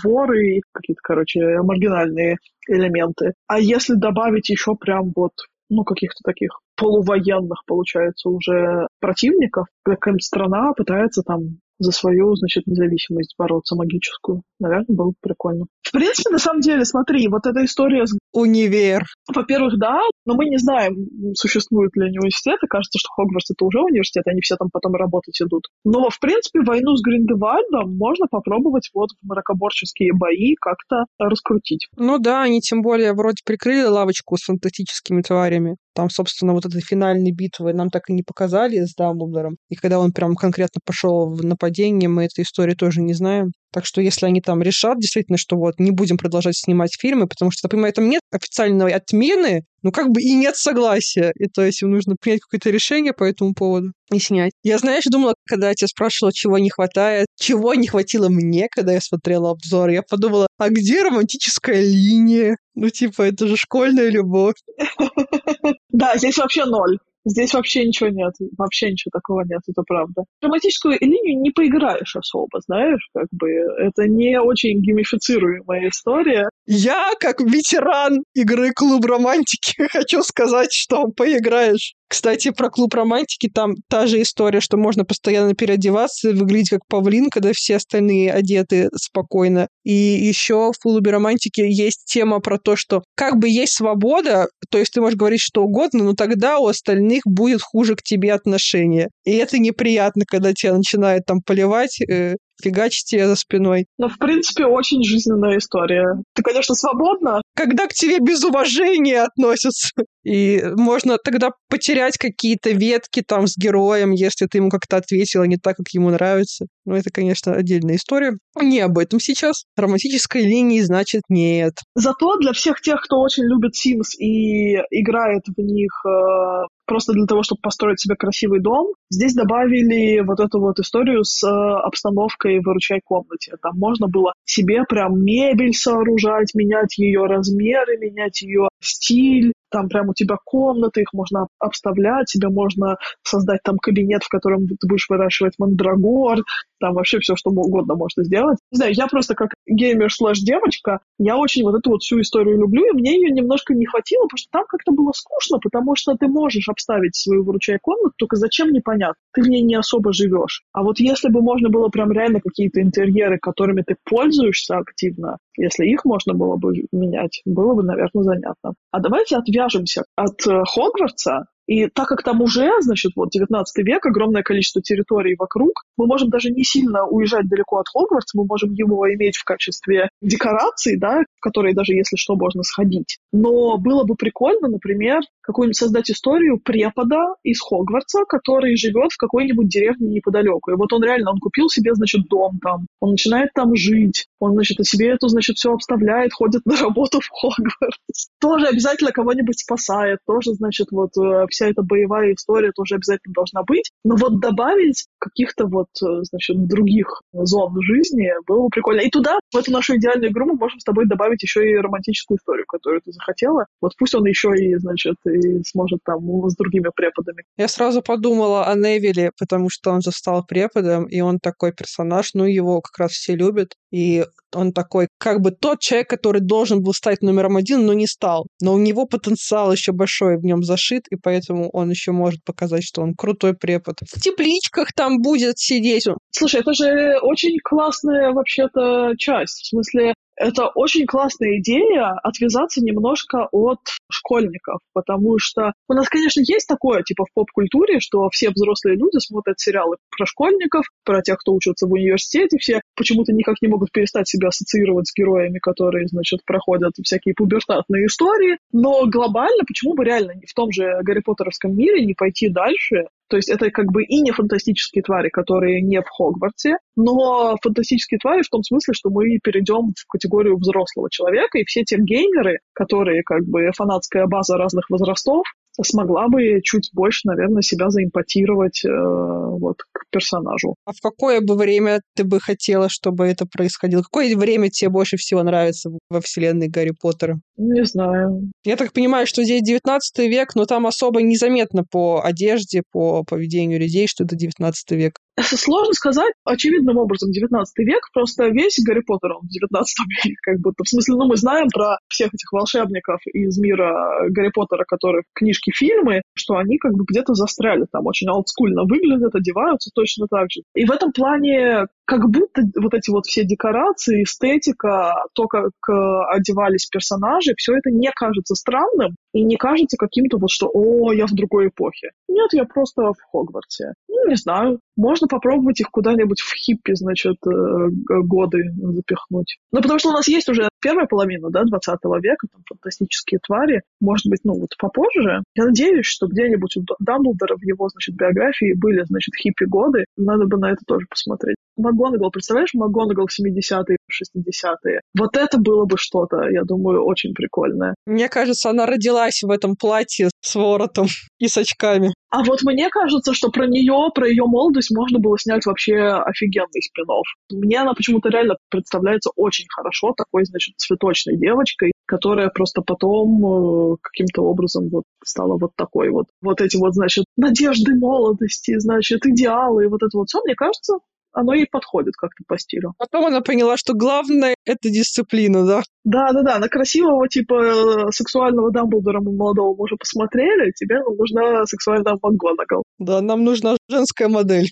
воры, 0.01 0.61
какие-то, 0.71 1.01
короче, 1.03 1.41
маргинальные 1.61 2.37
элементы. 2.69 3.33
А 3.47 3.59
если 3.59 3.95
добавить 3.95 4.49
еще 4.49 4.75
прям 4.79 5.11
вот 5.13 5.33
ну, 5.69 5.83
каких-то 5.83 6.19
таких 6.23 6.59
полувоенных, 6.75 7.63
получается, 7.65 8.29
уже 8.29 8.87
противников, 8.99 9.67
какая-то 9.83 10.19
страна 10.19 10.73
пытается 10.73 11.21
там 11.21 11.59
за 11.79 11.91
свою, 11.91 12.35
значит, 12.35 12.65
независимость 12.67 13.35
бороться 13.37 13.75
магическую. 13.75 14.41
Наверное, 14.59 14.95
было 14.95 15.09
бы 15.09 15.15
прикольно. 15.21 15.65
В 15.81 15.91
принципе, 15.91 16.29
на 16.31 16.39
самом 16.39 16.61
деле, 16.61 16.85
смотри, 16.85 17.27
вот 17.27 17.45
эта 17.45 17.63
история 17.65 18.05
с... 18.05 18.17
Универ. 18.31 19.03
Во-первых, 19.33 19.77
да, 19.77 19.99
но 20.25 20.35
мы 20.35 20.45
не 20.45 20.57
знаем, 20.57 21.07
существуют 21.35 21.95
ли 21.95 22.07
университеты. 22.07 22.67
Кажется, 22.67 22.99
что 22.99 23.09
Хогвартс 23.15 23.51
это 23.51 23.65
уже 23.65 23.79
университет, 23.79 24.23
они 24.27 24.41
все 24.41 24.55
там 24.55 24.69
потом 24.71 24.93
работать 24.93 25.39
идут. 25.41 25.67
Но, 25.83 26.09
в 26.09 26.19
принципе, 26.19 26.61
войну 26.61 26.95
с 26.95 27.01
Гриндевальдом 27.01 27.95
можно 27.97 28.27
попробовать 28.29 28.89
вот 28.93 29.09
в 29.21 29.27
мракоборческие 29.27 30.13
бои 30.13 30.55
как-то 30.59 31.05
раскрутить. 31.19 31.87
Ну 31.97 32.19
да, 32.19 32.43
они 32.43 32.61
тем 32.61 32.81
более 32.81 33.13
вроде 33.13 33.41
прикрыли 33.45 33.83
лавочку 33.83 34.37
с 34.37 34.43
фантастическими 34.43 35.21
тварями. 35.21 35.77
Там, 35.93 36.09
собственно, 36.09 36.53
вот 36.53 36.65
этой 36.65 36.81
финальной 36.81 37.31
битвы 37.31 37.73
нам 37.73 37.89
так 37.89 38.09
и 38.09 38.13
не 38.13 38.23
показали 38.23 38.83
с 38.83 38.95
Дамблдором. 38.95 39.57
И 39.69 39.75
когда 39.75 39.99
он 39.99 40.11
прям 40.11 40.35
конкретно 40.35 40.81
пошел 40.83 41.29
в 41.29 41.43
нападение, 41.43 42.09
мы 42.09 42.25
этой 42.25 42.43
истории 42.43 42.73
тоже 42.73 43.01
не 43.01 43.13
знаем. 43.13 43.51
Так 43.73 43.85
что 43.85 44.01
если 44.01 44.27
они 44.27 44.39
там 44.39 44.61
решат 44.61 44.99
действительно, 44.99 45.37
что 45.37 45.57
вот 45.57 45.79
не 45.79 45.89
будем 45.89 46.17
продолжать 46.17 46.55
снимать 46.55 46.95
фильмы, 46.97 47.27
потому 47.27 47.49
что, 47.49 47.65
я 47.65 47.69
понимаю, 47.69 47.93
нет 47.97 48.21
официальной 48.31 48.93
отмены, 48.93 49.63
ну 49.81 49.91
как 49.91 50.09
бы 50.09 50.21
и 50.21 50.33
нет 50.33 50.55
согласия. 50.55 51.33
И 51.35 51.47
то 51.47 51.65
есть 51.65 51.81
им 51.81 51.91
нужно 51.91 52.15
принять 52.19 52.41
какое-то 52.41 52.69
решение 52.69 53.13
по 53.13 53.23
этому 53.23 53.55
поводу 53.55 53.91
и 54.11 54.19
снять. 54.19 54.51
Я, 54.61 54.77
знаешь, 54.77 55.05
думала, 55.05 55.33
когда 55.47 55.69
я 55.69 55.75
тебя 55.75 55.87
спрашивала, 55.87 56.31
чего 56.31 56.59
не 56.59 56.69
хватает, 56.69 57.27
чего 57.39 57.73
не 57.73 57.87
хватило 57.87 58.29
мне, 58.29 58.67
когда 58.69 58.93
я 58.93 59.01
смотрела 59.01 59.49
обзор, 59.49 59.89
я 59.89 60.03
подумала, 60.03 60.45
а 60.59 60.69
где 60.69 61.01
романтическая 61.01 61.81
линия? 61.81 62.57
Ну, 62.75 62.89
типа, 62.89 63.23
это 63.23 63.47
же 63.47 63.57
школьная 63.57 64.09
любовь. 64.09 64.55
Да, 65.89 66.17
здесь 66.17 66.37
вообще 66.37 66.65
ноль. 66.65 66.97
Здесь 67.25 67.53
вообще 67.53 67.85
ничего 67.85 68.09
нет, 68.09 68.33
вообще 68.57 68.91
ничего 68.91 69.11
такого 69.13 69.41
нет, 69.41 69.61
это 69.67 69.81
правда. 69.83 70.23
Романтическую 70.41 70.97
линию 70.99 71.39
не 71.41 71.51
поиграешь 71.51 72.15
особо, 72.15 72.59
знаешь, 72.65 73.07
как 73.13 73.27
бы 73.31 73.49
это 73.49 74.07
не 74.07 74.39
очень 74.39 74.81
геймифицируемая 74.81 75.89
история. 75.89 76.49
Я, 76.65 77.11
как 77.19 77.39
ветеран 77.41 78.23
игры 78.33 78.71
Клуб 78.73 79.05
Романтики, 79.05 79.87
хочу 79.91 80.21
сказать, 80.23 80.73
что 80.73 81.07
поиграешь. 81.07 81.93
Кстати, 82.13 82.51
про 82.51 82.69
клуб 82.69 82.93
романтики 82.93 83.49
там 83.51 83.73
та 83.89 84.05
же 84.05 84.21
история, 84.21 84.59
что 84.59 84.77
можно 84.77 85.03
постоянно 85.03 85.55
переодеваться, 85.55 86.29
выглядеть 86.29 86.69
как 86.69 86.81
павлин, 86.87 87.31
когда 87.31 87.53
все 87.55 87.77
остальные 87.77 88.31
одеты 88.31 88.89
спокойно. 88.95 89.67
И 89.83 89.91
еще 89.91 90.71
в 90.71 90.77
клубе 90.79 91.09
романтики 91.09 91.61
есть 91.61 92.05
тема 92.05 92.39
про 92.39 92.59
то, 92.59 92.75
что 92.75 93.01
как 93.15 93.39
бы 93.39 93.49
есть 93.49 93.73
свобода, 93.73 94.45
то 94.69 94.77
есть 94.77 94.93
ты 94.93 95.01
можешь 95.01 95.17
говорить 95.17 95.41
что 95.41 95.63
угодно, 95.63 96.03
но 96.03 96.13
тогда 96.13 96.59
у 96.59 96.67
остальных 96.67 97.23
будет 97.25 97.63
хуже 97.63 97.95
к 97.95 98.03
тебе 98.03 98.31
отношение. 98.33 99.09
И 99.25 99.31
это 99.31 99.57
неприятно, 99.57 100.25
когда 100.27 100.53
тебя 100.53 100.77
начинают 100.77 101.25
там 101.25 101.41
поливать, 101.41 101.99
э, 101.99 102.35
фигачить 102.63 103.05
тебя 103.05 103.27
за 103.27 103.35
спиной. 103.35 103.85
Но, 103.97 104.09
в 104.09 104.17
принципе, 104.17 104.65
очень 104.65 105.03
жизненная 105.03 105.57
история. 105.57 106.05
Ты, 106.33 106.43
конечно, 106.43 106.75
свободна. 106.75 107.41
Когда 107.55 107.87
к 107.87 107.93
тебе 107.93 108.19
без 108.19 108.43
уважения 108.43 109.21
относятся. 109.21 109.89
И 110.23 110.63
можно 110.77 111.17
тогда 111.17 111.49
потерять 111.69 112.17
какие-то 112.17 112.71
ветки 112.71 113.21
там 113.27 113.45
с 113.45 113.57
героем, 113.57 114.11
если 114.11 114.45
ты 114.45 114.59
ему 114.59 114.69
как-то 114.69 114.97
ответила 114.97 115.43
не 115.43 115.57
так, 115.57 115.75
как 115.75 115.89
ему 115.89 116.11
нравится. 116.11 116.65
Но 116.85 116.95
это, 116.95 117.09
конечно, 117.11 117.53
отдельная 117.53 117.97
история. 117.97 118.37
Не 118.59 118.79
об 118.79 118.97
этом 118.97 119.19
сейчас. 119.19 119.65
Романтической 119.75 120.43
линии, 120.43 120.79
значит, 120.79 121.23
нет. 121.27 121.73
Зато 121.95 122.37
для 122.37 122.53
всех 122.53 122.79
тех, 122.79 123.01
кто 123.01 123.19
очень 123.19 123.43
любит 123.43 123.73
Sims 123.73 124.17
и 124.17 124.75
играет 124.91 125.43
в 125.45 125.61
них 125.61 125.91
э, 126.05 126.67
просто 126.85 127.13
для 127.13 127.25
того, 127.25 127.43
чтобы 127.43 127.61
построить 127.61 127.99
себе 127.99 128.15
красивый 128.15 128.61
дом, 128.61 128.93
здесь 129.09 129.33
добавили 129.33 130.19
вот 130.21 130.39
эту 130.39 130.59
вот 130.59 130.79
историю 130.79 131.23
с 131.23 131.43
э, 131.43 131.49
обстановкой 131.49 132.59
«Выручай 132.59 133.01
комнате». 133.03 133.55
Там 133.61 133.77
можно 133.77 134.07
было 134.07 134.33
себе 134.45 134.83
прям 134.87 135.23
мебель 135.23 135.73
сооружать, 135.73 136.53
менять 136.53 136.97
ее 136.97 137.25
размеры, 137.25 137.97
менять 137.97 138.41
ее 138.41 138.67
стиль, 138.85 139.53
там 139.73 139.89
прям 139.89 140.09
у 140.09 140.13
тебя 140.13 140.37
комнаты, 140.45 141.01
их 141.01 141.13
можно 141.13 141.47
обставлять, 141.59 142.27
тебе 142.27 142.49
можно 142.49 142.97
создать 143.23 143.61
там 143.63 143.77
кабинет, 143.77 144.23
в 144.23 144.29
котором 144.29 144.67
ты 144.67 144.87
будешь 144.87 145.07
выращивать 145.09 145.55
мандрагор, 145.57 146.43
там 146.79 146.93
вообще 146.93 147.19
все, 147.19 147.35
что 147.35 147.49
угодно 147.49 147.95
можно 147.95 148.23
сделать. 148.23 148.59
Не 148.71 148.77
знаю, 148.77 148.93
я 148.93 149.07
просто 149.07 149.33
как 149.33 149.49
геймер 149.67 150.13
слэш 150.13 150.39
девочка, 150.41 150.99
я 151.17 151.37
очень 151.37 151.63
вот 151.63 151.75
эту 151.75 151.89
вот 151.89 152.01
всю 152.01 152.21
историю 152.21 152.59
люблю, 152.59 152.85
и 152.85 152.93
мне 152.93 153.15
ее 153.15 153.31
немножко 153.31 153.73
не 153.73 153.85
хватило, 153.85 154.23
потому 154.23 154.37
что 154.37 154.49
там 154.51 154.65
как-то 154.67 154.91
было 154.91 155.11
скучно, 155.15 155.57
потому 155.59 155.95
что 155.95 156.15
ты 156.15 156.27
можешь 156.27 156.69
обставить 156.69 157.15
свою 157.15 157.43
выручай 157.43 157.79
комнату, 157.81 158.13
только 158.17 158.35
зачем 158.35 158.69
непонятно. 158.69 159.15
Ты 159.33 159.41
в 159.41 159.47
ней 159.47 159.63
не 159.63 159.75
особо 159.75 160.13
живешь. 160.13 160.63
А 160.71 160.83
вот 160.83 160.99
если 160.99 161.29
бы 161.29 161.41
можно 161.41 161.69
было 161.69 161.89
прям 161.89 162.11
реально 162.11 162.41
какие-то 162.41 162.81
интерьеры, 162.81 163.39
которыми 163.39 163.81
ты 163.81 163.95
пользуешься 164.03 164.77
активно, 164.77 165.37
если 165.57 165.85
их 165.85 166.05
можно 166.05 166.33
было 166.33 166.57
бы 166.57 166.73
менять, 166.91 167.41
было 167.45 167.73
бы, 167.73 167.83
наверное, 167.83 168.23
занятно. 168.23 168.72
А 168.91 168.99
давайте 168.99 169.37
отвяжемся 169.37 170.03
от 170.15 170.45
э, 170.47 170.63
Хогвартса 170.65 171.45
и 171.67 171.87
так 171.87 172.07
как 172.07 172.23
там 172.23 172.41
уже, 172.41 172.69
значит, 172.81 173.13
вот 173.15 173.29
19 173.29 173.85
век, 173.85 174.05
огромное 174.05 174.43
количество 174.43 174.81
территорий 174.81 175.35
вокруг, 175.37 175.83
мы 175.97 176.07
можем 176.07 176.29
даже 176.29 176.49
не 176.49 176.63
сильно 176.63 177.05
уезжать 177.05 177.47
далеко 177.47 177.77
от 177.77 177.87
Хогвартса, 177.87 178.37
мы 178.37 178.45
можем 178.45 178.71
его 178.73 179.11
иметь 179.13 179.37
в 179.37 179.43
качестве 179.43 180.09
декорации, 180.21 180.97
да, 180.97 181.21
в 181.37 181.41
которые 181.41 181.73
даже 181.73 181.93
если 181.93 182.17
что 182.17 182.35
можно 182.35 182.63
сходить. 182.63 183.17
Но 183.31 183.77
было 183.77 184.03
бы 184.03 184.15
прикольно, 184.15 184.67
например, 184.67 185.21
какую-нибудь 185.41 185.77
создать 185.77 186.09
историю 186.09 186.59
препода 186.59 187.35
из 187.43 187.61
Хогвартса, 187.61 188.23
который 188.27 188.75
живет 188.75 189.11
в 189.11 189.17
какой-нибудь 189.17 189.67
деревне 189.67 190.15
неподалеку. 190.15 190.71
И 190.71 190.75
вот 190.75 190.91
он 190.93 191.03
реально, 191.03 191.31
он 191.31 191.39
купил 191.39 191.69
себе, 191.69 191.93
значит, 191.93 192.27
дом 192.29 192.59
там, 192.61 192.87
он 192.99 193.11
начинает 193.11 193.49
там 193.53 193.75
жить, 193.75 194.27
он, 194.39 194.53
значит, 194.53 194.79
о 194.79 194.83
себе 194.83 195.09
это, 195.09 195.27
значит, 195.29 195.57
все 195.57 195.73
обставляет, 195.73 196.33
ходит 196.33 196.65
на 196.65 196.75
работу 196.77 197.19
в 197.19 197.29
Хогвартс. 197.29 198.27
Тоже 198.39 198.67
обязательно 198.67 199.11
кого-нибудь 199.11 199.59
спасает, 199.59 200.19
тоже, 200.25 200.53
значит, 200.53 200.87
вот 200.91 201.11
э, 201.17 201.47
вся 201.53 201.67
эта 201.67 201.81
боевая 201.81 202.33
история 202.33 202.71
тоже 202.71 202.95
обязательно 202.95 203.33
должна 203.33 203.63
быть. 203.63 203.91
Но 204.03 204.15
вот 204.15 204.39
добавить 204.39 205.05
каких-то 205.19 205.67
вот, 205.67 205.87
э, 206.01 206.23
значит, 206.23 206.67
других 206.67 207.21
зон 207.31 207.73
жизни 207.81 208.29
было 208.47 208.63
бы 208.63 208.69
прикольно. 208.69 209.01
И 209.01 209.09
туда, 209.09 209.39
в 209.53 209.57
эту 209.57 209.71
нашу 209.71 209.95
идеальную 209.97 210.31
игру, 210.31 210.45
мы 210.45 210.55
можем 210.55 210.79
с 210.79 210.83
тобой 210.83 211.05
добавить 211.05 211.43
еще 211.43 211.69
и 211.69 211.75
романтическую 211.75 212.37
историю, 212.37 212.65
которую 212.67 213.01
ты 213.01 213.11
захотела. 213.11 213.65
Вот 213.81 213.93
пусть 213.97 214.15
он 214.15 214.25
еще 214.25 214.49
и, 214.55 214.75
значит, 214.75 215.15
и 215.25 215.63
сможет 215.63 215.99
там 216.03 216.19
с 216.49 216.55
другими 216.55 216.89
преподами. 216.95 217.43
Я 217.57 217.67
сразу 217.67 218.01
подумала 218.01 218.65
о 218.65 218.75
Невиле, 218.75 219.31
потому 219.39 219.69
что 219.69 219.91
он 219.91 220.01
же 220.01 220.11
стал 220.11 220.45
преподом, 220.45 221.05
и 221.05 221.21
он 221.21 221.39
такой 221.39 221.71
персонаж, 221.71 222.31
ну, 222.33 222.45
его 222.45 222.81
как 222.81 222.97
раз 222.97 223.11
все 223.11 223.35
любят. 223.35 223.75
И 223.91 224.25
он 224.55 224.73
такой, 224.73 225.07
как 225.17 225.41
бы 225.41 225.51
тот 225.51 225.79
человек, 225.79 226.09
который 226.09 226.41
должен 226.41 226.81
был 226.81 226.93
стать 226.93 227.21
номером 227.21 227.57
один, 227.57 227.85
но 227.85 227.93
не 227.93 228.07
стал. 228.07 228.47
Но 228.61 228.73
у 228.73 228.77
него 228.77 229.05
потенциал 229.05 229.71
еще 229.71 229.91
большой 229.91 230.37
в 230.37 230.43
нем 230.43 230.63
зашит, 230.63 231.03
и 231.09 231.15
поэтому 231.15 231.69
он 231.71 231.89
еще 231.89 232.11
может 232.11 232.43
показать, 232.43 232.83
что 232.83 233.01
он 233.01 233.13
крутой 233.15 233.55
препод. 233.55 233.95
В 234.01 234.19
тепличках 234.19 234.93
там 234.93 235.21
будет 235.21 235.59
сидеть. 235.59 236.07
Слушай, 236.31 236.61
это 236.61 236.73
же 236.73 237.19
очень 237.21 237.57
классная 237.63 238.31
вообще-то 238.31 239.13
часть. 239.17 239.63
В 239.63 239.67
смысле, 239.69 240.13
это 240.35 240.67
очень 240.67 241.05
классная 241.05 241.59
идея 241.59 242.11
отвязаться 242.23 242.81
немножко 242.81 243.47
от 243.51 243.79
школьников, 244.09 244.79
потому 244.93 245.37
что 245.37 245.73
у 245.87 245.93
нас, 245.93 246.09
конечно, 246.09 246.41
есть 246.41 246.67
такое, 246.67 247.03
типа, 247.03 247.25
в 247.25 247.33
поп-культуре, 247.33 247.99
что 247.99 248.29
все 248.31 248.49
взрослые 248.49 248.97
люди 248.97 249.19
смотрят 249.19 249.59
сериалы 249.59 249.97
про 250.15 250.25
школьников, 250.25 250.85
про 251.03 251.21
тех, 251.21 251.37
кто 251.37 251.53
учится 251.53 251.87
в 251.87 251.91
университете, 251.91 252.57
все 252.57 252.81
почему-то 252.95 253.33
никак 253.33 253.55
не 253.61 253.67
могут 253.67 253.91
перестать 253.91 254.27
себя 254.27 254.49
ассоциировать 254.49 255.07
с 255.07 255.15
героями, 255.15 255.59
которые, 255.59 256.07
значит, 256.07 256.39
проходят 256.45 256.93
всякие 257.03 257.33
пубертатные 257.35 258.07
истории, 258.07 258.57
но 258.71 259.05
глобально 259.05 259.63
почему 259.67 259.93
бы 259.93 260.03
реально 260.03 260.33
в 260.47 260.53
том 260.53 260.71
же 260.71 260.99
Гарри 261.03 261.21
Поттеровском 261.21 261.75
мире 261.75 262.05
не 262.05 262.13
пойти 262.13 262.49
дальше 262.49 263.07
то 263.33 263.37
есть 263.37 263.49
это 263.49 263.71
как 263.71 263.91
бы 263.91 264.03
и 264.03 264.21
не 264.21 264.29
фантастические 264.29 265.01
твари, 265.01 265.29
которые 265.29 265.81
не 265.81 265.99
в 266.01 266.07
Хогвартсе, 266.07 266.75
но 266.95 267.55
фантастические 267.63 268.19
твари 268.19 268.43
в 268.43 268.49
том 268.49 268.61
смысле, 268.61 268.93
что 268.93 269.09
мы 269.09 269.39
перейдем 269.43 269.93
в 269.97 270.05
категорию 270.07 270.55
взрослого 270.55 271.09
человека, 271.09 271.57
и 271.57 271.63
все 271.63 271.81
те 271.81 271.97
геймеры, 271.97 272.59
которые 272.73 273.23
как 273.23 273.43
бы 273.45 273.71
фанатская 273.75 274.27
база 274.27 274.55
разных 274.57 274.87
возрастов, 274.91 275.47
смогла 275.81 276.27
бы 276.27 276.61
чуть 276.63 276.89
больше, 276.93 277.21
наверное, 277.25 277.61
себя 277.61 277.89
заимпотировать 277.89 278.83
э, 278.85 278.89
вот 278.89 279.77
к 279.91 280.09
персонажу. 280.11 280.75
А 280.85 280.91
в 280.91 281.01
какое 281.01 281.41
бы 281.41 281.55
время 281.55 282.01
ты 282.15 282.23
бы 282.23 282.39
хотела, 282.39 282.89
чтобы 282.89 283.25
это 283.25 283.45
происходило? 283.45 284.01
Какое 284.01 284.35
время 284.35 284.69
тебе 284.69 284.89
больше 284.89 285.17
всего 285.17 285.41
нравится 285.43 285.89
во 286.09 286.21
вселенной 286.21 286.69
Гарри 286.69 286.93
Поттера? 286.99 287.39
Не 287.57 287.85
знаю. 287.85 288.51
Я 288.63 288.75
так 288.75 288.93
понимаю, 288.93 289.27
что 289.27 289.43
здесь 289.43 289.61
19 289.61 290.19
век, 290.19 290.55
но 290.55 290.65
там 290.65 290.85
особо 290.85 291.21
незаметно 291.21 291.83
по 291.83 292.21
одежде, 292.23 292.83
по 292.91 293.23
поведению 293.23 293.79
людей, 293.79 294.07
что 294.07 294.23
это 294.23 294.35
19 294.35 294.91
век. 294.91 295.13
Сложно 295.39 295.93
сказать. 295.93 296.33
Очевидным 296.45 296.97
образом 296.97 297.31
19 297.31 297.87
век, 297.87 298.09
просто 298.13 298.47
весь 298.49 298.79
Гарри 298.85 299.01
Поттер 299.01 299.33
он 299.33 299.41
в 299.41 299.49
19 299.49 299.97
веке, 300.25 300.35
как 300.41 300.59
будто. 300.59 300.83
В 300.83 300.89
смысле, 300.89 301.15
ну, 301.15 301.27
мы 301.27 301.37
знаем 301.37 301.67
про 301.73 301.97
всех 302.07 302.27
этих 302.27 302.51
волшебников 302.51 303.19
из 303.33 303.57
мира 303.57 304.27
Гарри 304.29 304.51
Поттера, 304.53 304.83
которые 304.87 305.23
книжки, 305.33 305.71
фильмы, 305.71 306.21
что 306.35 306.57
они 306.57 306.77
как 306.77 306.93
бы 306.93 307.03
где-то 307.07 307.33
застряли 307.33 307.85
там, 307.91 308.05
очень 308.05 308.29
олдскульно 308.29 308.83
выглядят, 308.83 309.33
одеваются 309.33 309.89
точно 309.93 310.27
так 310.29 310.51
же. 310.51 310.61
И 310.75 310.85
в 310.85 310.91
этом 310.91 311.11
плане 311.11 311.87
как 312.05 312.29
будто 312.29 312.61
вот 312.75 312.93
эти 312.93 313.09
вот 313.09 313.25
все 313.25 313.45
декорации, 313.45 314.23
эстетика, 314.23 315.13
то, 315.33 315.47
как 315.47 315.71
э, 315.89 315.93
одевались 316.31 316.85
персонажи, 316.85 317.53
все 317.57 317.73
это 317.73 317.91
не 317.91 318.11
кажется 318.13 318.55
странным 318.55 319.15
и 319.33 319.43
не 319.43 319.55
кажется 319.55 319.97
каким-то 319.97 320.37
вот, 320.37 320.49
что 320.49 320.69
«О, 320.73 321.13
я 321.13 321.25
в 321.25 321.33
другой 321.33 321.67
эпохе». 321.67 322.09
Нет, 322.27 322.49
я 322.53 322.65
просто 322.65 323.03
в 323.03 323.31
Хогвартсе. 323.31 323.93
Ну, 324.09 324.27
не 324.27 324.35
знаю. 324.35 324.79
Можно 324.95 325.27
попробовать 325.27 325.79
их 325.79 325.87
куда-нибудь 325.91 326.39
в 326.41 326.53
хиппи, 326.55 326.93
значит, 326.93 327.37
э, 327.47 327.87
годы 328.21 328.59
запихнуть. 328.75 329.57
Ну, 329.71 329.81
потому 329.81 329.99
что 329.99 330.09
у 330.09 330.13
нас 330.13 330.27
есть 330.27 330.49
уже 330.49 330.67
первая 330.81 331.07
половина, 331.07 331.49
да, 331.49 331.63
20 331.63 331.99
века, 332.21 332.47
там 332.51 332.61
фантастические 332.67 333.39
твари. 333.45 333.81
Может 334.01 334.27
быть, 334.27 334.41
ну, 334.43 334.59
вот 334.59 334.69
попозже. 334.77 335.43
Я 335.55 335.65
надеюсь, 335.65 336.05
что 336.05 336.27
где-нибудь 336.27 336.77
у 336.77 336.81
Дамблдора 336.99 337.55
в 337.55 337.63
его, 337.63 337.87
значит, 337.89 338.15
биографии 338.15 338.73
были, 338.75 339.03
значит, 339.05 339.33
хиппи-годы. 339.35 340.05
Надо 340.17 340.45
бы 340.45 340.57
на 340.57 340.71
это 340.71 340.81
тоже 340.85 341.05
посмотреть. 341.09 341.55
МакГонагал, 341.77 342.31
представляешь, 342.31 342.73
МакГонагал 342.73 343.27
в 343.27 343.39
70-е, 343.39 343.97
60-е. 344.11 345.01
Вот 345.17 345.37
это 345.37 345.57
было 345.59 345.85
бы 345.85 345.97
что-то, 345.97 346.49
я 346.49 346.63
думаю, 346.63 347.05
очень 347.05 347.33
прикольное. 347.33 347.95
Мне 348.05 348.29
кажется, 348.29 348.69
она 348.69 348.85
родилась 348.85 349.41
в 349.43 349.49
этом 349.49 349.75
платье 349.75 350.29
с 350.41 350.55
воротом 350.55 351.07
и 351.39 351.47
с 351.47 351.57
очками. 351.57 352.13
А 352.29 352.43
вот 352.43 352.63
мне 352.63 352.89
кажется, 352.89 353.33
что 353.33 353.51
про 353.51 353.67
нее, 353.67 354.09
про 354.13 354.27
ее 354.27 354.45
молодость 354.45 354.89
можно 354.89 355.19
было 355.19 355.37
снять 355.37 355.65
вообще 355.67 355.95
офигенный 355.97 356.81
спин 356.81 357.05
-офф. 357.05 357.57
Мне 357.59 357.79
она 357.79 357.93
почему-то 357.93 358.29
реально 358.29 358.55
представляется 358.69 359.29
очень 359.35 359.65
хорошо, 359.69 360.13
такой, 360.17 360.43
значит, 360.45 360.73
цветочной 360.77 361.37
девочкой, 361.37 361.91
которая 362.05 362.49
просто 362.49 362.81
потом 362.81 363.93
э, 363.93 363.97
каким-то 364.01 364.41
образом 364.41 364.89
вот 364.89 365.03
стала 365.23 365.59
вот 365.59 365.71
такой 365.75 366.09
вот. 366.09 366.25
Вот 366.41 366.59
эти 366.59 366.75
вот, 366.77 366.95
значит, 366.95 367.25
надежды 367.37 367.93
молодости, 367.95 368.79
значит, 368.79 369.25
идеалы 369.27 369.87
вот 369.87 370.01
это 370.01 370.17
вот 370.17 370.27
все, 370.27 370.41
мне 370.43 370.55
кажется, 370.55 370.95
оно 371.33 371.53
ей 371.53 371.67
подходит 371.69 372.15
как-то 372.15 372.43
по 372.47 372.57
стилю. 372.57 372.93
Потом 372.97 373.25
она 373.25 373.41
поняла, 373.41 373.75
что 373.77 373.93
главное— 373.93 374.55
это 374.65 374.89
дисциплина, 374.89 375.65
да? 375.65 375.81
Да-да-да, 376.05 376.59
на 376.59 376.69
красивого 376.69 377.27
типа 377.27 378.11
сексуального 378.11 378.71
Дамблдора 378.71 379.19
мы 379.21 379.35
молодого 379.35 379.75
уже 379.81 379.95
посмотрели, 379.97 380.71
тебе 380.75 380.99
нужна 381.17 381.65
сексуальная 381.65 382.17
МакГонагал. 382.21 382.83
Да, 382.99 383.21
нам 383.21 383.43
нужна 383.43 383.75
женская 383.89 384.27
модель. 384.27 384.69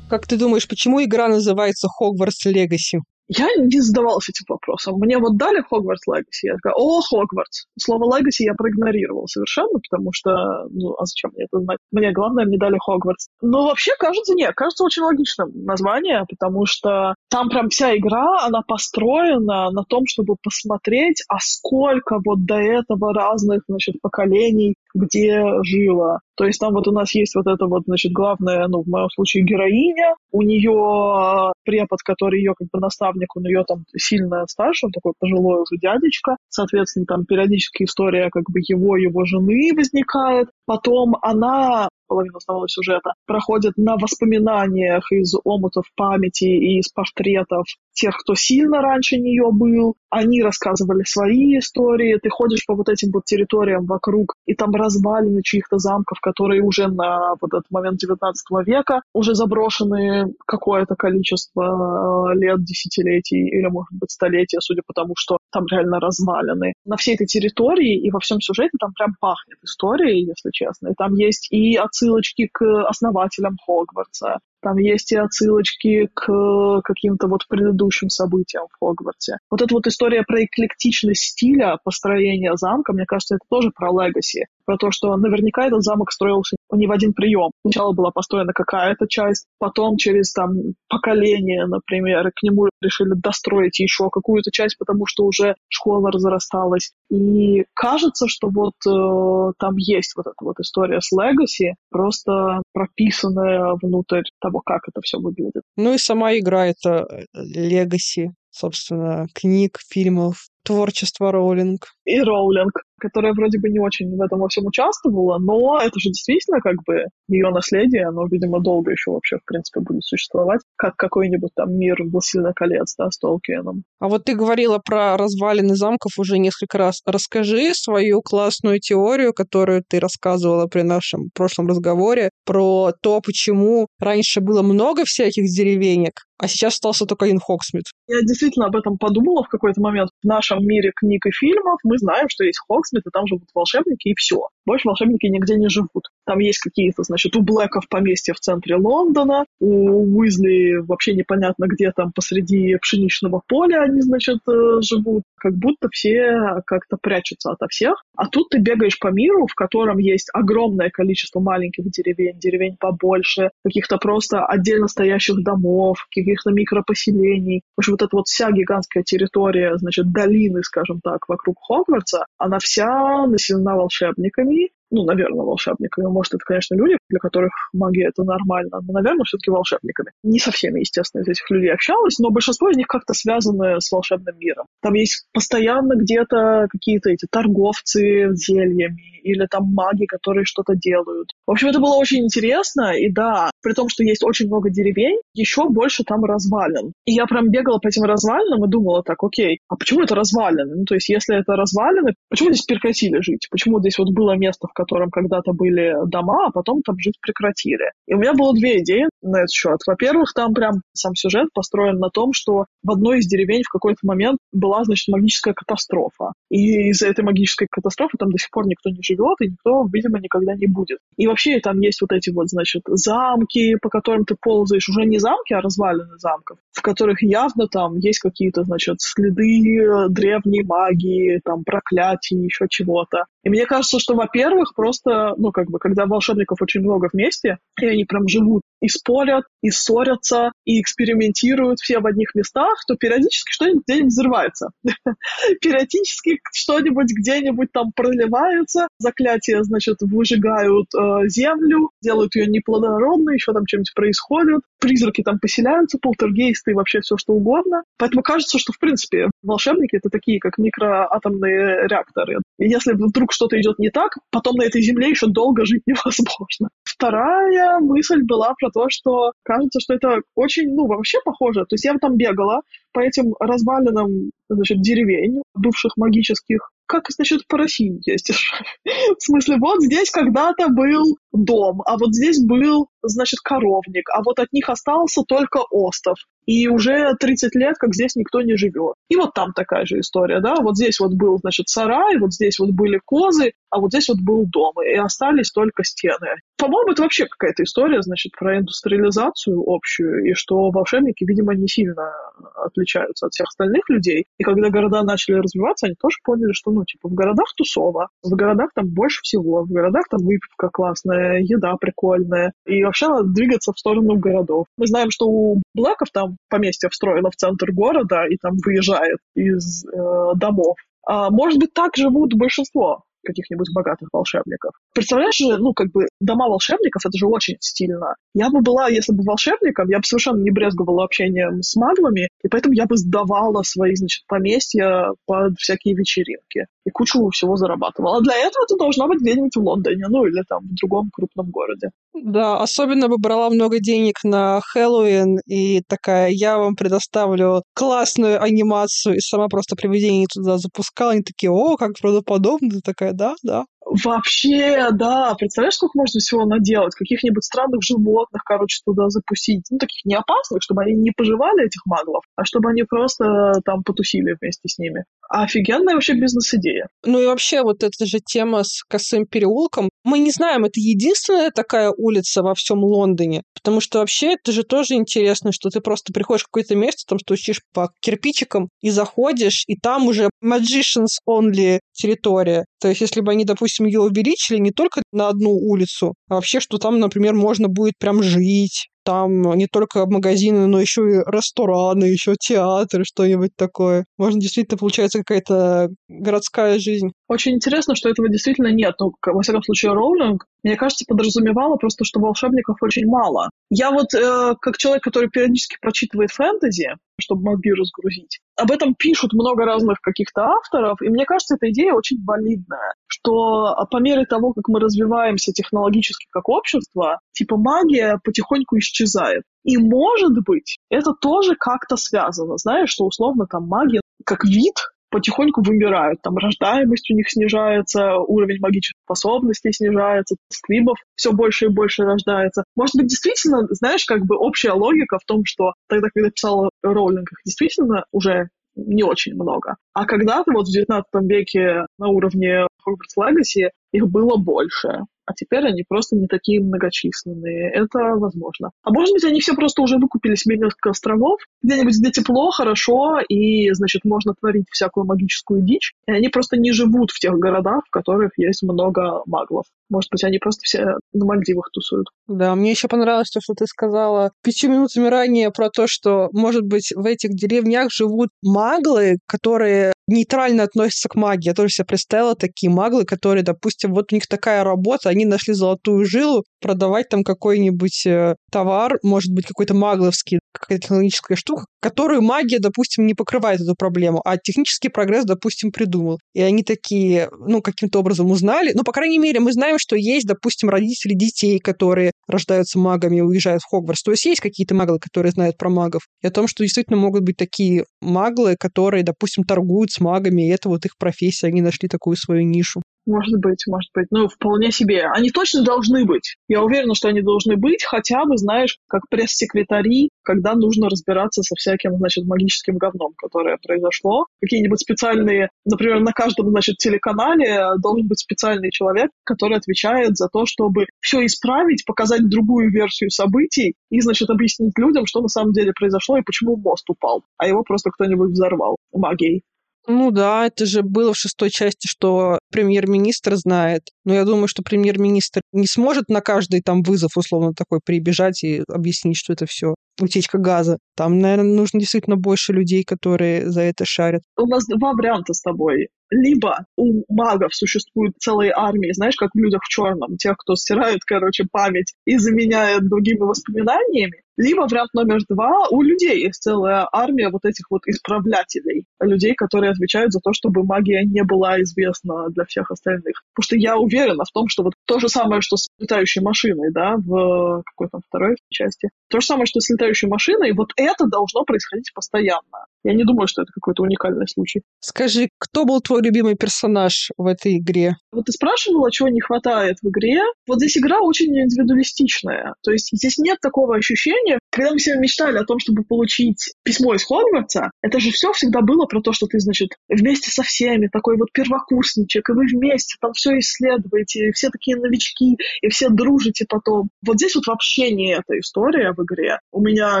Как 0.08 0.26
ты 0.26 0.36
думаешь, 0.36 0.68
почему 0.68 1.02
игра 1.02 1.28
называется 1.28 1.88
Хогвартс 1.88 2.44
Легаси? 2.46 3.00
Я 3.28 3.48
не 3.56 3.80
задавалась 3.80 4.28
этим 4.28 4.44
вопросом. 4.48 4.96
Мне 4.98 5.18
вот 5.18 5.36
дали 5.36 5.60
Хогвартс 5.60 6.06
Легаси, 6.06 6.46
я 6.46 6.54
такая, 6.54 6.74
о, 6.76 7.00
Хогвартс. 7.00 7.66
Слово 7.78 8.16
Легаси 8.16 8.44
я 8.44 8.54
проигнорировала 8.54 9.26
совершенно, 9.26 9.80
потому 9.80 10.10
что, 10.12 10.30
ну, 10.70 10.94
а 10.98 11.04
зачем 11.06 11.32
мне 11.34 11.44
это 11.44 11.60
знать? 11.60 11.78
Мне 11.90 12.12
главное, 12.12 12.44
мне 12.44 12.58
дали 12.58 12.78
Хогвартс. 12.78 13.28
Но 13.42 13.66
вообще, 13.66 13.92
кажется, 13.98 14.34
нет, 14.34 14.54
кажется 14.54 14.84
очень 14.84 15.02
логичным 15.02 15.50
название, 15.64 16.24
потому 16.28 16.66
что 16.66 17.14
там 17.28 17.48
прям 17.48 17.68
вся 17.68 17.96
игра, 17.96 18.44
она 18.44 18.62
построена 18.62 19.70
на 19.70 19.84
том, 19.84 20.04
чтобы 20.06 20.36
посмотреть, 20.42 21.22
а 21.28 21.38
сколько 21.40 22.20
вот 22.24 22.44
до 22.44 22.56
этого 22.56 23.12
разных, 23.12 23.62
значит, 23.66 24.00
поколений 24.00 24.76
где 24.96 25.42
жило. 25.62 26.20
То 26.36 26.44
есть 26.44 26.60
там 26.60 26.74
вот 26.74 26.88
у 26.88 26.92
нас 26.92 27.14
есть 27.14 27.34
вот 27.34 27.46
это 27.46 27.66
вот, 27.66 27.84
значит, 27.86 28.12
главная, 28.12 28.66
ну, 28.68 28.82
в 28.82 28.86
моем 28.86 29.08
случае, 29.10 29.44
героиня. 29.44 30.14
У 30.32 30.42
нее 30.42 31.52
препод, 31.64 32.00
который 32.04 32.40
ее 32.40 32.54
как 32.56 32.68
бы 32.72 32.80
наставник, 32.80 33.15
у 33.34 33.40
нее 33.40 33.64
там 33.66 33.84
сильно 33.96 34.46
старше, 34.46 34.86
он 34.86 34.92
такой 34.92 35.12
пожилой 35.18 35.62
уже 35.62 35.78
дядечка. 35.80 36.36
Соответственно, 36.48 37.06
там 37.06 37.24
периодически 37.24 37.84
история 37.84 38.28
как 38.30 38.44
бы 38.50 38.60
его, 38.60 38.96
его 38.96 39.24
жены 39.24 39.70
возникает. 39.74 40.48
Потом 40.66 41.16
она 41.22 41.88
половину 42.06 42.36
основного 42.36 42.68
сюжета, 42.68 43.12
проходит 43.26 43.74
на 43.76 43.96
воспоминаниях 43.96 45.10
из 45.12 45.34
омутов 45.44 45.84
памяти 45.96 46.44
и 46.44 46.78
из 46.78 46.88
портретов 46.88 47.66
тех, 47.92 48.16
кто 48.16 48.34
сильно 48.34 48.80
раньше 48.80 49.16
нее 49.16 49.50
был. 49.52 49.96
Они 50.10 50.42
рассказывали 50.42 51.02
свои 51.04 51.58
истории. 51.58 52.18
Ты 52.22 52.28
ходишь 52.28 52.64
по 52.66 52.74
вот 52.74 52.88
этим 52.88 53.10
вот 53.12 53.24
территориям 53.24 53.86
вокруг, 53.86 54.34
и 54.46 54.54
там 54.54 54.72
развалины 54.72 55.42
чьих-то 55.42 55.78
замков, 55.78 56.20
которые 56.20 56.62
уже 56.62 56.88
на 56.88 57.34
вот 57.40 57.52
этот 57.52 57.70
момент 57.70 57.98
19 57.98 58.46
века 58.66 59.02
уже 59.14 59.34
заброшены 59.34 60.34
какое-то 60.46 60.94
количество 60.94 62.32
э, 62.32 62.38
лет, 62.38 62.62
десятилетий 62.64 63.48
или, 63.48 63.66
может 63.66 63.92
быть, 63.92 64.10
столетия, 64.10 64.58
судя 64.60 64.82
по 64.86 64.92
тому, 64.92 65.14
что 65.16 65.38
там 65.50 65.64
реально 65.70 66.00
развалины. 66.00 66.74
На 66.84 66.96
всей 66.96 67.14
этой 67.14 67.26
территории 67.26 67.98
и 67.98 68.10
во 68.10 68.20
всем 68.20 68.40
сюжете 68.40 68.76
там 68.78 68.92
прям 68.92 69.14
пахнет 69.20 69.58
историей, 69.64 70.26
если 70.26 70.50
честно. 70.56 70.88
И 70.88 70.94
там 70.96 71.14
есть 71.14 71.52
и 71.52 71.76
отсылочки 71.76 72.48
к 72.52 72.64
основателям 72.88 73.56
Хогвартса, 73.64 74.38
там 74.66 74.78
есть 74.78 75.12
и 75.12 75.16
отсылочки 75.16 76.08
к 76.12 76.80
каким-то 76.82 77.28
вот 77.28 77.46
предыдущим 77.48 78.08
событиям 78.08 78.64
в 78.68 78.84
Хогвартсе. 78.84 79.36
Вот 79.48 79.62
эта 79.62 79.72
вот 79.72 79.86
история 79.86 80.24
про 80.26 80.44
эклектичность 80.44 81.22
стиля 81.22 81.78
построения 81.84 82.56
замка, 82.56 82.92
мне 82.92 83.04
кажется, 83.06 83.36
это 83.36 83.44
тоже 83.48 83.70
про 83.70 83.90
легаси. 83.92 84.46
Про 84.64 84.76
то, 84.76 84.90
что 84.90 85.16
наверняка 85.16 85.68
этот 85.68 85.84
замок 85.84 86.10
строился 86.10 86.56
не 86.72 86.88
в 86.88 86.90
один 86.90 87.12
прием. 87.12 87.52
Сначала 87.62 87.92
была 87.92 88.10
построена 88.10 88.52
какая-то 88.52 89.06
часть, 89.08 89.46
потом 89.60 89.96
через 89.96 90.32
там 90.32 90.50
поколение, 90.88 91.66
например, 91.66 92.32
к 92.34 92.42
нему 92.42 92.68
решили 92.82 93.12
достроить 93.14 93.78
еще 93.78 94.10
какую-то 94.10 94.50
часть, 94.50 94.76
потому 94.76 95.06
что 95.06 95.24
уже 95.24 95.54
школа 95.68 96.10
разрасталась. 96.10 96.90
И 97.08 97.64
кажется, 97.74 98.26
что 98.26 98.48
вот 98.48 98.74
э, 98.88 99.52
там 99.60 99.76
есть 99.76 100.14
вот 100.16 100.26
эта 100.26 100.34
вот 100.40 100.58
история 100.58 101.00
с 101.00 101.16
Legacy, 101.16 101.74
просто 101.90 102.62
прописанная 102.72 103.76
внутрь 103.80 104.22
того, 104.40 104.55
как 104.60 104.88
это 104.88 105.00
все 105.02 105.18
выглядит. 105.18 105.62
Ну 105.76 105.94
и 105.94 105.98
сама 105.98 106.36
игра— 106.36 106.66
это 106.68 107.26
Legacy, 107.36 108.30
собственно, 108.50 109.26
книг, 109.34 109.78
фильмов, 109.86 110.48
творчество 110.66 111.32
Роулинг. 111.32 111.92
И 112.04 112.20
Роулинг 112.20 112.72
которая 112.98 113.32
вроде 113.32 113.58
бы 113.58 113.68
не 113.68 113.78
очень 113.78 114.14
в 114.14 114.20
этом 114.20 114.40
во 114.40 114.48
всем 114.48 114.66
участвовала, 114.66 115.38
но 115.38 115.78
это 115.78 115.98
же 115.98 116.10
действительно 116.10 116.60
как 116.60 116.76
бы 116.86 117.04
ее 117.28 117.50
наследие, 117.50 118.06
оно, 118.06 118.26
видимо, 118.30 118.60
долго 118.60 118.92
еще 118.92 119.10
вообще, 119.12 119.36
в 119.36 119.44
принципе, 119.44 119.80
будет 119.80 120.04
существовать, 120.04 120.60
как 120.76 120.96
какой-нибудь 120.96 121.50
там 121.54 121.76
мир 121.76 121.96
«Властелина 122.04 122.52
колец», 122.54 122.94
да, 122.98 123.10
с 123.10 123.18
Толкиеном. 123.18 123.82
А 124.00 124.08
вот 124.08 124.24
ты 124.24 124.34
говорила 124.34 124.78
про 124.78 125.16
развалины 125.16 125.74
замков 125.74 126.18
уже 126.18 126.38
несколько 126.38 126.78
раз. 126.78 127.02
Расскажи 127.04 127.74
свою 127.74 128.22
классную 128.22 128.80
теорию, 128.80 129.32
которую 129.32 129.84
ты 129.86 130.00
рассказывала 130.00 130.66
при 130.66 130.82
нашем 130.82 131.28
прошлом 131.34 131.66
разговоре, 131.66 132.30
про 132.44 132.92
то, 133.02 133.20
почему 133.20 133.88
раньше 134.00 134.40
было 134.40 134.62
много 134.62 135.04
всяких 135.04 135.44
деревенек, 135.44 136.22
а 136.38 136.48
сейчас 136.48 136.74
остался 136.74 137.06
только 137.06 137.24
один 137.24 137.40
Хоксмит. 137.40 137.84
Я 138.08 138.20
действительно 138.20 138.66
об 138.66 138.76
этом 138.76 138.98
подумала 138.98 139.42
в 139.42 139.48
какой-то 139.48 139.80
момент. 139.80 140.10
В 140.22 140.26
нашем 140.26 140.55
мире 140.64 140.92
книг 140.94 141.26
и 141.26 141.30
фильмов 141.30 141.78
мы 141.84 141.98
знаем, 141.98 142.28
что 142.28 142.44
есть 142.44 142.60
Хоксмит, 142.66 143.06
и 143.06 143.10
там 143.12 143.26
живут 143.26 143.48
волшебники, 143.54 144.08
и 144.08 144.14
все. 144.16 144.48
Больше 144.64 144.88
волшебники 144.88 145.26
нигде 145.26 145.56
не 145.56 145.68
живут. 145.68 146.08
Там 146.24 146.40
есть 146.40 146.58
какие-то, 146.58 147.02
значит, 147.04 147.36
у 147.36 147.42
Блэков 147.42 147.88
поместья 147.88 148.34
в 148.34 148.40
центре 148.40 148.76
Лондона, 148.76 149.44
у 149.60 150.18
Уизли 150.18 150.76
вообще 150.86 151.14
непонятно 151.14 151.66
где 151.66 151.92
там 151.92 152.12
посреди 152.12 152.76
пшеничного 152.80 153.42
поля 153.46 153.82
они, 153.82 154.00
значит, 154.00 154.38
э, 154.48 154.80
живут. 154.80 155.22
Как 155.38 155.54
будто 155.54 155.88
все 155.92 156.62
как-то 156.66 156.96
прячутся 157.00 157.52
ото 157.52 157.66
всех. 157.68 158.02
А 158.16 158.26
тут 158.26 158.48
ты 158.50 158.58
бегаешь 158.58 158.98
по 158.98 159.08
миру, 159.08 159.46
в 159.46 159.54
котором 159.54 159.98
есть 159.98 160.28
огромное 160.32 160.90
количество 160.90 161.40
маленьких 161.40 161.84
деревень, 161.90 162.38
деревень 162.38 162.76
побольше, 162.78 163.50
каких-то 163.64 163.98
просто 163.98 164.44
отдельно 164.44 164.88
стоящих 164.88 165.42
домов, 165.42 166.06
каких-то 166.14 166.50
микропоселений. 166.50 167.62
В 167.76 167.80
общем, 167.80 167.92
вот 167.92 168.02
эта 168.02 168.16
вот 168.16 168.26
вся 168.26 168.50
гигантская 168.50 169.02
территория, 169.02 169.76
значит, 169.76 170.06
долины, 170.46 170.62
скажем 170.62 171.00
так, 171.02 171.28
вокруг 171.28 171.56
Хогвартса, 171.60 172.26
она 172.38 172.58
вся 172.58 173.26
населена 173.26 173.76
волшебниками, 173.76 174.70
ну, 174.90 175.04
наверное, 175.04 175.44
волшебниками. 175.44 176.06
Может, 176.06 176.34
это, 176.34 176.44
конечно, 176.44 176.74
люди, 176.74 176.96
для 177.08 177.18
которых 177.18 177.52
магия 177.72 178.08
это 178.08 178.24
нормально, 178.24 178.80
но, 178.82 178.92
наверное, 178.92 179.24
все-таки 179.24 179.50
волшебниками. 179.50 180.12
Не 180.22 180.38
со 180.38 180.50
всеми, 180.50 180.80
естественно, 180.80 181.22
из 181.22 181.28
этих 181.28 181.50
людей 181.50 181.72
общалась, 181.72 182.18
но 182.18 182.30
большинство 182.30 182.70
из 182.70 182.76
них 182.76 182.86
как-то 182.86 183.14
связаны 183.14 183.80
с 183.80 183.90
волшебным 183.90 184.38
миром. 184.38 184.66
Там 184.82 184.94
есть 184.94 185.26
постоянно 185.32 185.94
где-то 185.96 186.66
какие-то 186.70 187.10
эти 187.10 187.26
торговцы 187.30 188.34
зельями 188.34 189.16
или 189.22 189.46
там 189.50 189.64
маги, 189.74 190.06
которые 190.06 190.44
что-то 190.44 190.74
делают. 190.74 191.30
В 191.46 191.50
общем, 191.50 191.68
это 191.68 191.80
было 191.80 191.96
очень 191.96 192.24
интересно, 192.24 192.96
и 192.96 193.10
да, 193.10 193.50
при 193.62 193.72
том, 193.72 193.88
что 193.88 194.04
есть 194.04 194.22
очень 194.22 194.46
много 194.46 194.70
деревень, 194.70 195.20
еще 195.34 195.68
больше 195.68 196.04
там 196.04 196.24
развалин. 196.24 196.92
И 197.04 197.12
я 197.12 197.26
прям 197.26 197.50
бегала 197.50 197.78
по 197.78 197.88
этим 197.88 198.04
развалинам 198.04 198.64
и 198.64 198.70
думала 198.70 199.02
так, 199.02 199.22
окей, 199.22 199.58
а 199.68 199.76
почему 199.76 200.02
это 200.02 200.14
развалины? 200.14 200.76
Ну, 200.76 200.84
то 200.84 200.94
есть, 200.94 201.08
если 201.08 201.38
это 201.38 201.54
развалины, 201.54 202.14
почему 202.30 202.50
здесь 202.52 202.64
прекратили 202.64 203.20
жить? 203.20 203.48
Почему 203.50 203.80
здесь 203.80 203.98
вот 203.98 204.10
было 204.12 204.36
место, 204.36 204.68
в 204.68 204.72
котором 204.76 205.10
когда-то 205.10 205.52
были 205.52 205.94
дома, 206.06 206.46
а 206.46 206.50
потом 206.50 206.82
там 206.82 206.98
жить 206.98 207.18
прекратили? 207.20 207.90
И 208.06 208.14
у 208.14 208.18
меня 208.18 208.34
было 208.34 208.54
две 208.54 208.80
идеи 208.80 209.06
на 209.22 209.38
этот 209.38 209.50
счет. 209.50 209.78
Во-первых, 209.86 210.32
там 210.34 210.54
прям 210.54 210.82
сам 210.92 211.14
сюжет 211.14 211.48
построен 211.54 211.98
на 211.98 212.10
том, 212.10 212.32
что 212.32 212.66
в 212.82 212.90
одной 212.90 213.18
из 213.18 213.26
деревень 213.26 213.62
в 213.62 213.70
какой-то 213.70 214.00
момент 214.02 214.38
была, 214.52 214.84
значит, 214.84 215.08
магическая 215.08 215.54
катастрофа. 215.54 216.32
И 216.50 216.90
из-за 216.90 217.08
этой 217.08 217.24
магической 217.24 217.66
катастрофы 217.70 218.16
там 218.18 218.30
до 218.30 218.38
сих 218.38 218.50
пор 218.50 218.66
никто 218.66 218.90
не 218.90 219.00
живет, 219.02 219.40
и 219.40 219.48
никто, 219.48 219.86
видимо, 219.92 220.20
никогда 220.20 220.54
не 220.54 220.66
будет. 220.66 220.98
И 221.16 221.26
вообще 221.26 221.58
там 221.60 221.80
есть 221.80 222.00
вот 222.00 222.12
эти 222.12 222.30
вот, 222.30 222.48
значит, 222.48 222.82
замки, 222.86 223.76
по 223.80 223.88
которым 223.88 224.24
ты 224.24 224.36
ползаешь. 224.40 224.88
Уже 224.88 225.06
не 225.06 225.18
замки, 225.18 225.54
а 225.54 225.60
развалины 225.60 226.18
замков, 226.18 226.58
в 226.72 226.82
которых 226.82 227.22
явно 227.22 227.66
там 227.66 227.96
есть 227.98 228.18
какие-то, 228.18 228.64
значит, 228.64 229.00
следы 229.00 230.08
древней 230.08 230.62
магии, 230.62 231.40
там, 231.44 231.64
проклятий, 231.64 232.44
еще 232.44 232.66
чего-то. 232.68 233.24
И 233.46 233.48
мне 233.48 233.64
кажется, 233.64 234.00
что, 234.00 234.16
во-первых, 234.16 234.74
просто, 234.74 235.34
ну, 235.36 235.52
как 235.52 235.70
бы, 235.70 235.78
когда 235.78 236.06
волшебников 236.06 236.60
очень 236.60 236.80
много 236.80 237.08
вместе, 237.12 237.58
и 237.80 237.86
они 237.86 238.04
прям 238.04 238.26
живут 238.26 238.62
и 238.86 238.88
спорят, 238.88 239.44
и 239.62 239.70
ссорятся, 239.70 240.52
и 240.64 240.80
экспериментируют 240.80 241.80
все 241.80 241.98
в 241.98 242.06
одних 242.06 242.34
местах, 242.34 242.84
то 242.86 242.94
периодически 242.94 243.50
что-нибудь 243.50 243.82
где-нибудь 243.86 244.12
взрывается. 244.12 244.68
Периодически 245.60 246.38
что-нибудь 246.52 247.12
где-нибудь 247.12 247.72
там 247.72 247.90
проливается, 247.94 248.86
заклятия, 248.98 249.62
значит, 249.62 249.96
выжигают 250.00 250.86
э, 250.94 251.28
землю, 251.28 251.90
делают 252.00 252.36
ее 252.36 252.46
неплодородной, 252.46 253.34
еще 253.34 253.52
там 253.52 253.64
что-нибудь 253.66 253.92
происходит, 253.94 254.60
призраки 254.80 255.22
там 255.22 255.38
поселяются, 255.40 255.98
полтергейсты 256.00 256.70
и 256.70 256.74
вообще 256.74 257.00
все 257.00 257.16
что 257.16 257.32
угодно. 257.32 257.82
Поэтому 257.98 258.22
кажется, 258.22 258.58
что, 258.58 258.72
в 258.72 258.78
принципе, 258.78 259.30
волшебники— 259.42 259.96
это 259.96 260.10
такие, 260.10 260.38
как 260.38 260.58
микроатомные 260.58 261.88
реакторы. 261.88 262.38
И 262.58 262.68
если 262.68 262.92
вдруг 262.92 263.32
что-то 263.32 263.60
идет 263.60 263.80
не 263.80 263.90
так, 263.90 264.12
потом 264.30 264.56
на 264.56 264.64
этой 264.64 264.80
земле 264.80 265.10
еще 265.10 265.26
долго 265.26 265.64
жить 265.64 265.82
невозможно. 265.86 266.68
Вторая 266.84 267.80
мысль 267.80 268.22
была 268.22 268.54
про 268.58 268.70
то, 268.76 268.90
что 268.90 269.32
кажется, 269.42 269.80
что 269.80 269.94
это 269.94 270.20
очень, 270.34 270.74
ну, 270.74 270.86
вообще 270.86 271.18
похоже. 271.24 271.60
То 271.60 271.74
есть 271.74 271.84
я 271.86 271.94
там 271.94 272.16
бегала 272.18 272.60
по 272.92 273.00
этим 273.00 273.34
развалинам, 273.40 274.30
значит, 274.50 274.82
деревень, 274.82 275.40
бывших 275.54 275.96
магических, 275.96 276.70
как, 276.84 277.04
значит, 277.08 277.46
по 277.48 277.56
России 277.56 277.98
ездишь. 278.04 278.52
В 278.84 279.22
смысле, 279.22 279.56
вот 279.58 279.82
здесь 279.82 280.10
когда-то 280.10 280.68
был 280.68 281.16
дом, 281.32 281.80
а 281.86 281.96
вот 281.96 282.14
здесь 282.14 282.38
был, 282.44 282.88
значит, 283.08 283.40
коровник, 283.40 284.08
а 284.10 284.22
вот 284.22 284.38
от 284.38 284.52
них 284.52 284.68
остался 284.68 285.22
только 285.22 285.58
остов. 285.70 286.18
И 286.46 286.68
уже 286.68 287.12
30 287.18 287.56
лет, 287.56 287.74
как 287.76 287.92
здесь 287.92 288.14
никто 288.14 288.40
не 288.40 288.56
живет. 288.56 288.94
И 289.08 289.16
вот 289.16 289.34
там 289.34 289.52
такая 289.52 289.84
же 289.84 289.98
история, 289.98 290.40
да, 290.40 290.54
вот 290.60 290.76
здесь 290.76 291.00
вот 291.00 291.12
был, 291.12 291.38
значит, 291.38 291.68
сарай, 291.68 292.18
вот 292.18 292.32
здесь 292.32 292.58
вот 292.60 292.70
были 292.70 293.00
козы, 293.04 293.52
а 293.70 293.80
вот 293.80 293.90
здесь 293.90 294.08
вот 294.08 294.18
был 294.20 294.46
дом, 294.46 294.74
и 294.80 294.94
остались 294.96 295.50
только 295.50 295.82
стены. 295.82 296.36
По-моему, 296.56 296.92
это 296.92 297.02
вообще 297.02 297.26
какая-то 297.26 297.64
история, 297.64 298.00
значит, 298.00 298.32
про 298.38 298.58
индустриализацию 298.58 299.60
общую, 299.66 300.30
и 300.30 300.34
что 300.34 300.70
волшебники, 300.70 301.24
видимо, 301.24 301.54
не 301.54 301.66
сильно 301.66 302.12
отличаются 302.54 303.26
от 303.26 303.32
всех 303.32 303.48
остальных 303.48 303.88
людей. 303.88 304.26
И 304.38 304.44
когда 304.44 304.70
города 304.70 305.02
начали 305.02 305.36
развиваться, 305.36 305.86
они 305.86 305.96
тоже 306.00 306.18
поняли, 306.24 306.52
что, 306.52 306.70
ну, 306.70 306.84
типа, 306.84 307.08
в 307.08 307.14
городах 307.14 307.52
тусово, 307.56 308.08
в 308.22 308.30
городах 308.30 308.70
там 308.74 308.88
больше 308.88 309.20
всего, 309.22 309.62
в 309.62 309.68
городах 309.68 310.04
там 310.08 310.20
выпивка 310.24 310.68
классная, 310.72 311.40
еда 311.40 311.74
прикольная, 311.80 312.52
и 312.64 312.82
вообще 312.96 313.08
надо 313.08 313.28
двигаться 313.28 313.72
в 313.72 313.78
сторону 313.78 314.16
городов. 314.16 314.66
Мы 314.76 314.86
знаем, 314.86 315.10
что 315.10 315.26
у 315.26 315.62
Блэков 315.74 316.10
там 316.10 316.36
поместье 316.48 316.88
встроено 316.90 317.30
в 317.30 317.36
центр 317.36 317.72
города 317.72 318.24
и 318.28 318.36
там 318.36 318.56
выезжает 318.64 319.18
из 319.34 319.84
э, 319.84 320.32
домов. 320.36 320.76
А, 321.06 321.30
может 321.30 321.58
быть, 321.58 321.72
так 321.72 321.96
живут 321.96 322.34
большинство 322.34 323.02
каких-нибудь 323.26 323.68
богатых 323.74 324.08
волшебников. 324.12 324.72
Представляешь 324.94 325.36
же, 325.36 325.58
ну, 325.58 325.72
как 325.74 325.90
бы, 325.92 326.06
дома 326.20 326.48
волшебников, 326.48 327.04
это 327.04 327.16
же 327.18 327.26
очень 327.26 327.56
стильно. 327.60 328.14
Я 328.34 328.50
бы 328.50 328.60
была, 328.60 328.88
если 328.88 329.12
бы 329.12 329.22
волшебником, 329.24 329.88
я 329.88 329.98
бы 329.98 330.04
совершенно 330.04 330.40
не 330.42 330.50
брезговала 330.50 331.04
общением 331.04 331.62
с 331.62 331.76
маглами, 331.76 332.28
и 332.42 332.48
поэтому 332.48 332.74
я 332.74 332.86
бы 332.86 332.96
сдавала 332.96 333.62
свои, 333.62 333.94
значит, 333.94 334.24
поместья 334.26 335.12
под 335.26 335.54
всякие 335.58 335.94
вечеринки 335.94 336.66
и 336.86 336.90
кучу 336.90 337.28
всего 337.30 337.56
зарабатывала. 337.56 338.18
А 338.18 338.20
для 338.20 338.36
этого 338.36 338.64
ты 338.68 338.76
должна 338.76 339.08
быть 339.08 339.20
где-нибудь 339.20 339.56
в 339.56 339.60
Лондоне, 339.60 340.04
ну, 340.08 340.24
или 340.24 340.42
там 340.48 340.62
в 340.62 340.74
другом 340.74 341.10
крупном 341.12 341.50
городе. 341.50 341.90
Да, 342.14 342.58
особенно 342.58 343.08
бы 343.08 343.18
брала 343.18 343.50
много 343.50 343.80
денег 343.80 344.22
на 344.22 344.60
Хэллоуин 344.62 345.40
и 345.46 345.82
такая, 345.88 346.30
я 346.30 346.58
вам 346.58 346.76
предоставлю 346.76 347.62
классную 347.74 348.40
анимацию, 348.40 349.16
и 349.16 349.20
сама 349.20 349.48
просто 349.48 349.74
привидение 349.76 350.26
туда 350.32 350.58
запускала, 350.58 351.12
они 351.12 351.22
такие, 351.22 351.50
о, 351.50 351.76
как 351.76 351.92
правдоподобно, 352.00 352.80
такая, 352.84 353.12
да, 353.16 353.34
да. 353.42 353.66
Вообще, 354.04 354.88
да. 354.92 355.34
Представляешь, 355.38 355.74
сколько 355.74 355.98
можно 355.98 356.20
всего 356.20 356.44
наделать? 356.44 356.94
Каких-нибудь 356.94 357.44
странных 357.44 357.82
животных, 357.82 358.42
короче, 358.44 358.80
туда 358.84 359.08
запустить. 359.08 359.64
Ну, 359.70 359.78
таких 359.78 360.04
не 360.04 360.14
опасных, 360.14 360.62
чтобы 360.62 360.82
они 360.82 360.94
не 360.94 361.12
пожевали 361.16 361.66
этих 361.66 361.84
маглов, 361.86 362.24
а 362.36 362.44
чтобы 362.44 362.70
они 362.70 362.82
просто 362.82 363.52
там 363.64 363.82
потусили 363.82 364.36
вместе 364.40 364.68
с 364.68 364.78
ними. 364.78 365.04
Офигенная 365.28 365.94
вообще 365.94 366.14
бизнес-идея. 366.14 366.88
Ну 367.04 367.20
и 367.20 367.26
вообще 367.26 367.62
вот 367.62 367.82
эта 367.82 368.06
же 368.06 368.20
тема 368.20 368.64
с 368.64 368.82
косым 368.88 369.26
переулком. 369.26 369.90
Мы 370.04 370.18
не 370.18 370.30
знаем, 370.30 370.64
это 370.64 370.78
единственная 370.80 371.50
такая 371.50 371.90
улица 371.90 372.42
во 372.42 372.54
всем 372.54 372.84
Лондоне, 372.84 373.42
потому 373.54 373.80
что 373.80 373.98
вообще 373.98 374.34
это 374.34 374.52
же 374.52 374.62
тоже 374.62 374.94
интересно, 374.94 375.52
что 375.52 375.68
ты 375.70 375.80
просто 375.80 376.12
приходишь 376.12 376.42
в 376.42 376.46
какое-то 376.46 376.76
место, 376.76 377.02
там 377.08 377.18
стучишь 377.18 377.60
по 377.72 377.90
кирпичикам 378.00 378.68
и 378.82 378.90
заходишь, 378.90 379.64
и 379.66 379.76
там 379.76 380.06
уже 380.06 380.30
magicians 380.44 381.18
only 381.28 381.80
территория. 381.92 382.64
То 382.80 382.88
есть 382.88 383.00
если 383.00 383.20
бы 383.20 383.32
они, 383.32 383.44
допустим, 383.44 383.85
ее 383.86 384.00
увеличили 384.00 384.58
не 384.58 384.70
только 384.70 385.02
на 385.12 385.28
одну 385.28 385.50
улицу, 385.50 386.14
а 386.28 386.34
вообще, 386.34 386.60
что 386.60 386.78
там, 386.78 386.98
например, 386.98 387.34
можно 387.34 387.68
будет 387.68 387.94
прям 387.98 388.22
жить, 388.22 388.88
там 389.06 389.54
не 389.54 389.68
только 389.68 390.04
магазины, 390.06 390.66
но 390.66 390.80
еще 390.80 391.02
и 391.02 391.30
рестораны, 391.30 392.04
еще 392.06 392.34
театры, 392.38 393.04
что-нибудь 393.04 393.52
такое. 393.56 394.04
Можно 394.18 394.40
действительно 394.40 394.78
получается 394.78 395.20
какая-то 395.20 395.90
городская 396.08 396.80
жизнь. 396.80 397.12
Очень 397.28 397.52
интересно, 397.54 397.94
что 397.94 398.08
этого 398.08 398.28
действительно 398.28 398.72
нет. 398.72 398.94
Ну, 398.98 399.12
во 399.24 399.42
всяком 399.42 399.62
случае, 399.62 399.92
Роулинг, 399.92 400.46
мне 400.64 400.76
кажется, 400.76 401.04
подразумевала 401.06 401.76
просто, 401.76 402.04
что 402.04 402.18
волшебников 402.18 402.78
очень 402.82 403.06
мало. 403.06 403.50
Я 403.70 403.92
вот, 403.92 404.12
э, 404.12 404.54
как 404.60 404.76
человек, 404.76 405.04
который 405.04 405.30
периодически 405.30 405.76
прочитывает 405.80 406.32
фэнтези, 406.32 406.88
чтобы 407.18 407.42
мозги 407.42 407.72
разгрузить, 407.72 408.40
об 408.56 408.70
этом 408.70 408.94
пишут 408.94 409.32
много 409.32 409.64
разных 409.64 410.00
каких-то 410.00 410.42
авторов, 410.42 411.00
и 411.02 411.08
мне 411.08 411.24
кажется, 411.24 411.56
эта 411.56 411.70
идея 411.70 411.92
очень 411.94 412.22
валидная, 412.24 412.94
что 413.06 413.74
по 413.90 413.98
мере 413.98 414.24
того, 414.26 414.52
как 414.52 414.68
мы 414.68 414.80
развиваемся 414.80 415.52
технологически 415.52 416.26
как 416.30 416.48
общество, 416.48 417.20
типа 417.32 417.56
магия 417.56 418.18
потихоньку 418.22 418.78
исчезает. 418.78 419.42
И, 419.64 419.76
может 419.78 420.32
быть, 420.44 420.78
это 420.90 421.12
тоже 421.12 421.56
как-то 421.58 421.96
связано. 421.96 422.56
Знаешь, 422.56 422.90
что 422.90 423.04
условно 423.04 423.46
там 423.46 423.66
магия 423.66 424.00
как 424.24 424.44
вид 424.44 424.76
потихоньку 425.16 425.62
вымирают. 425.62 426.20
Там 426.20 426.36
рождаемость 426.36 427.10
у 427.10 427.14
них 427.14 427.30
снижается, 427.30 428.16
уровень 428.16 428.60
магических 428.60 429.00
способностей 429.04 429.72
снижается, 429.72 430.36
сквибов 430.50 430.98
все 431.14 431.32
больше 431.32 431.66
и 431.66 431.68
больше 431.68 432.02
рождается. 432.02 432.64
Может 432.76 432.96
быть, 432.96 433.06
действительно, 433.06 433.66
знаешь, 433.70 434.04
как 434.04 434.26
бы 434.26 434.36
общая 434.36 434.72
логика 434.72 435.18
в 435.18 435.24
том, 435.24 435.42
что 435.46 435.72
тогда, 435.88 436.08
когда 436.12 436.30
писала 436.30 436.68
Роулинг, 436.82 437.32
их 437.32 437.38
действительно 437.46 438.04
уже 438.12 438.48
не 438.74 439.04
очень 439.04 439.34
много. 439.34 439.76
А 439.94 440.04
когда-то 440.04 440.52
вот 440.52 440.66
в 440.66 440.72
19 440.72 441.06
веке 441.22 441.86
на 441.98 442.08
уровне 442.08 442.66
Hogwarts 442.86 443.16
Legacy 443.18 443.70
их 443.92 444.06
было 444.06 444.36
больше 444.36 445.00
а 445.26 445.32
теперь 445.34 445.66
они 445.66 445.84
просто 445.86 446.16
не 446.16 446.26
такие 446.26 446.60
многочисленные. 446.62 447.70
Это 447.72 447.98
возможно. 448.16 448.70
А 448.82 448.90
может 448.90 449.12
быть, 449.12 449.24
они 449.24 449.40
все 449.40 449.54
просто 449.54 449.82
уже 449.82 449.98
выкупили 449.98 450.34
себе 450.34 450.56
несколько 450.56 450.90
островов, 450.90 451.40
где-нибудь 451.62 451.98
где 451.98 452.10
тепло, 452.10 452.50
хорошо, 452.50 453.18
и, 453.28 453.72
значит, 453.72 454.04
можно 454.04 454.34
творить 454.38 454.66
всякую 454.70 455.06
магическую 455.06 455.62
дичь, 455.62 455.92
и 456.06 456.12
они 456.12 456.28
просто 456.28 456.56
не 456.56 456.72
живут 456.72 457.10
в 457.10 457.18
тех 457.18 457.34
городах, 457.34 457.82
в 457.86 457.90
которых 457.90 458.32
есть 458.38 458.62
много 458.62 459.22
маглов. 459.26 459.64
Может 459.90 460.10
быть, 460.10 460.24
они 460.24 460.38
просто 460.38 460.60
все 460.64 460.94
на 461.12 461.24
Мальдивах 461.26 461.70
тусуют. 461.72 462.08
Да, 462.28 462.54
мне 462.54 462.70
еще 462.70 462.88
понравилось 462.88 463.30
то, 463.30 463.40
что 463.40 463.54
ты 463.54 463.66
сказала 463.66 464.32
пятью 464.42 464.70
минутами 464.70 465.08
ранее 465.08 465.50
про 465.50 465.70
то, 465.70 465.86
что, 465.86 466.28
может 466.32 466.64
быть, 466.64 466.92
в 466.94 467.04
этих 467.04 467.30
деревнях 467.30 467.90
живут 467.90 468.30
маглы, 468.42 469.18
которые 469.26 469.92
нейтрально 470.08 470.64
относятся 470.64 471.08
к 471.08 471.16
магии. 471.16 471.46
Я 471.46 471.54
тоже 471.54 471.70
себе 471.70 471.86
представила 471.86 472.34
такие 472.34 472.70
маглы, 472.70 473.04
которые, 473.04 473.42
допустим, 473.42 473.92
вот 473.92 474.12
у 474.12 474.14
них 474.14 474.26
такая 474.26 474.64
работа, 474.64 475.08
они 475.16 475.24
нашли 475.24 475.54
золотую 475.54 476.04
жилу, 476.04 476.44
продавать 476.60 477.08
там 477.08 477.24
какой-нибудь 477.24 478.06
э, 478.06 478.34
товар, 478.50 478.98
может 479.02 479.32
быть, 479.32 479.46
какой-то 479.46 479.74
магловский, 479.74 480.38
какая-то 480.52 480.82
технологическая 480.82 481.36
штука, 481.36 481.64
которую 481.80 482.22
магия, 482.22 482.58
допустим, 482.58 483.06
не 483.06 483.14
покрывает 483.14 483.60
эту 483.60 483.74
проблему, 483.74 484.20
а 484.24 484.36
технический 484.36 484.88
прогресс, 484.88 485.24
допустим, 485.24 485.70
придумал. 485.70 486.18
И 486.34 486.40
они 486.40 486.62
такие, 486.62 487.28
ну, 487.38 487.62
каким-то 487.62 488.00
образом 488.00 488.30
узнали. 488.30 488.72
Ну, 488.74 488.82
по 488.82 488.92
крайней 488.92 489.18
мере, 489.18 489.40
мы 489.40 489.52
знаем, 489.52 489.78
что 489.78 489.96
есть, 489.96 490.26
допустим, 490.26 490.68
родители 490.68 491.14
детей, 491.14 491.58
которые 491.58 492.12
рождаются 492.26 492.78
магами 492.78 493.18
и 493.18 493.22
уезжают 493.22 493.62
в 493.62 493.70
Хогвартс. 493.70 494.02
То 494.02 494.10
есть 494.12 494.24
есть 494.24 494.40
какие-то 494.40 494.74
маглы, 494.74 494.98
которые 494.98 495.32
знают 495.32 495.56
про 495.56 495.68
магов. 495.70 496.02
И 496.22 496.26
о 496.26 496.30
том, 496.30 496.48
что 496.48 496.64
действительно 496.64 496.98
могут 496.98 497.22
быть 497.22 497.36
такие 497.36 497.84
маглы, 498.00 498.56
которые, 498.58 499.04
допустим, 499.04 499.44
торгуют 499.44 499.90
с 499.92 500.00
магами, 500.00 500.46
и 500.46 500.50
это 500.50 500.68
вот 500.68 500.84
их 500.84 500.96
профессия, 500.98 501.48
они 501.48 501.60
нашли 501.60 501.88
такую 501.88 502.16
свою 502.16 502.42
нишу. 502.42 502.82
Может 503.06 503.40
быть, 503.40 503.64
может 503.68 503.90
быть. 503.94 504.08
Ну, 504.10 504.26
вполне 504.26 504.72
себе. 504.72 505.04
Они 505.14 505.30
точно 505.30 505.62
должны 505.62 506.04
быть. 506.04 506.34
Я 506.48 506.62
уверена, 506.62 506.94
что 506.94 507.08
они 507.08 507.22
должны 507.22 507.56
быть, 507.56 507.84
хотя 507.84 508.24
бы, 508.24 508.36
знаешь, 508.36 508.78
как 508.88 509.02
пресс-секретари, 509.08 510.10
когда 510.22 510.54
нужно 510.54 510.88
разбираться 510.88 511.42
со 511.42 511.54
всяким, 511.54 511.96
значит, 511.98 512.26
магическим 512.26 512.78
говном, 512.78 513.12
которое 513.16 513.58
произошло. 513.62 514.26
Какие-нибудь 514.40 514.80
специальные, 514.80 515.50
например, 515.64 516.00
на 516.00 516.12
каждом, 516.12 516.50
значит, 516.50 516.78
телеканале 516.78 517.76
должен 517.80 518.08
быть 518.08 518.18
специальный 518.18 518.72
человек, 518.72 519.10
который 519.24 519.56
отвечает 519.56 520.16
за 520.16 520.28
то, 520.28 520.44
чтобы 520.44 520.86
все 521.00 521.24
исправить, 521.24 521.84
показать 521.86 522.28
другую 522.28 522.72
версию 522.72 523.10
событий 523.10 523.74
и, 523.88 524.00
значит, 524.00 524.30
объяснить 524.30 524.76
людям, 524.76 525.06
что 525.06 525.20
на 525.20 525.28
самом 525.28 525.52
деле 525.52 525.72
произошло 525.72 526.18
и 526.18 526.22
почему 526.22 526.56
мост 526.56 526.90
упал, 526.90 527.22
а 527.38 527.46
его 527.46 527.62
просто 527.62 527.90
кто-нибудь 527.90 528.30
взорвал 528.30 528.76
магией. 528.92 529.42
Ну 529.88 530.10
да, 530.10 530.46
это 530.46 530.66
же 530.66 530.82
было 530.82 531.12
в 531.12 531.16
шестой 531.16 531.50
части, 531.50 531.86
что 531.86 532.38
премьер-министр 532.50 533.36
знает. 533.36 533.90
Но 534.04 534.14
я 534.14 534.24
думаю, 534.24 534.48
что 534.48 534.62
премьер-министр 534.62 535.42
не 535.52 535.66
сможет 535.66 536.08
на 536.08 536.20
каждый 536.20 536.60
там 536.60 536.82
вызов 536.82 537.16
условно 537.16 537.52
такой 537.54 537.80
прибежать 537.84 538.42
и 538.42 538.62
объяснить, 538.68 539.16
что 539.16 539.32
это 539.32 539.46
все 539.46 539.74
утечка 540.00 540.38
газа. 540.38 540.78
Там, 540.96 541.18
наверное, 541.18 541.54
нужно 541.54 541.80
действительно 541.80 542.16
больше 542.16 542.52
людей, 542.52 542.84
которые 542.84 543.48
за 543.48 543.62
это 543.62 543.84
шарят. 543.84 544.22
У 544.36 544.46
нас 544.46 544.64
два 544.66 544.92
варианта 544.92 545.32
с 545.32 545.40
тобой 545.40 545.88
либо 546.10 546.66
у 546.76 547.02
магов 547.08 547.54
существуют 547.54 548.14
целые 548.18 548.52
армии, 548.54 548.92
знаешь, 548.92 549.16
как 549.16 549.30
в 549.34 549.38
«Людях 549.38 549.62
в 549.62 549.68
черном», 549.68 550.16
тех, 550.16 550.36
кто 550.36 550.54
стирают, 550.54 551.02
короче, 551.04 551.44
память 551.50 551.94
и 552.04 552.18
заменяет 552.18 552.88
другими 552.88 553.20
воспоминаниями, 553.20 554.22
либо 554.36 554.62
вариант 554.62 554.92
номер 554.92 555.20
два, 555.28 555.68
у 555.70 555.80
людей 555.82 556.24
есть 556.24 556.42
целая 556.42 556.86
армия 556.92 557.30
вот 557.30 557.44
этих 557.44 557.70
вот 557.70 557.82
исправлятелей, 557.86 558.84
людей, 559.00 559.34
которые 559.34 559.70
отвечают 559.70 560.12
за 560.12 560.20
то, 560.20 560.32
чтобы 560.34 560.62
магия 560.62 561.04
не 561.04 561.24
была 561.24 561.60
известна 561.62 562.28
для 562.28 562.44
всех 562.44 562.70
остальных. 562.70 563.22
Потому 563.34 563.44
что 563.44 563.56
я 563.56 563.78
уверена 563.78 564.24
в 564.24 564.32
том, 564.32 564.48
что 564.48 564.62
вот 564.62 564.74
то 564.84 564.98
же 564.98 565.08
самое, 565.08 565.40
что 565.40 565.56
с 565.56 565.68
летающей 565.78 566.20
машиной, 566.20 566.70
да, 566.70 566.96
в 566.96 567.62
какой 567.64 567.88
там 567.88 568.02
второй 568.06 568.36
части, 568.50 568.90
то 569.08 569.20
же 569.20 569.26
самое, 569.26 569.46
что 569.46 569.60
с 569.60 569.70
летающей 569.70 570.08
машиной, 570.08 570.52
вот 570.52 570.68
это 570.76 571.06
должно 571.06 571.44
происходить 571.44 571.92
постоянно. 571.94 572.66
Я 572.86 572.94
не 572.94 573.02
думаю, 573.02 573.26
что 573.26 573.42
это 573.42 573.50
какой-то 573.52 573.82
уникальный 573.82 574.28
случай. 574.28 574.62
Скажи, 574.78 575.28
кто 575.38 575.64
был 575.64 575.80
твой 575.80 576.02
любимый 576.02 576.36
персонаж 576.36 577.10
в 577.16 577.26
этой 577.26 577.58
игре? 577.58 577.96
Вот 578.12 578.26
ты 578.26 578.32
спрашивала, 578.32 578.92
чего 578.92 579.08
не 579.08 579.20
хватает 579.20 579.78
в 579.82 579.88
игре. 579.88 580.20
Вот 580.46 580.58
здесь 580.58 580.78
игра 580.78 581.00
очень 581.00 581.36
индивидуалистичная. 581.36 582.54
То 582.62 582.70
есть 582.70 582.90
здесь 582.92 583.18
нет 583.18 583.38
такого 583.40 583.74
ощущения, 583.74 584.38
когда 584.50 584.70
мы 584.70 584.78
все 584.78 584.96
мечтали 584.96 585.36
о 585.36 585.44
том, 585.44 585.58
чтобы 585.58 585.82
получить 585.82 586.54
письмо 586.62 586.94
из 586.94 587.04
Хогвартса, 587.04 587.72
это 587.82 587.98
же 587.98 588.12
все 588.12 588.32
всегда 588.32 588.60
было 588.60 588.86
про 588.86 589.02
то, 589.02 589.12
что 589.12 589.26
ты, 589.26 589.40
значит, 589.40 589.70
вместе 589.88 590.30
со 590.30 590.44
всеми, 590.44 590.86
такой 590.86 591.16
вот 591.16 591.32
первокурсничек, 591.32 592.30
и 592.30 592.32
вы 592.32 592.46
вместе 592.46 592.94
там 593.00 593.12
все 593.14 593.36
исследуете, 593.38 594.28
и 594.28 594.32
все 594.32 594.48
такие 594.50 594.76
новички, 594.76 595.36
и 595.60 595.68
все 595.68 595.88
дружите 595.88 596.46
потом. 596.48 596.88
Вот 597.04 597.16
здесь 597.16 597.34
вот 597.34 597.48
вообще 597.48 597.90
не 597.90 598.12
эта 598.12 598.38
история 598.38 598.92
в 598.96 599.04
игре. 599.04 599.40
У 599.52 599.60
меня 599.60 600.00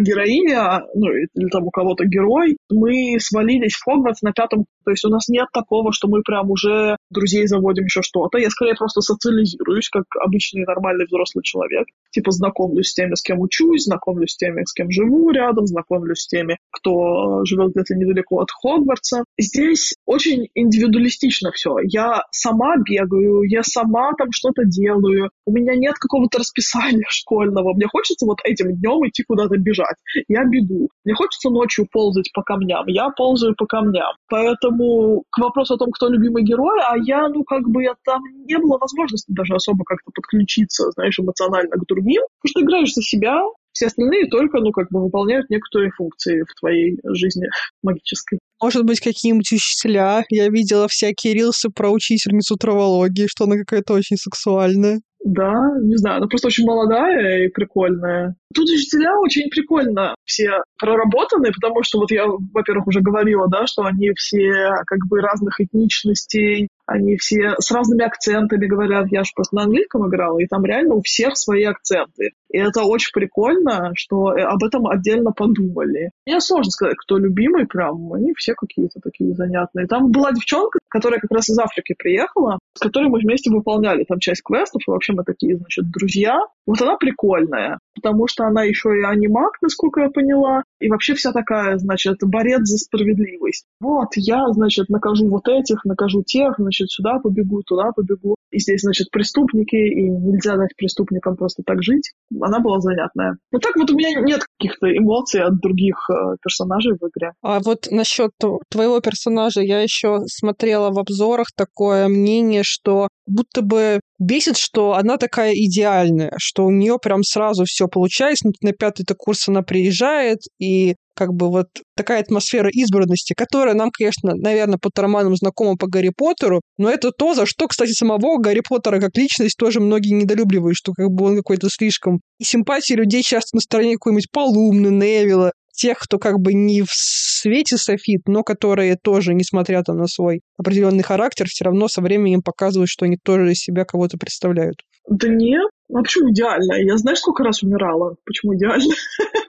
героиня, 0.00 0.82
ну, 0.94 1.06
или 1.12 1.48
там 1.48 1.64
у 1.64 1.70
кого-то 1.70 2.04
герой, 2.04 2.56
мы 2.72 3.18
свалились 3.20 3.74
в 3.74 3.84
Хогвартс 3.84 4.22
на 4.22 4.32
пятом 4.32 4.66
то 4.84 4.90
есть 4.90 5.04
у 5.04 5.08
нас 5.08 5.28
нет 5.28 5.46
такого, 5.52 5.92
что 5.92 6.08
мы 6.08 6.22
прям 6.22 6.50
уже 6.50 6.96
друзей 7.10 7.46
заводим 7.46 7.84
еще 7.84 8.02
что-то. 8.02 8.38
Я 8.38 8.50
скорее 8.50 8.74
просто 8.74 9.00
социализируюсь, 9.00 9.88
как 9.88 10.04
обычный 10.20 10.64
нормальный 10.64 11.06
взрослый 11.06 11.42
человек. 11.42 11.86
Типа 12.10 12.30
знакомлюсь 12.30 12.90
с 12.90 12.94
теми, 12.94 13.14
с 13.14 13.22
кем 13.22 13.40
учусь, 13.40 13.84
знакомлюсь 13.84 14.32
с 14.32 14.36
теми, 14.36 14.64
с 14.64 14.72
кем 14.72 14.90
живу 14.90 15.30
рядом, 15.30 15.66
знакомлюсь 15.66 16.20
с 16.20 16.26
теми, 16.26 16.58
кто 16.70 17.44
живет 17.44 17.72
где-то 17.72 17.94
недалеко 17.94 18.40
от 18.40 18.50
Хогвартса. 18.50 19.24
Здесь 19.38 19.94
очень 20.06 20.48
индивидуалистично 20.54 21.52
все. 21.52 21.76
Я 21.84 22.22
сама 22.30 22.76
бегаю, 22.76 23.42
я 23.42 23.62
сама 23.62 24.12
там 24.18 24.28
что-то 24.30 24.64
делаю. 24.64 25.30
У 25.46 25.52
меня 25.52 25.74
нет 25.74 25.94
какого-то 25.94 26.38
расписания 26.38 27.06
школьного. 27.08 27.74
Мне 27.74 27.86
хочется 27.86 28.26
вот 28.26 28.38
этим 28.44 28.76
днем 28.76 29.08
идти 29.08 29.24
куда-то 29.24 29.56
бежать. 29.56 29.96
Я 30.28 30.44
бегу. 30.44 30.88
Мне 31.04 31.14
хочется 31.14 31.50
ночью 31.50 31.86
ползать 31.90 32.30
по 32.32 32.42
камням. 32.42 32.86
Я 32.86 33.10
ползаю 33.10 33.54
по 33.56 33.66
камням. 33.66 34.12
Поэтому 34.28 34.71
Поэтому 34.72 35.24
к 35.30 35.38
вопросу 35.38 35.74
о 35.74 35.78
том, 35.78 35.90
кто 35.92 36.08
любимый 36.08 36.44
герой, 36.44 36.80
а 36.88 36.96
я, 36.96 37.28
ну, 37.28 37.44
как 37.44 37.68
бы, 37.68 37.82
я, 37.82 37.94
там 38.04 38.22
не 38.46 38.58
было 38.58 38.78
возможности 38.78 39.30
даже 39.32 39.54
особо 39.54 39.84
как-то 39.84 40.10
подключиться, 40.14 40.90
знаешь, 40.92 41.18
эмоционально 41.18 41.76
к 41.76 41.86
другим, 41.86 42.22
потому 42.40 42.50
что 42.50 42.60
играешь 42.62 42.92
за 42.92 43.02
себя, 43.02 43.40
все 43.72 43.86
остальные 43.86 44.28
только, 44.28 44.58
ну, 44.60 44.70
как 44.70 44.88
бы 44.90 45.02
выполняют 45.02 45.48
некоторые 45.48 45.90
функции 45.92 46.42
в 46.42 46.60
твоей 46.60 46.98
жизни 47.04 47.46
магической. 47.82 48.38
Может 48.60 48.84
быть, 48.84 49.00
какие-нибудь 49.00 49.50
учителя. 49.50 50.24
Я 50.28 50.48
видела 50.48 50.86
всякие 50.88 51.34
рилсы 51.34 51.68
про 51.70 51.90
учительницу 51.90 52.56
травологии, 52.56 53.26
что 53.26 53.44
она 53.44 53.56
какая-то 53.56 53.94
очень 53.94 54.16
сексуальная. 54.16 55.00
Да, 55.24 55.52
не 55.80 55.96
знаю, 55.96 56.16
она 56.16 56.26
просто 56.26 56.48
очень 56.48 56.66
молодая 56.66 57.44
и 57.44 57.48
прикольная. 57.48 58.34
Тут 58.54 58.68
учителя 58.68 59.16
очень 59.18 59.48
прикольно 59.50 60.16
все 60.24 60.62
проработаны, 60.78 61.52
потому 61.52 61.82
что 61.84 62.00
вот 62.00 62.10
я, 62.10 62.26
во-первых, 62.26 62.88
уже 62.88 63.00
говорила, 63.00 63.48
да, 63.48 63.66
что 63.66 63.84
они 63.84 64.10
все 64.16 64.72
как 64.86 64.98
бы 65.08 65.20
разных 65.20 65.60
этничностей, 65.60 66.68
они 66.86 67.16
все 67.16 67.54
с 67.58 67.70
разными 67.70 68.04
акцентами 68.04 68.66
говорят. 68.66 69.06
Я 69.10 69.24
же 69.24 69.30
просто 69.34 69.56
на 69.56 69.62
английском 69.62 70.08
играла, 70.08 70.38
и 70.38 70.46
там 70.46 70.64
реально 70.64 70.94
у 70.94 71.02
всех 71.02 71.36
свои 71.36 71.64
акценты. 71.64 72.32
И 72.50 72.58
это 72.58 72.82
очень 72.82 73.12
прикольно, 73.12 73.92
что 73.94 74.32
э, 74.32 74.42
об 74.42 74.62
этом 74.62 74.86
отдельно 74.86 75.32
подумали. 75.32 76.10
Мне 76.26 76.40
сложно 76.40 76.70
сказать, 76.70 76.96
кто 76.98 77.16
любимый 77.16 77.66
прям. 77.66 78.12
Они 78.12 78.34
все 78.36 78.54
какие-то 78.54 79.00
такие 79.00 79.34
занятные. 79.34 79.86
Там 79.86 80.10
была 80.10 80.32
девчонка, 80.32 80.78
которая 80.88 81.20
как 81.20 81.30
раз 81.30 81.48
из 81.48 81.58
Африки 81.58 81.94
приехала, 81.98 82.58
с 82.74 82.80
которой 82.80 83.08
мы 83.08 83.20
вместе 83.20 83.50
выполняли 83.50 84.04
там 84.04 84.18
часть 84.18 84.42
квестов, 84.42 84.82
и 84.86 84.90
вообще 84.90 85.14
мы 85.14 85.24
такие, 85.24 85.56
значит, 85.56 85.90
друзья. 85.90 86.38
Вот 86.66 86.80
она 86.82 86.96
прикольная, 86.96 87.78
потому 87.94 88.26
что 88.26 88.44
она 88.44 88.64
еще 88.64 88.90
и 88.98 89.02
анимак, 89.02 89.60
насколько 89.60 90.00
я 90.00 90.10
поняла, 90.10 90.62
и 90.80 90.88
вообще 90.88 91.14
вся 91.14 91.32
такая, 91.32 91.78
значит, 91.78 92.18
борец 92.22 92.62
за 92.62 92.78
справедливость. 92.78 93.66
Вот, 93.80 94.08
я, 94.16 94.46
значит, 94.52 94.88
накажу 94.88 95.28
вот 95.28 95.48
этих, 95.48 95.84
накажу 95.84 96.22
тех, 96.22 96.54
значит, 96.58 96.90
сюда 96.90 97.18
побегу, 97.18 97.62
туда 97.62 97.92
побегу. 97.92 98.36
И 98.52 98.58
здесь, 98.58 98.82
значит, 98.82 99.10
преступники, 99.10 99.76
и 99.76 100.08
нельзя 100.08 100.56
дать 100.56 100.76
преступникам 100.76 101.36
просто 101.36 101.62
так 101.64 101.82
жить. 101.82 102.12
Она 102.40 102.60
была 102.60 102.80
занятная. 102.80 103.36
Но 103.50 103.58
так 103.58 103.76
вот 103.76 103.90
у 103.90 103.96
меня 103.96 104.20
нет 104.20 104.42
каких-то 104.58 104.86
эмоций 104.96 105.42
от 105.42 105.58
других 105.60 105.96
э, 106.10 106.36
персонажей 106.42 106.92
в 106.92 107.02
игре. 107.08 107.32
А 107.42 107.60
вот 107.60 107.88
насчет 107.90 108.30
твоего 108.70 109.00
персонажа 109.00 109.62
я 109.62 109.80
еще 109.80 110.20
смотрела 110.26 110.90
в 110.90 110.98
обзорах 110.98 111.48
такое 111.56 112.08
мнение, 112.08 112.62
что 112.64 113.08
будто 113.26 113.62
бы 113.62 114.00
бесит, 114.18 114.56
что 114.56 114.94
она 114.94 115.16
такая 115.16 115.52
идеальная, 115.54 116.32
что 116.38 116.64
у 116.64 116.70
нее 116.70 116.98
прям 117.02 117.22
сразу 117.22 117.64
все 117.64 117.88
получается. 117.88 118.50
На 118.60 118.72
пятый-то 118.72 119.14
курс 119.16 119.48
она 119.48 119.62
приезжает, 119.62 120.38
и 120.58 120.94
как 121.14 121.32
бы 121.34 121.50
вот 121.50 121.66
такая 121.96 122.20
атмосфера 122.20 122.68
избранности, 122.72 123.34
которая 123.36 123.74
нам, 123.74 123.90
конечно, 123.90 124.34
наверное, 124.34 124.78
по 124.78 124.90
романам 125.00 125.36
знакома 125.36 125.76
по 125.76 125.86
Гарри 125.86 126.12
Поттеру, 126.16 126.60
но 126.78 126.90
это 126.90 127.10
то, 127.10 127.34
за 127.34 127.46
что, 127.46 127.68
кстати, 127.68 127.92
самого 127.92 128.38
Гарри 128.38 128.62
Поттера 128.66 129.00
как 129.00 129.16
личность 129.16 129.56
тоже 129.56 129.80
многие 129.80 130.12
недолюбливают, 130.12 130.76
что 130.76 130.92
как 130.92 131.10
бы 131.10 131.26
он 131.26 131.36
какой-то 131.36 131.68
слишком... 131.70 132.20
И 132.38 132.44
симпатии 132.44 132.94
людей 132.94 133.22
часто 133.22 133.56
на 133.56 133.60
стороне 133.60 133.94
какой-нибудь 133.94 134.30
Полумны, 134.30 134.88
Невилла, 134.88 135.52
тех, 135.72 135.98
кто 135.98 136.18
как 136.18 136.38
бы 136.38 136.54
не 136.54 136.82
в 136.82 136.90
свете 136.90 137.76
софит, 137.76 138.22
но 138.26 138.42
которые 138.42 138.96
тоже, 138.96 139.34
несмотря 139.34 139.82
там 139.82 139.96
на 139.96 140.06
свой 140.06 140.42
определенный 140.56 141.02
характер, 141.02 141.46
все 141.48 141.64
равно 141.64 141.88
со 141.88 142.00
временем 142.00 142.42
показывают, 142.42 142.88
что 142.88 143.04
они 143.04 143.16
тоже 143.22 143.52
из 143.52 143.58
себя 143.58 143.84
кого-то 143.84 144.18
представляют. 144.18 144.76
Да 145.08 145.28
нет, 145.28 145.68
почему 145.92 146.30
идеально? 146.30 146.74
Я 146.74 146.96
знаешь, 146.96 147.18
сколько 147.18 147.42
раз 147.42 147.62
умирала? 147.62 148.14
Почему 148.24 148.54
идеально? 148.54 148.94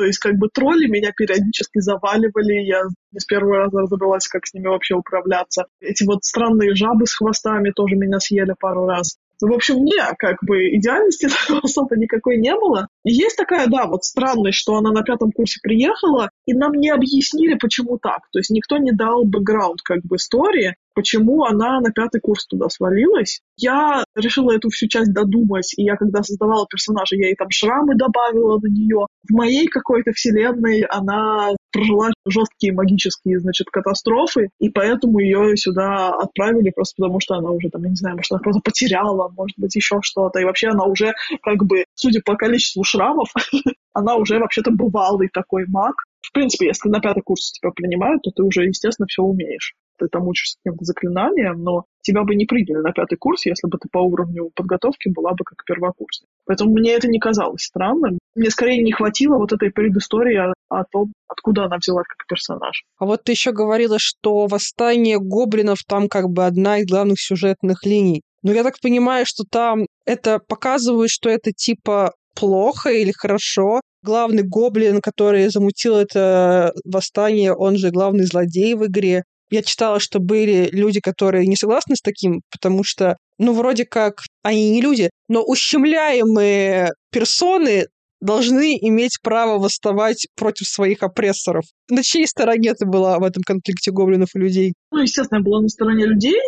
То 0.00 0.06
есть 0.06 0.18
как 0.18 0.38
бы 0.38 0.48
тролли 0.48 0.86
меня 0.86 1.12
периодически 1.14 1.78
заваливали, 1.78 2.54
я 2.64 2.84
не 3.12 3.20
с 3.20 3.26
первого 3.26 3.58
раза 3.58 3.80
разобралась, 3.80 4.26
как 4.28 4.46
с 4.46 4.54
ними 4.54 4.68
вообще 4.68 4.94
управляться. 4.94 5.66
Эти 5.78 6.04
вот 6.04 6.24
странные 6.24 6.74
жабы 6.74 7.06
с 7.06 7.14
хвостами 7.14 7.70
тоже 7.70 7.96
меня 7.96 8.18
съели 8.18 8.54
пару 8.58 8.86
раз. 8.86 9.18
Ну, 9.42 9.48
в 9.48 9.54
общем, 9.54 9.84
не, 9.84 10.00
как 10.18 10.38
бы 10.40 10.70
идеальности 10.70 11.28
особо 11.62 11.96
никакой 11.96 12.38
не 12.38 12.54
было. 12.54 12.88
И 13.04 13.12
есть 13.12 13.36
такая, 13.36 13.66
да, 13.66 13.84
вот 13.84 14.04
странность, 14.04 14.56
что 14.56 14.76
она 14.76 14.90
на 14.90 15.02
пятом 15.02 15.32
курсе 15.32 15.60
приехала, 15.62 16.30
и 16.46 16.54
нам 16.54 16.72
не 16.72 16.88
объяснили, 16.88 17.58
почему 17.60 17.98
так. 17.98 18.20
То 18.32 18.38
есть 18.38 18.48
никто 18.48 18.78
не 18.78 18.92
дал 18.92 19.26
бэкграунд 19.26 19.82
как 19.82 20.00
бы 20.00 20.16
истории, 20.16 20.76
почему 20.94 21.44
она 21.44 21.80
на 21.80 21.90
пятый 21.90 22.20
курс 22.20 22.46
туда 22.46 22.68
свалилась. 22.68 23.40
Я 23.56 24.04
решила 24.14 24.52
эту 24.52 24.70
всю 24.70 24.88
часть 24.88 25.12
додумать, 25.12 25.72
и 25.76 25.82
я 25.84 25.96
когда 25.96 26.22
создавала 26.22 26.66
персонажа, 26.68 27.16
я 27.16 27.26
ей 27.26 27.34
там 27.34 27.48
шрамы 27.50 27.94
добавила 27.96 28.58
на 28.58 28.66
нее. 28.66 29.06
В 29.28 29.32
моей 29.32 29.66
какой-то 29.66 30.12
вселенной 30.12 30.82
она 30.82 31.50
прожила 31.72 32.08
жесткие 32.26 32.72
магические, 32.72 33.38
значит, 33.38 33.68
катастрофы, 33.70 34.48
и 34.58 34.70
поэтому 34.70 35.18
ее 35.18 35.56
сюда 35.56 36.10
отправили 36.10 36.70
просто 36.70 36.94
потому, 36.98 37.20
что 37.20 37.34
она 37.34 37.50
уже 37.50 37.70
там, 37.70 37.82
я 37.84 37.90
не 37.90 37.96
знаю, 37.96 38.16
может, 38.16 38.32
она 38.32 38.40
просто 38.40 38.60
потеряла, 38.64 39.28
может 39.28 39.58
быть, 39.58 39.74
еще 39.74 39.98
что-то. 40.02 40.40
И 40.40 40.44
вообще 40.44 40.68
она 40.68 40.84
уже, 40.84 41.12
как 41.42 41.64
бы, 41.64 41.84
судя 41.94 42.20
по 42.24 42.36
количеству 42.36 42.82
шрамов, 42.84 43.28
она 43.92 44.16
уже 44.16 44.38
вообще-то 44.38 44.70
бывалый 44.70 45.28
такой 45.32 45.66
маг. 45.66 45.94
В 46.22 46.32
принципе, 46.32 46.66
если 46.66 46.88
на 46.88 47.00
пятый 47.00 47.22
курс 47.22 47.52
тебя 47.52 47.70
принимают, 47.70 48.22
то 48.22 48.30
ты 48.30 48.42
уже, 48.42 48.66
естественно, 48.66 49.06
все 49.06 49.22
умеешь 49.22 49.74
ты 50.00 50.08
там 50.08 50.26
учишься 50.26 50.56
каким-то 50.64 50.84
заклинанием, 50.84 51.62
но 51.62 51.84
тебя 52.02 52.24
бы 52.24 52.34
не 52.34 52.46
приняли 52.46 52.80
на 52.82 52.92
пятый 52.92 53.16
курс, 53.16 53.46
если 53.46 53.68
бы 53.68 53.78
ты 53.78 53.88
по 53.92 53.98
уровню 53.98 54.50
подготовки 54.54 55.10
была 55.10 55.32
бы 55.32 55.44
как 55.44 55.64
первокурсник. 55.64 56.28
Поэтому 56.46 56.72
мне 56.72 56.92
это 56.92 57.06
не 57.08 57.18
казалось 57.20 57.62
странным. 57.62 58.18
Мне 58.34 58.50
скорее 58.50 58.82
не 58.82 58.92
хватило 58.92 59.36
вот 59.36 59.52
этой 59.52 59.70
предыстории 59.70 60.36
о, 60.36 60.54
о 60.68 60.84
том, 60.84 61.12
откуда 61.28 61.64
она 61.64 61.76
взялась 61.76 62.06
как 62.08 62.26
персонаж. 62.26 62.82
А 62.98 63.04
вот 63.04 63.24
ты 63.24 63.32
еще 63.32 63.52
говорила, 63.52 63.96
что 63.98 64.46
восстание 64.46 65.18
гоблинов 65.18 65.84
там 65.86 66.08
как 66.08 66.30
бы 66.30 66.46
одна 66.46 66.78
из 66.78 66.86
главных 66.86 67.20
сюжетных 67.20 67.84
линий. 67.84 68.22
Но 68.42 68.52
я 68.52 68.62
так 68.62 68.80
понимаю, 68.80 69.26
что 69.26 69.44
там 69.48 69.86
это 70.06 70.38
показывает, 70.38 71.10
что 71.10 71.28
это 71.28 71.52
типа 71.52 72.14
плохо 72.34 72.90
или 72.90 73.12
хорошо. 73.12 73.80
Главный 74.02 74.42
гоблин, 74.42 75.00
который 75.02 75.48
замутил 75.48 75.96
это 75.96 76.72
восстание, 76.84 77.52
он 77.54 77.76
же 77.76 77.90
главный 77.90 78.24
злодей 78.24 78.74
в 78.74 78.86
игре. 78.86 79.24
Я 79.50 79.62
читала, 79.62 80.00
что 80.00 80.20
были 80.20 80.68
люди, 80.72 81.00
которые 81.00 81.46
не 81.46 81.56
согласны 81.56 81.96
с 81.96 82.00
таким, 82.00 82.42
потому 82.50 82.84
что, 82.84 83.16
ну, 83.38 83.52
вроде 83.52 83.84
как, 83.84 84.22
они 84.42 84.70
не 84.70 84.80
люди, 84.80 85.10
но 85.28 85.42
ущемляемые 85.42 86.92
персоны 87.10 87.86
должны 88.20 88.76
иметь 88.80 89.18
право 89.22 89.58
восставать 89.58 90.28
против 90.36 90.68
своих 90.68 91.02
опрессоров. 91.02 91.64
На 91.88 92.02
чьей 92.02 92.26
стороне 92.26 92.74
ты 92.74 92.86
была 92.86 93.18
в 93.18 93.24
этом 93.24 93.42
конфликте 93.42 93.90
гоблинов 93.90 94.28
и 94.34 94.38
людей? 94.38 94.74
Ну, 94.92 95.00
естественно, 95.00 95.38
я 95.38 95.44
была 95.44 95.62
на 95.62 95.68
стороне 95.68 96.06
людей. 96.06 96.40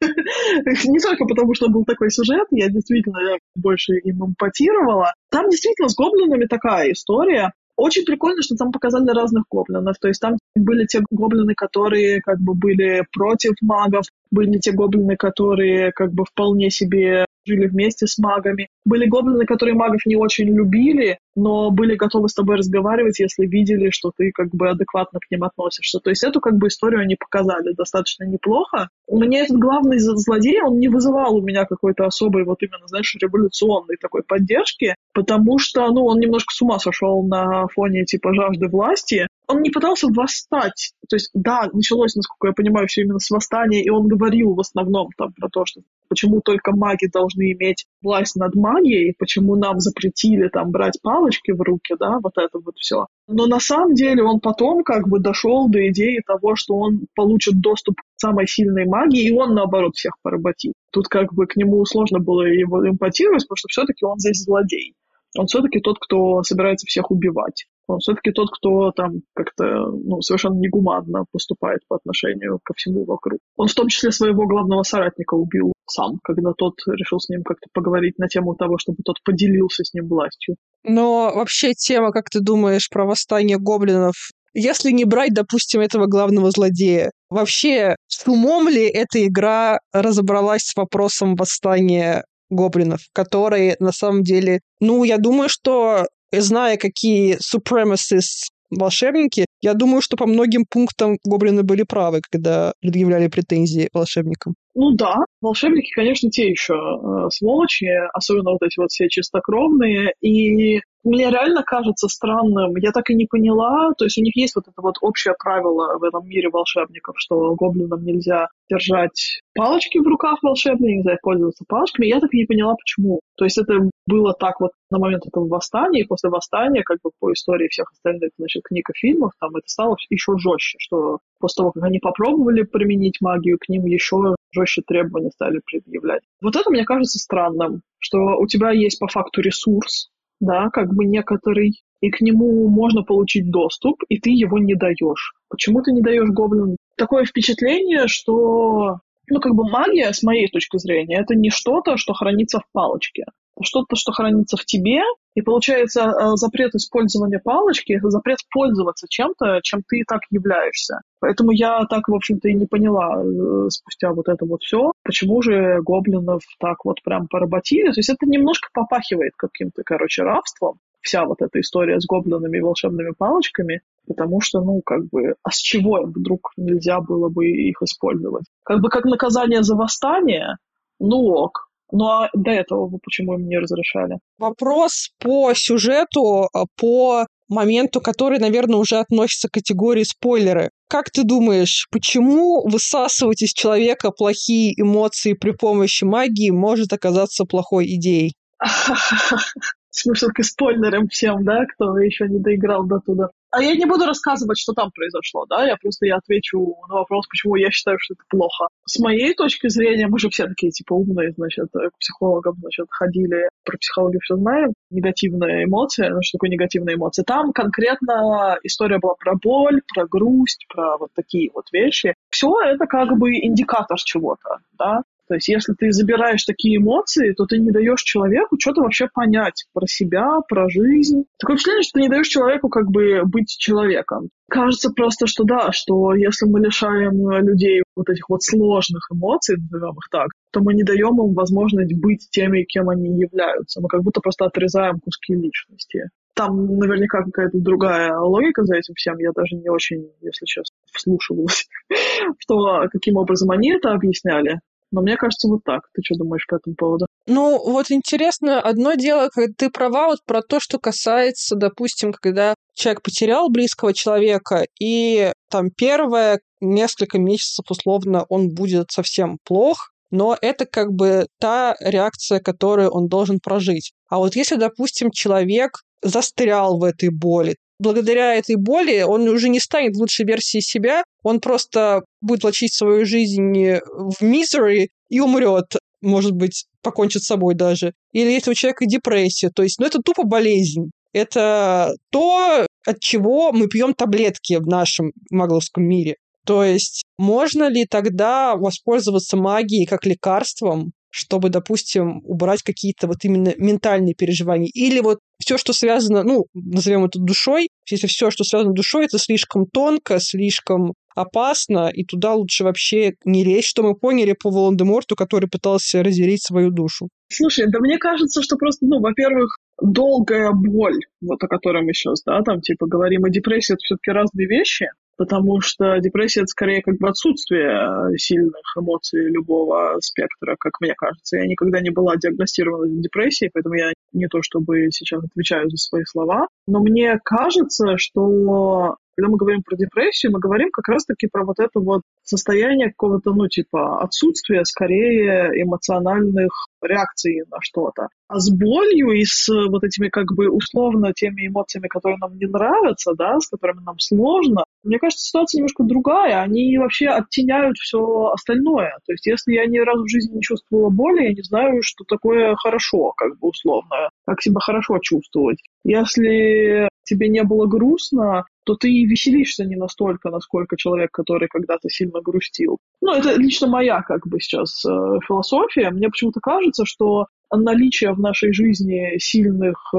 Не 0.00 0.98
только 0.98 1.24
потому, 1.24 1.54
что 1.54 1.68
был 1.68 1.84
такой 1.84 2.10
сюжет, 2.10 2.46
я 2.50 2.68
действительно 2.68 3.38
больше 3.54 3.94
им 4.02 4.24
импотировала. 4.26 5.12
Там 5.30 5.48
действительно 5.48 5.88
с 5.88 5.94
гоблинами 5.94 6.46
такая 6.46 6.92
история. 6.92 7.52
Очень 7.76 8.04
прикольно, 8.04 8.42
что 8.42 8.54
там 8.56 8.70
показали 8.70 9.10
разных 9.10 9.44
гоблинов. 9.50 9.96
То 10.00 10.08
есть 10.08 10.20
там 10.20 10.38
были 10.54 10.86
те 10.86 11.02
гоблины, 11.10 11.54
которые 11.54 12.20
как 12.20 12.40
бы 12.40 12.54
были 12.54 13.04
против 13.12 13.54
магов, 13.60 14.04
были 14.30 14.58
те 14.58 14.72
гоблины, 14.72 15.16
которые 15.16 15.92
как 15.92 16.12
бы 16.12 16.24
вполне 16.24 16.70
себе 16.70 17.26
жили 17.44 17.66
вместе 17.66 18.06
с 18.06 18.18
магами. 18.18 18.68
Были 18.84 19.06
гоблины, 19.06 19.46
которые 19.46 19.74
магов 19.74 20.04
не 20.06 20.16
очень 20.16 20.46
любили, 20.46 21.18
но 21.36 21.70
были 21.70 21.96
готовы 21.96 22.28
с 22.28 22.34
тобой 22.34 22.56
разговаривать, 22.56 23.18
если 23.18 23.46
видели, 23.46 23.90
что 23.90 24.12
ты 24.16 24.30
как 24.32 24.50
бы 24.50 24.68
адекватно 24.68 25.20
к 25.20 25.30
ним 25.30 25.44
относишься. 25.44 26.00
То 26.00 26.10
есть 26.10 26.22
эту 26.22 26.40
как 26.40 26.56
бы 26.56 26.68
историю 26.68 27.00
они 27.00 27.16
показали 27.16 27.72
достаточно 27.74 28.24
неплохо. 28.24 28.88
У 29.06 29.18
меня 29.18 29.42
этот 29.42 29.58
главный 29.58 29.98
злодей, 29.98 30.60
он 30.62 30.78
не 30.78 30.88
вызывал 30.88 31.36
у 31.36 31.42
меня 31.42 31.64
какой-то 31.64 32.06
особой 32.06 32.44
вот 32.44 32.62
именно, 32.62 32.86
знаешь, 32.86 33.16
революционной 33.20 33.96
такой 34.00 34.22
поддержки, 34.22 34.94
потому 35.12 35.58
что, 35.58 35.86
ну, 35.88 36.04
он 36.04 36.18
немножко 36.18 36.54
с 36.54 36.62
ума 36.62 36.78
сошел 36.78 37.22
на 37.26 37.66
фоне 37.68 38.04
типа 38.04 38.34
жажды 38.34 38.68
власти. 38.68 39.26
Он 39.46 39.60
не 39.60 39.70
пытался 39.70 40.08
восстать. 40.08 40.92
То 41.08 41.16
есть, 41.16 41.30
да, 41.34 41.68
началось, 41.72 42.14
насколько 42.14 42.48
я 42.48 42.52
понимаю, 42.52 42.86
все 42.86 43.02
именно 43.02 43.18
с 43.18 43.30
восстания, 43.30 43.82
и 43.82 43.90
он 43.90 44.08
говорил 44.08 44.54
в 44.54 44.60
основном 44.60 45.08
там 45.18 45.32
про 45.34 45.48
то, 45.48 45.64
что 45.66 45.82
почему 46.08 46.40
только 46.40 46.74
маги 46.74 47.06
должны 47.12 47.52
иметь 47.52 47.86
власть 48.02 48.36
над 48.36 48.54
магией, 48.54 49.14
почему 49.18 49.56
нам 49.56 49.80
запретили 49.80 50.48
там 50.48 50.70
брать 50.70 50.98
палочки 51.02 51.50
в 51.50 51.60
руки, 51.60 51.94
да, 51.98 52.18
вот 52.22 52.32
это 52.36 52.58
вот 52.58 52.76
все. 52.78 53.06
Но 53.28 53.46
на 53.46 53.60
самом 53.60 53.94
деле 53.94 54.22
он 54.22 54.40
потом 54.40 54.82
как 54.82 55.08
бы 55.08 55.20
дошел 55.20 55.68
до 55.68 55.88
идеи 55.88 56.22
того, 56.26 56.56
что 56.56 56.76
он 56.76 57.06
получит 57.14 57.60
доступ 57.60 57.96
к 58.00 58.04
самой 58.16 58.46
сильной 58.46 58.86
магии, 58.86 59.28
и 59.28 59.32
он, 59.32 59.54
наоборот, 59.54 59.94
всех 59.94 60.14
поработит. 60.22 60.72
Тут 60.90 61.08
как 61.08 61.34
бы 61.34 61.46
к 61.46 61.56
нему 61.56 61.84
сложно 61.84 62.18
было 62.18 62.42
его 62.42 62.88
импотировать, 62.88 63.42
потому 63.42 63.56
что 63.56 63.68
все-таки 63.68 64.04
он 64.04 64.18
здесь 64.18 64.42
злодей. 64.42 64.94
Он 65.36 65.46
все-таки 65.46 65.80
тот, 65.80 65.98
кто 65.98 66.42
собирается 66.42 66.86
всех 66.86 67.10
убивать. 67.10 67.66
Он 67.86 67.98
все-таки 67.98 68.32
тот, 68.32 68.48
кто 68.50 68.92
там 68.92 69.22
как-то 69.34 69.64
ну, 69.90 70.20
совершенно 70.22 70.58
негуманно 70.58 71.24
поступает 71.30 71.80
по 71.88 71.96
отношению 71.96 72.58
ко 72.64 72.74
всему 72.74 73.04
вокруг. 73.04 73.40
Он 73.56 73.68
в 73.68 73.74
том 73.74 73.88
числе 73.88 74.10
своего 74.10 74.46
главного 74.46 74.82
соратника 74.82 75.34
убил 75.34 75.72
сам, 75.86 76.18
когда 76.22 76.52
тот 76.56 76.74
решил 76.86 77.20
с 77.20 77.28
ним 77.28 77.42
как-то 77.42 77.68
поговорить 77.72 78.18
на 78.18 78.28
тему 78.28 78.54
того, 78.54 78.78
чтобы 78.78 78.98
тот 79.04 79.16
поделился 79.22 79.84
с 79.84 79.92
ним 79.92 80.08
властью. 80.08 80.56
Но 80.82 81.32
вообще 81.34 81.74
тема, 81.74 82.10
как 82.12 82.30
ты 82.30 82.40
думаешь, 82.40 82.88
про 82.88 83.04
восстание 83.04 83.58
гоблинов 83.58 84.14
если 84.56 84.92
не 84.92 85.04
брать, 85.04 85.34
допустим, 85.34 85.80
этого 85.80 86.06
главного 86.06 86.50
злодея, 86.50 87.10
вообще 87.28 87.96
с 88.06 88.24
умом 88.26 88.68
ли 88.68 88.86
эта 88.86 89.26
игра 89.26 89.80
разобралась 89.92 90.62
с 90.62 90.76
вопросом 90.76 91.34
восстания 91.34 92.24
гоблинов, 92.50 93.00
которые 93.12 93.76
на 93.80 93.90
самом 93.90 94.22
деле, 94.22 94.60
ну, 94.80 95.02
я 95.02 95.18
думаю, 95.18 95.48
что 95.48 96.06
зная, 96.40 96.76
какие 96.76 97.36
supremacists 97.36 98.50
волшебники, 98.70 99.46
я 99.60 99.74
думаю, 99.74 100.02
что 100.02 100.16
по 100.16 100.26
многим 100.26 100.64
пунктам 100.68 101.18
гоблины 101.24 101.62
были 101.62 101.84
правы, 101.84 102.20
когда 102.28 102.72
предъявляли 102.80 103.28
претензии 103.28 103.88
волшебникам. 103.92 104.54
Ну 104.74 104.92
да, 104.92 105.16
волшебники, 105.40 105.90
конечно, 105.94 106.30
те 106.30 106.48
еще 106.48 106.74
э, 106.74 107.30
сволочи, 107.30 107.86
особенно 108.12 108.52
вот 108.52 108.62
эти 108.62 108.78
вот 108.78 108.90
все 108.90 109.08
чистокровные. 109.08 110.12
И 110.20 110.80
мне 111.04 111.30
реально 111.30 111.62
кажется 111.62 112.08
странным, 112.08 112.76
я 112.76 112.90
так 112.90 113.10
и 113.10 113.14
не 113.14 113.26
поняла, 113.26 113.92
то 113.96 114.04
есть 114.04 114.18
у 114.18 114.22
них 114.22 114.36
есть 114.36 114.56
вот 114.56 114.66
это 114.66 114.80
вот 114.82 114.96
общее 115.00 115.34
правило 115.38 115.98
в 115.98 116.02
этом 116.02 116.26
мире 116.26 116.48
волшебников, 116.48 117.16
что 117.18 117.54
гоблинам 117.54 118.02
нельзя 118.04 118.48
держать 118.68 119.40
палочки 119.54 119.98
в 119.98 120.06
руках 120.06 120.42
волшебные, 120.42 120.96
нельзя 120.96 121.16
пользоваться 121.22 121.64
палочками, 121.68 122.06
я 122.06 122.20
так 122.20 122.32
и 122.32 122.38
не 122.38 122.46
поняла, 122.46 122.74
почему. 122.74 123.20
То 123.36 123.44
есть 123.44 123.58
это 123.58 123.74
было 124.06 124.32
так 124.32 124.60
вот 124.60 124.72
на 124.90 124.98
момент 124.98 125.26
этого 125.26 125.46
восстания, 125.46 126.00
и 126.00 126.06
после 126.06 126.30
восстания, 126.30 126.82
как 126.82 126.98
бы 127.02 127.10
по 127.20 127.32
истории 127.32 127.68
всех 127.68 127.90
остальных, 127.92 128.30
значит, 128.38 128.62
книг 128.64 128.88
и 128.90 128.98
фильмов, 128.98 129.32
там 129.40 129.50
это 129.56 129.66
стало 129.66 129.96
еще 130.08 130.38
жестче, 130.38 130.78
что 130.78 131.18
после 131.38 131.62
того, 131.62 131.72
как 131.72 131.84
они 131.84 131.98
попробовали 131.98 132.62
применить 132.62 133.20
магию, 133.20 133.58
к 133.58 133.68
ним 133.68 133.84
еще 133.86 134.34
жестче 134.52 134.82
требования 134.86 135.30
стали 135.30 135.60
предъявлять. 135.64 136.22
Вот 136.40 136.56
это 136.56 136.70
мне 136.70 136.84
кажется 136.84 137.18
странным, 137.18 137.82
что 137.98 138.18
у 138.38 138.46
тебя 138.46 138.70
есть 138.70 138.98
по 138.98 139.08
факту 139.08 139.40
ресурс, 139.40 140.10
да, 140.44 140.68
как 140.70 140.94
бы 140.94 141.04
некоторый, 141.04 141.82
и 142.00 142.10
к 142.10 142.20
нему 142.20 142.68
можно 142.68 143.02
получить 143.02 143.50
доступ, 143.50 144.02
и 144.08 144.18
ты 144.18 144.30
его 144.30 144.58
не 144.58 144.74
даешь. 144.74 145.34
Почему 145.48 145.82
ты 145.82 145.92
не 145.92 146.02
даешь 146.02 146.28
гоблину? 146.28 146.76
Такое 146.96 147.24
впечатление, 147.24 148.06
что 148.06 148.98
ну, 149.28 149.40
как 149.40 149.54
бы 149.54 149.68
магия, 149.68 150.12
с 150.12 150.22
моей 150.22 150.48
точки 150.48 150.76
зрения, 150.78 151.20
это 151.20 151.34
не 151.34 151.50
что-то, 151.50 151.96
что 151.96 152.12
хранится 152.12 152.60
в 152.60 152.64
палочке 152.72 153.24
что-то, 153.62 153.96
что 153.96 154.12
хранится 154.12 154.56
в 154.56 154.64
тебе, 154.64 155.00
и 155.34 155.42
получается 155.42 156.02
э, 156.02 156.36
запрет 156.36 156.74
использования 156.74 157.38
палочки— 157.38 157.92
это 157.94 158.10
запрет 158.10 158.38
пользоваться 158.52 159.06
чем-то, 159.08 159.60
чем 159.62 159.82
ты 159.86 160.00
и 160.00 160.04
так 160.04 160.20
являешься. 160.30 161.00
Поэтому 161.20 161.50
я 161.52 161.84
так, 161.88 162.08
в 162.08 162.14
общем-то, 162.14 162.48
и 162.48 162.54
не 162.54 162.66
поняла 162.66 163.22
э, 163.22 163.68
спустя 163.70 164.12
вот 164.12 164.28
это 164.28 164.44
вот 164.44 164.62
все, 164.62 164.92
почему 165.02 165.42
же 165.42 165.80
гоблинов 165.82 166.42
так 166.58 166.84
вот 166.84 167.02
прям 167.02 167.28
поработили. 167.28 167.92
То 167.92 167.98
есть 167.98 168.10
это 168.10 168.26
немножко 168.26 168.68
попахивает 168.72 169.32
каким-то, 169.36 169.82
короче, 169.84 170.22
рабством, 170.22 170.78
вся 171.04 171.24
вот 171.24 171.42
эта 171.42 171.60
история 171.60 172.00
с 172.00 172.06
гоблинами 172.06 172.58
и 172.58 172.60
волшебными 172.60 173.12
палочками, 173.16 173.82
потому 174.06 174.40
что, 174.40 174.60
ну, 174.60 174.80
как 174.84 175.06
бы, 175.08 175.34
а 175.42 175.50
с 175.50 175.58
чего 175.58 176.02
вдруг 176.02 176.52
нельзя 176.56 177.00
было 177.00 177.28
бы 177.28 177.46
их 177.46 177.82
использовать? 177.82 178.46
Как 178.64 178.80
бы 178.80 178.88
как 178.88 179.04
наказание 179.04 179.62
за 179.62 179.76
восстание, 179.76 180.56
ну 180.98 181.16
ок, 181.26 181.68
ну 181.94 182.06
а 182.06 182.28
до 182.34 182.50
этого 182.50 182.88
вы 182.88 182.98
почему 183.02 183.34
им 183.34 183.46
не 183.46 183.58
разрешали? 183.58 184.18
Вопрос 184.38 185.10
по 185.20 185.54
сюжету, 185.54 186.48
а, 186.52 186.64
по 186.76 187.26
моменту, 187.48 188.00
который, 188.00 188.38
наверное, 188.38 188.78
уже 188.78 188.96
относится 188.96 189.48
к 189.48 189.52
категории 189.52 190.02
спойлеры. 190.02 190.70
Как 190.88 191.10
ты 191.10 191.22
думаешь, 191.22 191.86
почему 191.90 192.66
высасывать 192.66 193.42
из 193.42 193.52
человека 193.52 194.10
плохие 194.10 194.72
эмоции 194.76 195.34
при 195.34 195.52
помощи 195.52 196.04
магии 196.04 196.50
может 196.50 196.92
оказаться 196.92 197.44
плохой 197.44 197.86
идеей? 197.94 198.34
Мы 200.06 200.14
все-таки 200.14 200.42
спойлером 200.42 201.08
всем, 201.08 201.44
да, 201.44 201.64
кто 201.66 201.98
еще 201.98 202.26
не 202.28 202.38
доиграл 202.38 202.84
до 202.86 202.98
туда. 203.00 203.30
А 203.50 203.62
я 203.62 203.76
не 203.76 203.86
буду 203.86 204.04
рассказывать, 204.04 204.58
что 204.58 204.72
там 204.72 204.90
произошло, 204.92 205.46
да, 205.48 205.64
я 205.64 205.76
просто 205.76 206.06
я 206.06 206.16
отвечу 206.16 206.74
на 206.88 206.96
вопрос, 206.96 207.28
почему 207.28 207.54
я 207.54 207.70
считаю, 207.70 207.98
что 208.00 208.14
это 208.14 208.24
плохо. 208.28 208.66
С 208.84 208.98
моей 208.98 209.32
точки 209.34 209.68
зрения, 209.68 210.08
мы 210.08 210.18
же 210.18 210.28
все 210.28 210.48
такие, 210.48 210.72
типа, 210.72 210.94
умные, 210.94 211.30
значит, 211.36 211.68
к 211.72 211.98
психологам, 212.00 212.56
значит, 212.58 212.86
ходили, 212.90 213.48
про 213.64 213.76
психологию 213.78 214.20
все 214.24 214.36
знаем, 214.36 214.72
негативная 214.90 215.64
эмоция, 215.64 216.10
ну, 216.10 216.18
что 216.22 216.38
такое 216.38 216.50
негативная 216.50 216.96
эмоция. 216.96 217.24
Там 217.24 217.52
конкретно 217.52 218.58
история 218.64 218.98
была 218.98 219.14
про 219.14 219.34
боль, 219.40 219.82
про 219.94 220.06
грусть, 220.08 220.66
про 220.68 220.98
вот 220.98 221.10
такие 221.14 221.50
вот 221.54 221.66
вещи. 221.72 222.14
Все 222.30 222.52
это 222.60 222.86
как 222.86 223.16
бы 223.16 223.30
индикатор 223.36 223.98
чего-то, 223.98 224.58
да. 224.72 225.02
То 225.28 225.34
есть, 225.34 225.48
если 225.48 225.72
ты 225.72 225.90
забираешь 225.90 226.44
такие 226.44 226.76
эмоции, 226.76 227.32
то 227.32 227.46
ты 227.46 227.58
не 227.58 227.70
даешь 227.70 228.02
человеку 228.02 228.56
что-то 228.58 228.82
вообще 228.82 229.08
понять 229.12 229.64
про 229.72 229.86
себя, 229.86 230.40
про 230.48 230.68
жизнь. 230.68 231.24
Такое 231.38 231.56
впечатление, 231.56 231.82
что 231.82 231.92
ты 231.94 232.00
не 232.02 232.08
даешь 232.08 232.28
человеку 232.28 232.68
как 232.68 232.90
бы 232.90 233.22
быть 233.24 233.48
человеком. 233.48 234.28
Кажется 234.50 234.90
просто, 234.90 235.26
что 235.26 235.44
да, 235.44 235.72
что 235.72 236.14
если 236.14 236.46
мы 236.46 236.60
лишаем 236.60 237.30
людей 237.40 237.82
вот 237.96 238.10
этих 238.10 238.28
вот 238.28 238.42
сложных 238.42 239.08
эмоций, 239.10 239.56
назовем 239.56 239.94
их 239.94 240.08
так, 240.10 240.28
то 240.52 240.60
мы 240.60 240.74
не 240.74 240.82
даем 240.82 241.20
им 241.20 241.34
возможность 241.34 241.94
быть 241.94 242.28
теми, 242.30 242.64
кем 242.64 242.90
они 242.90 243.18
являются. 243.18 243.80
Мы 243.80 243.88
как 243.88 244.02
будто 244.02 244.20
просто 244.20 244.44
отрезаем 244.44 245.00
куски 245.00 245.34
личности. 245.34 246.10
Там 246.34 246.78
наверняка 246.78 247.22
какая-то 247.22 247.58
другая 247.58 248.18
логика 248.18 248.64
за 248.64 248.76
этим 248.76 248.94
всем. 248.94 249.18
Я 249.18 249.30
даже 249.32 249.56
не 249.56 249.70
очень, 249.70 250.10
если 250.20 250.44
честно, 250.44 250.76
вслушивалась, 250.92 251.66
что 252.38 252.86
каким 252.92 253.16
образом 253.16 253.50
они 253.50 253.72
это 253.72 253.92
объясняли. 253.92 254.60
Но 254.94 255.02
мне 255.02 255.16
кажется, 255.16 255.48
вот 255.48 255.64
так. 255.64 255.80
Ты 255.92 256.02
что 256.04 256.14
думаешь 256.14 256.46
по 256.48 256.54
этому 256.54 256.76
поводу? 256.76 257.06
Ну, 257.26 257.58
вот 257.58 257.90
интересно, 257.90 258.60
одно 258.60 258.94
дело, 258.94 259.28
когда 259.28 259.52
ты 259.56 259.68
права 259.68 260.06
вот 260.06 260.20
про 260.24 260.40
то, 260.40 260.60
что 260.60 260.78
касается, 260.78 261.56
допустим, 261.56 262.12
когда 262.12 262.54
человек 262.74 263.02
потерял 263.02 263.50
близкого 263.50 263.92
человека, 263.92 264.66
и 264.80 265.32
там 265.50 265.70
первое 265.76 266.38
несколько 266.60 267.18
месяцев 267.18 267.64
условно 267.68 268.24
он 268.28 268.50
будет 268.50 268.92
совсем 268.92 269.38
плох, 269.44 269.90
но 270.12 270.38
это 270.40 270.64
как 270.64 270.92
бы 270.92 271.26
та 271.40 271.74
реакция, 271.80 272.38
которую 272.38 272.90
он 272.90 273.08
должен 273.08 273.40
прожить. 273.40 273.94
А 274.08 274.18
вот 274.18 274.36
если, 274.36 274.54
допустим, 274.54 275.10
человек 275.10 275.80
застрял 276.02 276.78
в 276.78 276.84
этой 276.84 277.08
боли, 277.08 277.56
благодаря 277.80 278.34
этой 278.34 278.54
боли 278.54 279.02
он 279.02 279.28
уже 279.28 279.48
не 279.48 279.58
станет 279.58 279.96
лучшей 279.96 280.24
версией 280.24 280.62
себя, 280.62 281.02
он 281.24 281.40
просто 281.40 282.04
будет 282.20 282.44
влачить 282.44 282.72
свою 282.72 283.04
жизнь 283.04 283.42
в 283.42 284.22
misery 284.22 284.88
и 285.08 285.18
умрет, 285.18 285.76
может 286.00 286.32
быть, 286.32 286.66
покончит 286.82 287.24
с 287.24 287.26
собой 287.26 287.54
даже. 287.54 287.94
Или 288.12 288.30
если 288.30 288.52
у 288.52 288.54
человека 288.54 288.86
депрессия, 288.86 289.50
то 289.50 289.64
есть, 289.64 289.80
ну, 289.80 289.86
это 289.86 289.98
тупо 290.00 290.24
болезнь. 290.24 290.90
Это 291.12 291.94
то, 292.10 292.66
от 292.86 293.00
чего 293.00 293.52
мы 293.52 293.68
пьем 293.68 293.94
таблетки 293.94 294.54
в 294.54 294.66
нашем 294.66 295.12
магловском 295.30 295.84
мире. 295.84 296.16
То 296.44 296.62
есть 296.62 297.02
можно 297.18 297.68
ли 297.68 297.86
тогда 297.86 298.54
воспользоваться 298.56 299.36
магией 299.36 299.86
как 299.86 300.04
лекарством, 300.04 300.92
чтобы, 301.08 301.48
допустим, 301.48 302.20
убрать 302.24 302.62
какие-то 302.62 303.06
вот 303.06 303.18
именно 303.22 303.54
ментальные 303.56 304.14
переживания? 304.14 304.68
Или 304.74 305.00
вот 305.00 305.20
все, 305.40 305.56
что 305.56 305.72
связано, 305.72 306.24
ну, 306.24 306.46
назовем 306.52 307.04
это 307.04 307.20
душой, 307.20 307.68
если 307.88 308.08
все, 308.08 308.30
что 308.30 308.44
связано 308.44 308.72
с 308.72 308.76
душой, 308.76 309.04
это 309.06 309.18
слишком 309.18 309.66
тонко, 309.66 310.18
слишком 310.18 310.94
опасно, 311.14 311.90
и 311.92 312.04
туда 312.04 312.34
лучше 312.34 312.64
вообще 312.64 313.14
не 313.24 313.44
лезть, 313.44 313.68
что 313.68 313.82
мы 313.82 313.94
поняли 313.94 314.34
по 314.40 314.50
Волан-де-Морту, 314.50 315.16
который 315.16 315.48
пытался 315.48 316.02
разделить 316.02 316.42
свою 316.42 316.70
душу. 316.70 317.08
Слушай, 317.28 317.66
да 317.68 317.80
мне 317.80 317.98
кажется, 317.98 318.42
что 318.42 318.56
просто, 318.56 318.86
ну, 318.86 319.00
во-первых, 319.00 319.56
долгая 319.80 320.52
боль, 320.52 320.98
вот 321.20 321.42
о 321.42 321.48
которой 321.48 321.82
мы 321.82 321.92
сейчас, 321.92 322.22
да, 322.24 322.42
там, 322.42 322.60
типа, 322.60 322.86
говорим, 322.86 323.24
о 323.24 323.30
депрессии, 323.30 323.74
это 323.74 323.80
все-таки 323.82 324.10
разные 324.12 324.46
вещи, 324.46 324.86
потому 325.16 325.60
что 325.60 325.98
депрессия 325.98 326.40
это 326.40 326.48
скорее 326.48 326.82
как 326.82 326.98
бы 326.98 327.08
отсутствие 327.08 328.16
сильных 328.16 328.62
эмоций 328.78 329.30
любого 329.30 329.96
спектра, 330.00 330.56
как 330.58 330.80
мне 330.80 330.94
кажется. 330.96 331.38
Я 331.38 331.46
никогда 331.46 331.80
не 331.80 331.90
была 331.90 332.16
диагностирована 332.16 332.88
депрессией, 333.00 333.50
поэтому 333.52 333.74
я 333.74 333.92
не 334.12 334.26
то 334.28 334.42
чтобы 334.42 334.88
сейчас 334.90 335.22
отвечаю 335.24 335.70
за 335.70 335.76
свои 335.76 336.04
слова, 336.04 336.46
но 336.66 336.80
мне 336.80 337.18
кажется, 337.24 337.96
что 337.96 338.96
когда 339.16 339.30
мы 339.30 339.36
говорим 339.36 339.62
про 339.62 339.76
депрессию, 339.76 340.32
мы 340.32 340.40
говорим 340.40 340.70
как 340.72 340.88
раз-таки 340.88 341.28
про 341.30 341.44
вот 341.44 341.58
это 341.58 341.80
вот 341.80 342.02
состояние 342.22 342.88
какого-то, 342.88 343.32
ну, 343.32 343.48
типа, 343.48 344.02
отсутствия 344.02 344.64
скорее 344.64 345.50
эмоциональных 345.62 346.52
реакций 346.82 347.42
на 347.50 347.58
что-то. 347.60 348.08
А 348.28 348.38
с 348.38 348.50
болью 348.50 349.10
и 349.12 349.24
с 349.24 349.48
вот 349.48 349.84
этими 349.84 350.08
как 350.08 350.26
бы 350.34 350.48
условно 350.48 351.12
теми 351.14 351.46
эмоциями, 351.46 351.88
которые 351.88 352.18
нам 352.18 352.36
не 352.36 352.46
нравятся, 352.46 353.12
да, 353.16 353.38
с 353.38 353.48
которыми 353.48 353.84
нам 353.84 353.98
сложно, 353.98 354.64
мне 354.82 354.98
кажется, 354.98 355.26
ситуация 355.26 355.58
немножко 355.58 355.82
другая. 355.84 356.42
Они 356.42 356.76
вообще 356.78 357.08
оттеняют 357.08 357.76
все 357.78 358.30
остальное. 358.32 358.98
То 359.06 359.12
есть 359.12 359.26
если 359.26 359.54
я 359.54 359.66
ни 359.66 359.78
разу 359.78 360.04
в 360.04 360.10
жизни 360.10 360.36
не 360.36 360.42
чувствовала 360.42 360.90
боли, 360.90 361.24
я 361.24 361.30
не 361.32 361.42
знаю, 361.42 361.82
что 361.82 362.04
такое 362.04 362.54
хорошо, 362.56 363.12
как 363.16 363.38
бы 363.38 363.48
условно, 363.48 364.10
как 364.26 364.42
себя 364.42 364.60
хорошо 364.60 364.98
чувствовать. 365.00 365.58
Если 365.84 366.88
тебе 367.04 367.28
не 367.28 367.42
было 367.42 367.66
грустно, 367.66 368.44
то 368.64 368.74
ты 368.74 368.90
и 368.90 369.06
веселишься 369.06 369.64
не 369.64 369.76
настолько, 369.76 370.30
насколько 370.30 370.76
человек, 370.76 371.10
который 371.12 371.48
когда-то 371.48 371.88
сильно 371.88 372.20
грустил. 372.20 372.78
Ну, 373.00 373.12
это 373.12 373.34
лично 373.34 373.68
моя, 373.68 374.02
как 374.02 374.26
бы, 374.26 374.40
сейчас 374.40 374.84
э, 374.84 374.88
философия. 375.26 375.90
Мне 375.90 376.08
почему-то 376.08 376.40
кажется, 376.40 376.84
что 376.86 377.26
наличие 377.52 378.12
в 378.12 378.20
нашей 378.20 378.52
жизни 378.52 379.18
сильных 379.18 379.76
э, 379.94 379.98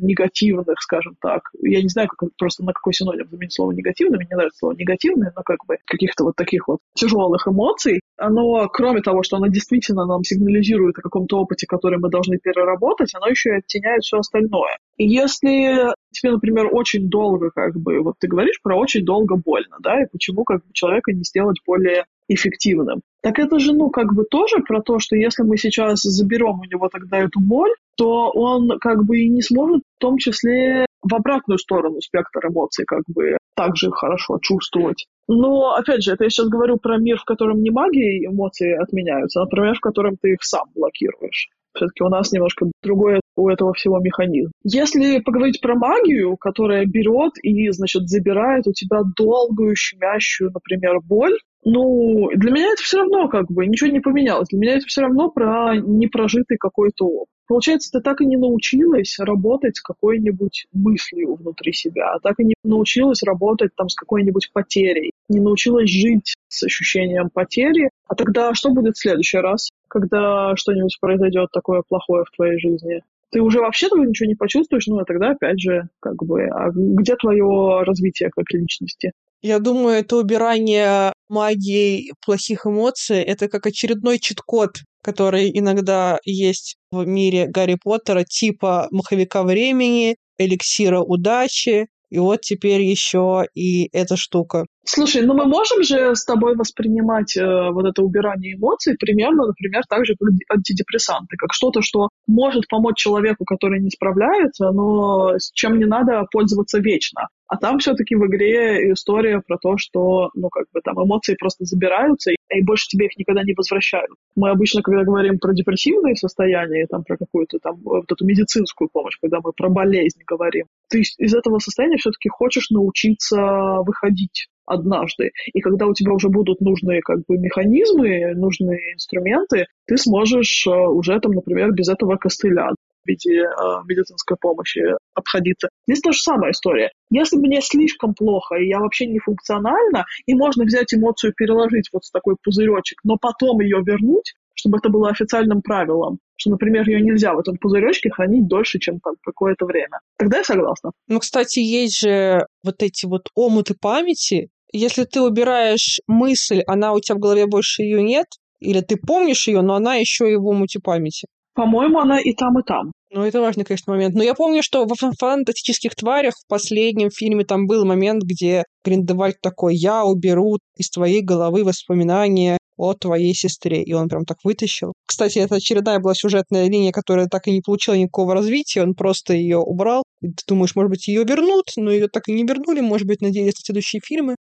негативных, 0.00 0.80
скажем 0.80 1.16
так, 1.20 1.42
я 1.62 1.82
не 1.82 1.88
знаю, 1.88 2.08
как, 2.08 2.30
просто 2.36 2.64
на 2.64 2.72
какой 2.72 2.92
синоним 2.92 3.28
заменить 3.30 3.54
слово 3.54 3.72
негативный, 3.72 4.18
мне 4.18 4.26
не 4.30 4.36
нравится 4.36 4.58
слово 4.58 4.74
негативный, 4.74 5.28
но 5.34 5.42
как 5.42 5.64
бы 5.66 5.76
каких-то 5.86 6.24
вот 6.24 6.36
таких 6.36 6.68
вот 6.68 6.78
тяжелых 6.94 7.46
эмоций, 7.46 8.00
оно, 8.16 8.68
кроме 8.68 9.00
того, 9.00 9.22
что 9.22 9.36
оно 9.36 9.46
действительно 9.46 10.06
нам 10.06 10.24
сигнализирует 10.24 10.98
о 10.98 11.02
каком-то 11.02 11.38
опыте, 11.38 11.66
который 11.66 11.98
мы 11.98 12.10
должны 12.10 12.38
переработать, 12.38 13.14
оно 13.14 13.28
еще 13.28 13.50
и 13.50 13.58
оттеняет 13.58 14.02
все 14.02 14.18
остальное. 14.18 14.76
Если 15.02 15.94
тебе, 16.12 16.32
например, 16.32 16.68
очень 16.70 17.08
долго, 17.08 17.50
как 17.50 17.74
бы, 17.74 18.02
вот 18.02 18.16
ты 18.18 18.28
говоришь 18.28 18.60
про 18.62 18.76
очень 18.76 19.02
долго 19.02 19.36
больно, 19.36 19.76
да, 19.80 20.02
и 20.02 20.06
почему 20.12 20.44
как 20.44 20.58
бы 20.58 20.72
человека 20.74 21.12
не 21.12 21.24
сделать 21.24 21.56
более 21.66 22.04
эффективным. 22.28 23.00
Так 23.22 23.38
это 23.38 23.58
же, 23.58 23.72
ну, 23.72 23.88
как 23.88 24.12
бы 24.12 24.24
тоже 24.24 24.58
про 24.58 24.82
то, 24.82 24.98
что 24.98 25.16
если 25.16 25.42
мы 25.42 25.56
сейчас 25.56 26.02
заберем 26.02 26.60
у 26.60 26.64
него 26.64 26.88
тогда 26.88 27.18
эту 27.18 27.40
боль, 27.40 27.70
то 27.96 28.30
он 28.30 28.78
как 28.78 29.04
бы 29.04 29.20
и 29.20 29.28
не 29.30 29.40
сможет 29.40 29.82
в 29.96 30.00
том 30.00 30.18
числе 30.18 30.84
в 31.02 31.14
обратную 31.14 31.58
сторону 31.58 32.02
спектр 32.02 32.48
эмоций 32.48 32.84
как 32.84 33.02
бы 33.08 33.38
также 33.56 33.90
хорошо 33.90 34.38
чувствовать. 34.42 35.06
Но, 35.28 35.74
опять 35.74 36.02
же, 36.02 36.12
это 36.12 36.24
я 36.24 36.30
сейчас 36.30 36.48
говорю 36.48 36.76
про 36.76 36.98
мир, 36.98 37.18
в 37.18 37.24
котором 37.24 37.62
не 37.62 37.70
магией 37.70 38.26
эмоции 38.26 38.74
отменяются, 38.74 39.40
а, 39.40 39.44
например, 39.44 39.74
в 39.76 39.80
котором 39.80 40.16
ты 40.20 40.32
их 40.32 40.42
сам 40.42 40.68
блокируешь. 40.74 41.48
Все-таки 41.74 42.02
у 42.02 42.08
нас 42.08 42.32
немножко 42.32 42.66
другой 42.82 43.20
у 43.36 43.48
этого 43.48 43.72
всего 43.74 43.98
механизм. 43.98 44.50
Если 44.64 45.20
поговорить 45.20 45.60
про 45.60 45.74
магию, 45.74 46.36
которая 46.36 46.84
берет 46.84 47.32
и, 47.42 47.70
значит, 47.70 48.08
забирает 48.08 48.66
у 48.66 48.72
тебя 48.72 49.00
долгую, 49.16 49.76
щемящую, 49.76 50.50
например, 50.52 51.00
боль, 51.00 51.36
ну, 51.64 52.30
для 52.34 52.52
меня 52.52 52.72
это 52.72 52.82
все 52.82 52.98
равно 52.98 53.28
как 53.28 53.50
бы 53.50 53.66
ничего 53.66 53.90
не 53.90 54.00
поменялось. 54.00 54.48
Для 54.48 54.58
меня 54.58 54.76
это 54.76 54.86
все 54.86 55.02
равно 55.02 55.30
про 55.30 55.76
непрожитый 55.76 56.56
какой-то 56.58 57.04
опыт. 57.04 57.28
Получается, 57.46 57.90
ты 57.92 58.00
так 58.00 58.20
и 58.20 58.26
не 58.26 58.36
научилась 58.36 59.18
работать 59.18 59.76
с 59.76 59.82
какой-нибудь 59.82 60.66
мыслью 60.72 61.34
внутри 61.34 61.72
себя, 61.72 62.14
а 62.14 62.20
так 62.20 62.38
и 62.38 62.44
не 62.44 62.54
научилась 62.62 63.22
работать 63.24 63.72
там 63.76 63.88
с 63.88 63.94
какой-нибудь 63.94 64.50
потерей, 64.52 65.10
не 65.28 65.40
научилась 65.40 65.90
жить 65.90 66.34
с 66.48 66.62
ощущением 66.62 67.28
потери. 67.28 67.90
А 68.06 68.14
тогда 68.14 68.54
что 68.54 68.70
будет 68.70 68.94
в 68.94 69.00
следующий 69.00 69.38
раз, 69.38 69.68
когда 69.90 70.54
что-нибудь 70.56 70.96
произойдет 71.00 71.50
такое 71.52 71.82
плохое 71.86 72.24
в 72.24 72.34
твоей 72.34 72.58
жизни? 72.58 73.02
Ты 73.30 73.42
уже 73.42 73.60
вообще 73.60 73.88
того 73.88 74.04
ничего 74.04 74.28
не 74.28 74.34
почувствуешь, 74.34 74.86
ну, 74.86 74.98
а 74.98 75.04
тогда 75.04 75.30
опять 75.30 75.60
же, 75.60 75.88
как 76.00 76.16
бы, 76.24 76.44
а 76.44 76.70
где 76.72 77.16
твое 77.16 77.82
развитие 77.82 78.30
как 78.30 78.50
личности? 78.52 79.12
Я 79.42 79.58
думаю, 79.58 79.96
это 79.96 80.16
убирание 80.16 81.12
магии 81.28 82.12
плохих 82.24 82.66
эмоций— 82.66 83.22
это 83.22 83.48
как 83.48 83.66
очередной 83.66 84.18
чит-код, 84.18 84.78
который 85.02 85.50
иногда 85.52 86.18
есть 86.24 86.76
в 86.90 87.06
мире 87.06 87.46
Гарри 87.46 87.78
Поттера, 87.82 88.24
типа 88.24 88.88
маховика 88.90 89.42
времени, 89.42 90.16
эликсира 90.38 91.00
удачи, 91.00 91.86
и 92.10 92.18
вот 92.18 92.40
теперь 92.40 92.82
еще 92.82 93.46
и 93.54 93.88
эта 93.92 94.16
штука. 94.16 94.66
Слушай, 94.84 95.22
ну 95.22 95.34
мы 95.34 95.44
можем 95.44 95.82
же 95.82 96.14
с 96.14 96.24
тобой 96.24 96.56
воспринимать 96.56 97.36
э, 97.36 97.70
вот 97.70 97.84
это 97.86 98.02
убирание 98.02 98.54
эмоций 98.54 98.96
примерно, 98.98 99.46
например, 99.46 99.82
так 99.88 100.06
же, 100.06 100.14
как 100.18 100.28
антидепрессанты, 100.56 101.36
как 101.36 101.52
что-то, 101.52 101.82
что 101.82 102.08
может 102.26 102.66
помочь 102.66 102.96
человеку, 102.96 103.44
который 103.44 103.80
не 103.80 103.90
справляется, 103.90 104.70
но 104.70 105.38
с 105.38 105.52
чем 105.52 105.78
не 105.78 105.84
надо 105.84 106.24
пользоваться 106.32 106.78
вечно. 106.78 107.28
А 107.46 107.56
там 107.56 107.78
все-таки 107.78 108.14
в 108.14 108.24
игре 108.26 108.92
история 108.92 109.42
про 109.44 109.58
то, 109.58 109.76
что, 109.76 110.30
ну, 110.34 110.48
как 110.48 110.66
бы 110.72 110.80
там 110.82 111.02
эмоции 111.02 111.34
просто 111.38 111.64
забираются, 111.64 112.30
и, 112.30 112.62
больше 112.62 112.86
тебе 112.86 113.06
их 113.06 113.16
никогда 113.18 113.42
не 113.42 113.54
возвращают. 113.54 114.12
Мы 114.36 114.50
обычно, 114.50 114.82
когда 114.82 115.02
говорим 115.02 115.38
про 115.38 115.52
депрессивные 115.52 116.14
состояния, 116.14 116.86
там, 116.88 117.02
про 117.02 117.16
какую-то 117.16 117.58
там 117.58 117.80
вот 117.82 118.10
эту 118.10 118.24
медицинскую 118.24 118.88
помощь, 118.92 119.18
когда 119.20 119.38
мы 119.42 119.52
про 119.52 119.68
болезнь 119.68 120.20
говорим, 120.26 120.66
ты 120.88 121.00
из 121.00 121.34
этого 121.34 121.58
состояния 121.58 121.96
все-таки 121.96 122.28
хочешь 122.28 122.70
научиться 122.70 123.78
выходить 123.84 124.46
однажды. 124.70 125.30
И 125.52 125.60
когда 125.60 125.86
у 125.86 125.94
тебя 125.94 126.12
уже 126.12 126.28
будут 126.28 126.60
нужные 126.60 127.00
как 127.02 127.18
бы 127.26 127.36
механизмы, 127.38 128.34
нужные 128.34 128.94
инструменты, 128.94 129.66
ты 129.86 129.96
сможешь 129.96 130.66
э, 130.66 130.70
уже 130.70 131.18
там, 131.20 131.32
например, 131.32 131.72
без 131.72 131.88
этого 131.88 132.16
костыля 132.16 132.70
в 132.70 133.08
виде 133.08 133.42
э, 133.42 133.46
медицинской 133.86 134.36
помощи 134.40 134.82
обходиться. 135.14 135.68
Здесь 135.86 136.00
та 136.00 136.12
же 136.12 136.20
самая 136.20 136.52
история. 136.52 136.90
Если 137.10 137.36
мне 137.36 137.60
слишком 137.60 138.14
плохо, 138.14 138.56
и 138.56 138.68
я 138.68 138.78
вообще 138.78 139.06
не 139.06 139.18
функциональна, 139.18 140.04
и 140.26 140.34
можно 140.34 140.64
взять 140.64 140.94
эмоцию, 140.94 141.32
переложить 141.36 141.88
вот 141.92 142.04
в 142.04 142.12
такой 142.12 142.36
пузыречек, 142.42 142.98
но 143.04 143.16
потом 143.20 143.60
ее 143.60 143.82
вернуть, 143.84 144.34
чтобы 144.54 144.78
это 144.78 144.90
было 144.90 145.08
официальным 145.08 145.62
правилом, 145.62 146.18
что, 146.36 146.50
например, 146.50 146.88
ее 146.88 147.00
нельзя 147.00 147.34
в 147.34 147.38
этом 147.38 147.56
пузыречке 147.56 148.10
хранить 148.10 148.46
дольше, 148.46 148.78
чем 148.78 149.00
там 149.00 149.14
какое-то 149.22 149.64
время. 149.64 150.00
Тогда 150.18 150.38
я 150.38 150.44
согласна. 150.44 150.92
Ну, 151.08 151.18
кстати, 151.18 151.60
есть 151.60 152.00
же 152.00 152.46
вот 152.62 152.82
эти 152.82 153.06
вот 153.06 153.28
омуты 153.34 153.74
памяти, 153.80 154.50
если 154.72 155.04
ты 155.04 155.20
убираешь 155.20 156.00
мысль, 156.06 156.62
она 156.66 156.92
у 156.92 157.00
тебя 157.00 157.16
в 157.16 157.20
голове 157.20 157.46
больше 157.46 157.82
ее 157.82 158.02
нет, 158.02 158.26
или 158.60 158.80
ты 158.80 158.96
помнишь 158.96 159.48
ее, 159.48 159.62
но 159.62 159.74
она 159.74 159.96
еще 159.96 160.30
и 160.30 160.36
в 160.36 160.46
омуте 160.46 160.80
памяти. 160.80 161.26
По-моему, 161.54 161.98
она 161.98 162.20
и 162.20 162.32
там, 162.34 162.58
и 162.58 162.62
там. 162.62 162.92
Ну, 163.12 163.24
это 163.24 163.40
важный, 163.40 163.64
конечно, 163.64 163.92
момент. 163.92 164.14
Но 164.14 164.22
я 164.22 164.34
помню, 164.34 164.62
что 164.62 164.86
в 164.86 164.94
фантастических 165.18 165.96
тварях 165.96 166.34
в 166.34 166.46
последнем 166.46 167.10
фильме 167.10 167.44
там 167.44 167.66
был 167.66 167.84
момент, 167.84 168.22
где 168.22 168.64
Гриндевальд 168.84 169.40
такой, 169.42 169.74
я 169.74 170.04
уберу 170.04 170.58
из 170.76 170.90
твоей 170.90 171.20
головы 171.20 171.64
воспоминания 171.64 172.59
о 172.80 172.94
твоей 172.94 173.34
сестре. 173.34 173.82
И 173.82 173.92
он 173.92 174.08
прям 174.08 174.24
так 174.24 174.38
вытащил. 174.44 174.92
Кстати, 175.06 175.38
это 175.38 175.56
очередная 175.56 176.00
была 176.00 176.14
сюжетная 176.14 176.68
линия, 176.68 176.92
которая 176.92 177.26
так 177.26 177.46
и 177.46 177.52
не 177.52 177.60
получила 177.60 177.94
никакого 177.94 178.34
развития. 178.34 178.82
Он 178.82 178.94
просто 178.94 179.34
ее 179.34 179.58
убрал. 179.58 180.02
И 180.22 180.28
ты 180.28 180.42
думаешь, 180.48 180.74
может 180.74 180.90
быть, 180.90 181.08
ее 181.08 181.24
вернут, 181.24 181.66
но 181.76 181.90
ее 181.90 182.08
так 182.08 182.28
и 182.28 182.32
не 182.32 182.44
вернули. 182.44 182.80
Может 182.80 183.06
быть, 183.06 183.20
надеялись 183.20 183.54
на 183.54 183.64
следующие 183.64 184.00
фильмы. 184.04 184.36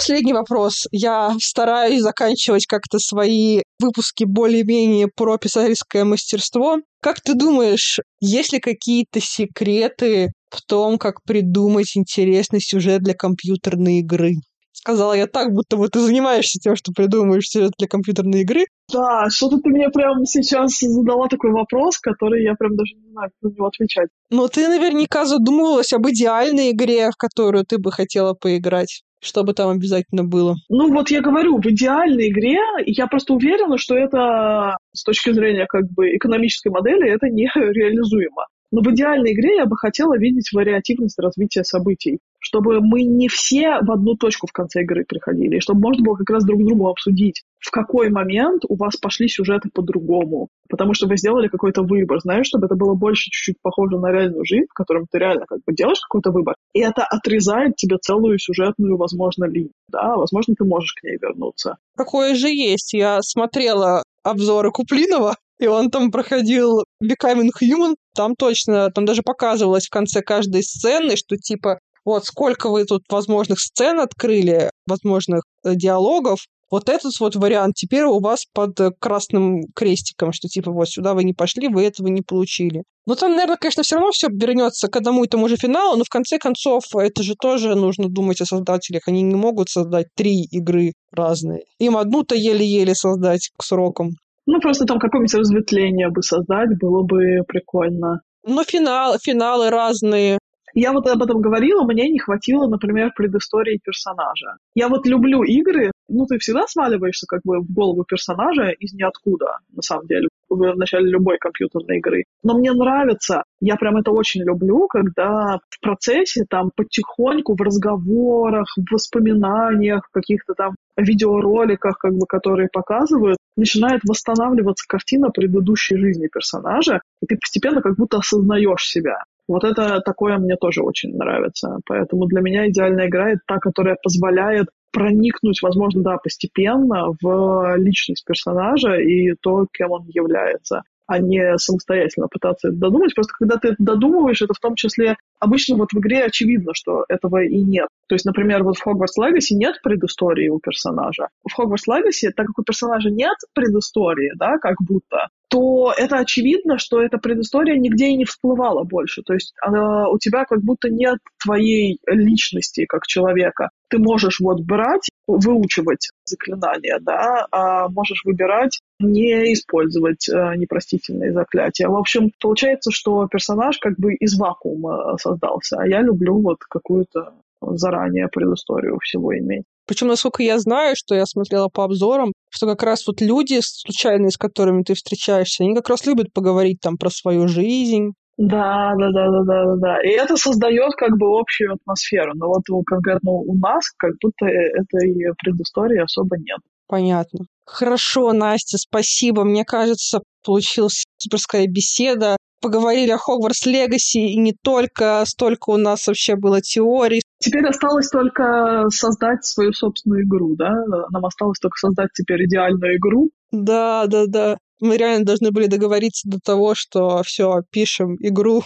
Последний 0.00 0.32
вопрос. 0.32 0.86
Я 0.92 1.34
стараюсь 1.38 2.00
заканчивать 2.00 2.64
как-то 2.64 2.98
свои 2.98 3.60
выпуске 3.78 4.24
более-менее 4.24 5.08
про 5.14 5.36
писательское 5.36 6.04
мастерство. 6.06 6.78
Как 7.02 7.20
ты 7.20 7.34
думаешь, 7.34 8.00
есть 8.18 8.54
ли 8.54 8.60
какие-то 8.60 9.20
секреты 9.20 10.32
в 10.48 10.62
том, 10.62 10.96
как 10.96 11.22
придумать 11.22 11.98
интересный 11.98 12.62
сюжет 12.62 13.02
для 13.02 13.12
компьютерной 13.12 13.98
игры? 13.98 14.36
Сказала 14.72 15.12
я 15.12 15.26
так, 15.26 15.52
будто 15.52 15.76
бы 15.76 15.90
ты 15.90 16.00
занимаешься 16.00 16.58
тем, 16.58 16.76
что 16.76 16.92
придумываешь 16.96 17.50
сюжет 17.50 17.72
для 17.78 17.86
компьютерной 17.86 18.40
игры. 18.40 18.64
Да, 18.90 19.28
что-то 19.28 19.58
ты 19.58 19.68
мне 19.68 19.90
прямо 19.90 20.24
сейчас 20.24 20.78
задала 20.80 21.28
такой 21.28 21.52
вопрос, 21.52 21.98
который 21.98 22.42
я 22.42 22.54
прям 22.54 22.74
даже 22.74 22.94
не 22.94 23.10
знаю, 23.10 23.28
как 23.28 23.50
на 23.50 23.54
него 23.54 23.66
отвечать. 23.66 24.08
Но 24.30 24.48
ты 24.48 24.66
наверняка 24.66 25.26
задумывалась 25.26 25.92
об 25.92 26.08
идеальной 26.08 26.70
игре, 26.70 27.10
в 27.10 27.16
которую 27.16 27.66
ты 27.66 27.76
бы 27.76 27.92
хотела 27.92 28.32
поиграть. 28.32 29.02
Что 29.20 29.44
бы 29.44 29.52
там 29.52 29.70
обязательно 29.70 30.24
было? 30.24 30.56
Ну 30.68 30.92
вот 30.92 31.10
я 31.10 31.20
говорю, 31.20 31.58
в 31.60 31.66
идеальной 31.66 32.30
игре 32.30 32.58
я 32.86 33.06
просто 33.06 33.34
уверена, 33.34 33.76
что 33.76 33.94
это 33.94 34.76
с 34.92 35.04
точки 35.04 35.32
зрения 35.32 35.66
как 35.66 35.90
бы 35.90 36.16
экономической 36.16 36.68
модели 36.68 37.10
это 37.10 37.26
нереализуемо. 37.28 38.46
Но 38.72 38.82
в 38.82 38.92
идеальной 38.92 39.32
игре 39.32 39.56
я 39.56 39.66
бы 39.66 39.76
хотела 39.76 40.16
видеть 40.16 40.50
вариативность 40.52 41.18
развития 41.18 41.64
событий, 41.64 42.18
чтобы 42.38 42.80
мы 42.80 43.02
не 43.02 43.28
все 43.28 43.78
в 43.80 43.90
одну 43.90 44.14
точку 44.14 44.46
в 44.46 44.52
конце 44.52 44.82
игры 44.82 45.04
приходили, 45.06 45.56
и 45.56 45.60
чтобы 45.60 45.80
можно 45.80 46.04
было 46.04 46.16
как 46.16 46.30
раз 46.30 46.44
друг 46.44 46.62
с 46.62 46.64
другом 46.64 46.86
обсудить, 46.86 47.42
в 47.58 47.70
какой 47.70 48.10
момент 48.10 48.62
у 48.68 48.76
вас 48.76 48.96
пошли 48.96 49.28
сюжеты 49.28 49.68
по-другому, 49.72 50.48
потому 50.68 50.94
что 50.94 51.06
вы 51.06 51.16
сделали 51.16 51.48
какой-то 51.48 51.82
выбор, 51.82 52.20
знаешь, 52.20 52.46
чтобы 52.46 52.66
это 52.66 52.76
было 52.76 52.94
больше 52.94 53.24
чуть-чуть 53.24 53.56
похоже 53.60 53.98
на 53.98 54.10
реальную 54.10 54.44
жизнь, 54.44 54.66
в 54.70 54.74
котором 54.74 55.06
ты 55.10 55.18
реально 55.18 55.44
как 55.46 55.58
бы 55.66 55.74
делаешь 55.74 56.00
какой-то 56.00 56.30
выбор, 56.30 56.54
и 56.72 56.80
это 56.80 57.04
отрезает 57.04 57.76
тебе 57.76 57.98
целую 57.98 58.38
сюжетную, 58.38 58.96
возможно, 58.96 59.44
линию, 59.44 59.72
да, 59.88 60.16
возможно, 60.16 60.54
ты 60.56 60.64
можешь 60.64 60.94
к 60.94 61.04
ней 61.04 61.18
вернуться. 61.20 61.76
Такое 61.96 62.34
же 62.34 62.48
есть. 62.48 62.94
Я 62.94 63.20
смотрела 63.22 64.02
обзоры 64.22 64.70
Куплинова, 64.70 65.36
и 65.60 65.66
он 65.66 65.90
там 65.90 66.10
проходил 66.10 66.84
Becoming 67.02 67.50
Human, 67.62 67.94
там 68.14 68.34
точно, 68.34 68.90
там 68.90 69.04
даже 69.04 69.22
показывалось 69.22 69.86
в 69.86 69.90
конце 69.90 70.22
каждой 70.22 70.62
сцены, 70.62 71.16
что 71.16 71.36
типа 71.36 71.78
вот 72.04 72.24
сколько 72.24 72.70
вы 72.70 72.84
тут 72.84 73.02
возможных 73.10 73.60
сцен 73.60 74.00
открыли, 74.00 74.70
возможных 74.86 75.42
э, 75.64 75.74
диалогов, 75.74 76.40
вот 76.70 76.88
этот 76.88 77.12
вот 77.20 77.34
вариант 77.36 77.74
теперь 77.74 78.04
у 78.04 78.20
вас 78.20 78.46
под 78.54 78.80
э, 78.80 78.90
красным 78.98 79.64
крестиком, 79.74 80.32
что 80.32 80.48
типа 80.48 80.72
вот 80.72 80.88
сюда 80.88 81.14
вы 81.14 81.24
не 81.24 81.34
пошли, 81.34 81.68
вы 81.68 81.84
этого 81.84 82.08
не 82.08 82.22
получили. 82.22 82.84
Но 83.06 83.16
там, 83.16 83.32
наверное, 83.32 83.56
конечно, 83.56 83.82
все 83.82 83.96
равно 83.96 84.12
все 84.12 84.28
вернется 84.28 84.88
к 84.88 84.96
одному 84.96 85.24
и 85.24 85.28
тому 85.28 85.48
же 85.48 85.56
финалу, 85.56 85.96
но 85.96 86.04
в 86.04 86.08
конце 86.08 86.38
концов 86.38 86.84
это 86.94 87.22
же 87.22 87.34
тоже 87.34 87.74
нужно 87.74 88.08
думать 88.08 88.40
о 88.40 88.46
создателях. 88.46 89.02
Они 89.08 89.22
не 89.22 89.34
могут 89.34 89.68
создать 89.68 90.06
три 90.14 90.44
игры 90.44 90.92
разные. 91.12 91.64
Им 91.78 91.96
одну-то 91.96 92.34
еле-еле 92.34 92.94
создать 92.94 93.50
к 93.58 93.64
срокам. 93.64 94.12
Ну, 94.50 94.58
просто 94.60 94.84
там 94.84 94.98
какое-нибудь 94.98 95.34
разветвление 95.34 96.10
бы 96.10 96.22
создать 96.22 96.76
было 96.76 97.04
бы 97.04 97.44
прикольно. 97.46 98.20
Ну, 98.44 98.64
финал, 98.64 99.16
финалы 99.22 99.70
разные. 99.70 100.38
Я 100.74 100.92
вот 100.92 101.06
об 101.06 101.22
этом 101.22 101.40
говорила, 101.40 101.84
мне 101.84 102.08
не 102.08 102.18
хватило, 102.18 102.66
например, 102.66 103.12
предыстории 103.16 103.80
персонажа. 103.82 104.56
Я 104.74 104.88
вот 104.88 105.06
люблю 105.06 105.42
игры, 105.44 105.92
ну, 106.08 106.26
ты 106.26 106.38
всегда 106.38 106.66
сваливаешься 106.66 107.26
как 107.28 107.40
бы 107.44 107.60
в 107.60 107.72
голову 107.72 108.04
персонажа 108.04 108.70
из 108.70 108.92
ниоткуда, 108.92 109.58
на 109.70 109.82
самом 109.82 110.06
деле, 110.06 110.28
в 110.48 110.76
начале 110.76 111.08
любой 111.10 111.38
компьютерной 111.38 111.98
игры. 111.98 112.24
Но 112.42 112.58
мне 112.58 112.72
нравится, 112.72 113.44
я 113.60 113.76
прям 113.76 113.96
это 113.96 114.10
очень 114.10 114.42
люблю, 114.42 114.88
когда 114.88 115.58
в 115.68 115.80
процессе 115.80 116.44
там 116.48 116.70
потихоньку 116.74 117.54
в 117.54 117.60
разговорах, 117.60 118.66
в 118.76 118.92
воспоминаниях, 118.92 120.06
в 120.08 120.12
каких-то 120.12 120.54
там 120.54 120.74
видеороликах, 121.00 121.98
как 121.98 122.12
бы, 122.12 122.26
которые 122.26 122.68
показывают, 122.72 123.38
начинает 123.56 124.00
восстанавливаться 124.08 124.84
картина 124.88 125.30
предыдущей 125.30 125.96
жизни 125.96 126.28
персонажа, 126.32 127.00
и 127.22 127.26
ты 127.26 127.36
постепенно 127.36 127.82
как 127.82 127.96
будто 127.96 128.18
осознаешь 128.18 128.84
себя. 128.84 129.24
Вот 129.48 129.64
это 129.64 130.00
такое 130.00 130.38
мне 130.38 130.56
тоже 130.56 130.82
очень 130.82 131.16
нравится. 131.16 131.78
Поэтому 131.86 132.26
для 132.26 132.40
меня 132.40 132.68
идеальная 132.68 133.08
игра— 133.08 133.30
это 133.32 133.40
та, 133.46 133.58
которая 133.58 133.96
позволяет 134.00 134.68
проникнуть, 134.92 135.60
возможно, 135.62 136.02
да, 136.02 136.16
постепенно 136.18 137.12
в 137.20 137.76
личность 137.76 138.24
персонажа 138.24 138.94
и 138.94 139.34
то, 139.40 139.66
кем 139.72 139.90
он 139.90 140.06
является 140.06 140.82
а 141.10 141.18
не 141.18 141.58
самостоятельно 141.58 142.28
пытаться 142.28 142.68
это 142.68 142.76
додумать. 142.76 143.16
Просто 143.16 143.32
когда 143.36 143.56
ты 143.56 143.68
это 143.70 143.76
додумываешь, 143.80 144.42
это 144.42 144.54
в 144.54 144.60
том 144.60 144.76
числе 144.76 145.16
обычно 145.40 145.76
вот 145.76 145.88
в 145.92 145.98
игре 145.98 146.22
очевидно, 146.22 146.70
что 146.72 147.04
этого 147.08 147.42
и 147.42 147.60
нет. 147.60 147.88
То 148.08 148.14
есть, 148.14 148.24
например, 148.24 148.62
вот 148.62 148.76
в 148.76 148.86
Hogwarts 148.86 149.20
Legacy 149.20 149.56
нет 149.56 149.80
предыстории 149.82 150.48
у 150.48 150.60
персонажа. 150.60 151.26
В 151.42 151.58
Hogwarts 151.58 151.90
Legacy, 151.90 152.30
так 152.34 152.46
как 152.46 152.60
у 152.60 152.62
персонажа 152.62 153.10
нет 153.10 153.34
предыстории, 153.54 154.30
да, 154.36 154.58
как 154.58 154.76
будто, 154.80 155.26
то 155.48 155.92
это 155.98 156.18
очевидно, 156.18 156.78
что 156.78 157.02
эта 157.02 157.18
предыстория 157.18 157.76
нигде 157.76 158.06
и 158.06 158.16
не 158.16 158.24
всплывала 158.24 158.84
больше. 158.84 159.22
То 159.22 159.34
есть 159.34 159.52
она, 159.60 160.08
у 160.08 160.16
тебя 160.18 160.44
как 160.44 160.62
будто 160.62 160.88
нет 160.88 161.18
твоей 161.42 161.98
личности 162.06 162.86
как 162.86 163.08
человека. 163.08 163.70
Ты 163.88 163.98
можешь 163.98 164.38
вот 164.38 164.60
брать, 164.60 165.08
выучивать 165.26 166.10
заклинания, 166.24 166.98
да, 167.00 167.48
а 167.50 167.88
можешь 167.88 168.22
выбирать 168.24 168.80
не 169.00 169.52
использовать 169.52 170.28
э, 170.28 170.54
непростительные 170.56 171.32
заклятия. 171.32 171.88
В 171.88 171.96
общем, 171.96 172.30
получается, 172.40 172.90
что 172.92 173.26
персонаж 173.28 173.78
как 173.78 173.96
бы 173.98 174.14
из 174.14 174.38
вакуума 174.38 175.16
создался, 175.18 175.78
а 175.78 175.86
я 175.86 176.02
люблю 176.02 176.40
вот 176.40 176.58
какую-то 176.68 177.32
заранее 177.60 178.28
предысторию 178.28 178.98
всего 179.02 179.36
иметь. 179.36 179.64
Причем, 179.86 180.06
насколько 180.06 180.42
я 180.42 180.58
знаю, 180.58 180.94
что 180.96 181.14
я 181.14 181.26
смотрела 181.26 181.68
по 181.68 181.84
обзорам, 181.84 182.32
что 182.48 182.66
как 182.66 182.82
раз 182.82 183.06
вот 183.06 183.20
люди 183.20 183.58
случайные, 183.60 184.30
с 184.30 184.36
которыми 184.36 184.82
ты 184.82 184.94
встречаешься, 184.94 185.64
они 185.64 185.74
как 185.74 185.88
раз 185.88 186.06
любят 186.06 186.32
поговорить 186.32 186.80
там 186.80 186.96
про 186.96 187.10
свою 187.10 187.48
жизнь, 187.48 188.12
да, 188.40 188.94
да, 188.96 189.10
да, 189.10 189.30
да, 189.30 189.42
да, 189.44 189.64
да, 189.64 189.76
да. 189.76 190.00
И 190.02 190.08
это 190.12 190.34
создает 190.34 190.94
как 190.96 191.18
бы 191.18 191.38
общую 191.38 191.74
атмосферу. 191.74 192.32
Но 192.34 192.48
вот 192.48 192.62
конкретно 192.86 193.32
у 193.32 193.54
нас 193.54 193.90
как 193.98 194.12
будто 194.22 194.46
этой 194.46 195.34
предыстории 195.36 195.98
особо 195.98 196.38
нет. 196.38 196.60
Понятно. 196.90 197.44
Хорошо, 197.64 198.32
Настя, 198.32 198.76
спасибо. 198.76 199.44
Мне 199.44 199.64
кажется, 199.64 200.22
получилась 200.44 201.04
суперская 201.18 201.68
беседа. 201.68 202.36
Поговорили 202.60 203.12
о 203.12 203.16
Хогвартс 203.16 203.64
Легаси, 203.64 204.18
и 204.18 204.36
не 204.36 204.54
только, 204.60 205.22
столько 205.24 205.70
у 205.70 205.76
нас 205.76 206.08
вообще 206.08 206.34
было 206.34 206.60
теорий. 206.60 207.22
Теперь 207.38 207.64
осталось 207.66 208.10
только 208.10 208.86
создать 208.90 209.44
свою 209.44 209.72
собственную 209.72 210.24
игру, 210.24 210.56
да? 210.56 210.70
Нам 211.10 211.24
осталось 211.24 211.60
только 211.60 211.76
создать 211.78 212.08
теперь 212.12 212.44
идеальную 212.46 212.96
игру. 212.96 213.30
Да, 213.52 214.06
да, 214.08 214.26
да. 214.26 214.58
Мы 214.80 214.96
реально 214.96 215.24
должны 215.24 215.52
были 215.52 215.66
договориться 215.66 216.28
до 216.28 216.38
того, 216.44 216.74
что 216.74 217.22
все, 217.22 217.62
пишем 217.70 218.16
игру. 218.18 218.64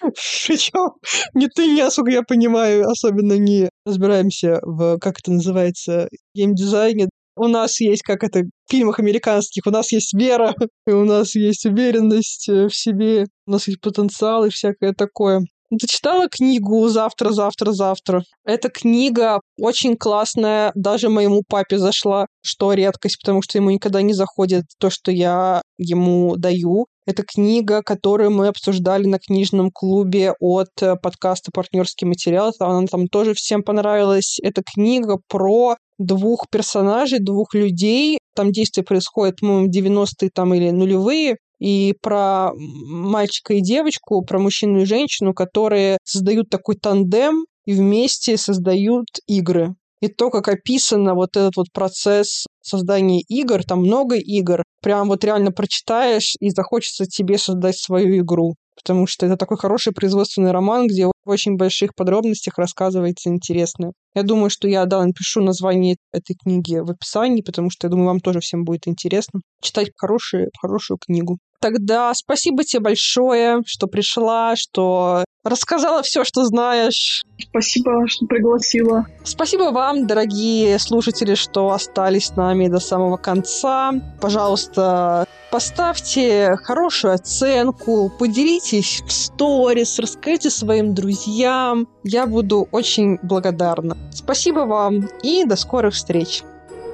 Причем 0.00 0.92
ни 1.34 1.46
ты, 1.46 1.66
ни, 1.66 1.82
насколько 1.82 2.10
я 2.10 2.22
понимаю, 2.22 2.88
особенно 2.88 3.34
не 3.34 3.68
разбираемся 3.84 4.60
в, 4.62 4.98
как 4.98 5.18
это 5.18 5.32
называется, 5.32 6.08
геймдизайне. 6.34 7.10
У 7.36 7.48
нас 7.48 7.80
есть, 7.80 8.02
как 8.02 8.24
это 8.24 8.40
в 8.40 8.70
фильмах 8.70 8.98
американских, 8.98 9.66
у 9.66 9.70
нас 9.70 9.92
есть 9.92 10.14
вера, 10.14 10.54
и 10.86 10.90
у 10.90 11.04
нас 11.04 11.34
есть 11.34 11.66
уверенность 11.66 12.48
э, 12.48 12.68
в 12.68 12.74
себе, 12.74 13.26
у 13.46 13.50
нас 13.52 13.68
есть 13.68 13.80
потенциал 13.80 14.44
и 14.44 14.50
всякое 14.50 14.94
такое. 14.94 15.42
Ты 15.70 15.86
читала 15.88 16.28
книгу 16.28 16.88
«Завтра, 16.88 17.30
завтра, 17.30 17.72
завтра»? 17.72 18.22
Эта 18.44 18.68
книга 18.68 19.40
очень 19.58 19.96
классная, 19.96 20.70
даже 20.76 21.08
моему 21.08 21.42
папе 21.46 21.78
зашла, 21.78 22.26
что 22.40 22.72
редкость, 22.72 23.18
потому 23.20 23.42
что 23.42 23.58
ему 23.58 23.70
никогда 23.70 24.00
не 24.00 24.12
заходит 24.12 24.64
то, 24.78 24.90
что 24.90 25.10
я 25.10 25.62
ему 25.76 26.36
даю. 26.36 26.86
Это 27.06 27.22
книга, 27.22 27.82
которую 27.82 28.32
мы 28.32 28.48
обсуждали 28.48 29.06
на 29.06 29.20
книжном 29.20 29.70
клубе 29.70 30.34
от 30.40 30.70
э, 30.82 30.96
подкаста 30.96 31.52
«Партнерский 31.54 32.04
материал». 32.04 32.52
Она 32.58 32.84
там 32.88 33.06
тоже 33.06 33.32
всем 33.34 33.62
понравилась. 33.62 34.38
Это 34.42 34.62
книга 34.62 35.18
про 35.28 35.76
двух 35.98 36.48
персонажей, 36.50 37.20
двух 37.20 37.54
людей. 37.54 38.18
Там 38.34 38.50
действие 38.50 38.84
происходит, 38.84 39.36
по-моему, 39.36 39.70
90-е 39.70 40.30
там 40.34 40.52
или 40.52 40.70
нулевые 40.70 41.36
и 41.60 41.94
про 42.02 42.50
мальчика 42.54 43.54
и 43.54 43.60
девочку, 43.60 44.24
про 44.24 44.40
мужчину 44.40 44.80
и 44.80 44.84
женщину, 44.84 45.32
которые 45.32 45.98
создают 46.02 46.50
такой 46.50 46.74
тандем 46.74 47.46
и 47.66 47.72
вместе 47.72 48.36
создают 48.36 49.06
игры. 49.28 49.76
И 50.00 50.08
то, 50.08 50.30
как 50.30 50.48
описано 50.48 51.14
вот 51.14 51.36
этот 51.36 51.56
вот 51.56 51.66
процесс 51.72 52.46
создания 52.62 53.22
игр, 53.28 53.64
там 53.64 53.80
много 53.80 54.16
игр, 54.16 54.62
прям 54.82 55.08
вот 55.08 55.24
реально 55.24 55.52
прочитаешь 55.52 56.34
и 56.40 56.50
захочется 56.50 57.06
тебе 57.06 57.38
создать 57.38 57.78
свою 57.78 58.18
игру. 58.18 58.54
Потому 58.76 59.06
что 59.06 59.24
это 59.24 59.36
такой 59.36 59.56
хороший 59.56 59.94
производственный 59.94 60.52
роман, 60.52 60.86
где 60.86 61.06
в 61.06 61.12
очень 61.24 61.56
больших 61.56 61.94
подробностях 61.94 62.58
рассказывается 62.58 63.30
интересно. 63.30 63.92
Я 64.14 64.22
думаю, 64.22 64.50
что 64.50 64.68
я, 64.68 64.84
да, 64.84 65.04
напишу 65.04 65.42
название 65.42 65.96
этой 66.12 66.36
книги 66.36 66.76
в 66.76 66.90
описании, 66.90 67.40
потому 67.40 67.70
что 67.70 67.86
я 67.86 67.90
думаю, 67.90 68.08
вам 68.08 68.20
тоже 68.20 68.40
всем 68.40 68.64
будет 68.64 68.86
интересно 68.86 69.40
читать 69.62 69.90
хорошую, 69.96 70.50
хорошую 70.60 70.98
книгу. 70.98 71.38
Тогда 71.60 72.12
спасибо 72.14 72.64
тебе 72.64 72.82
большое, 72.82 73.62
что 73.66 73.86
пришла, 73.86 74.56
что 74.56 75.24
рассказала 75.42 76.02
все, 76.02 76.24
что 76.24 76.44
знаешь. 76.44 77.22
Спасибо, 77.56 78.06
что 78.06 78.26
пригласила. 78.26 79.06
Спасибо 79.24 79.70
вам, 79.70 80.06
дорогие 80.06 80.78
слушатели, 80.78 81.34
что 81.34 81.70
остались 81.70 82.26
с 82.26 82.36
нами 82.36 82.68
до 82.68 82.80
самого 82.80 83.16
конца. 83.16 83.94
Пожалуйста, 84.20 85.24
поставьте 85.50 86.56
хорошую 86.62 87.14
оценку, 87.14 88.12
поделитесь 88.18 89.02
в 89.06 89.10
сторис, 89.10 89.98
расскажите 89.98 90.50
своим 90.50 90.94
друзьям. 90.94 91.88
Я 92.04 92.26
буду 92.26 92.68
очень 92.72 93.18
благодарна. 93.22 93.96
Спасибо 94.12 94.60
вам 94.66 95.08
и 95.22 95.46
до 95.46 95.56
скорых 95.56 95.94
встреч. 95.94 96.42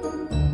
thank 0.03 0.31
you 0.31 0.52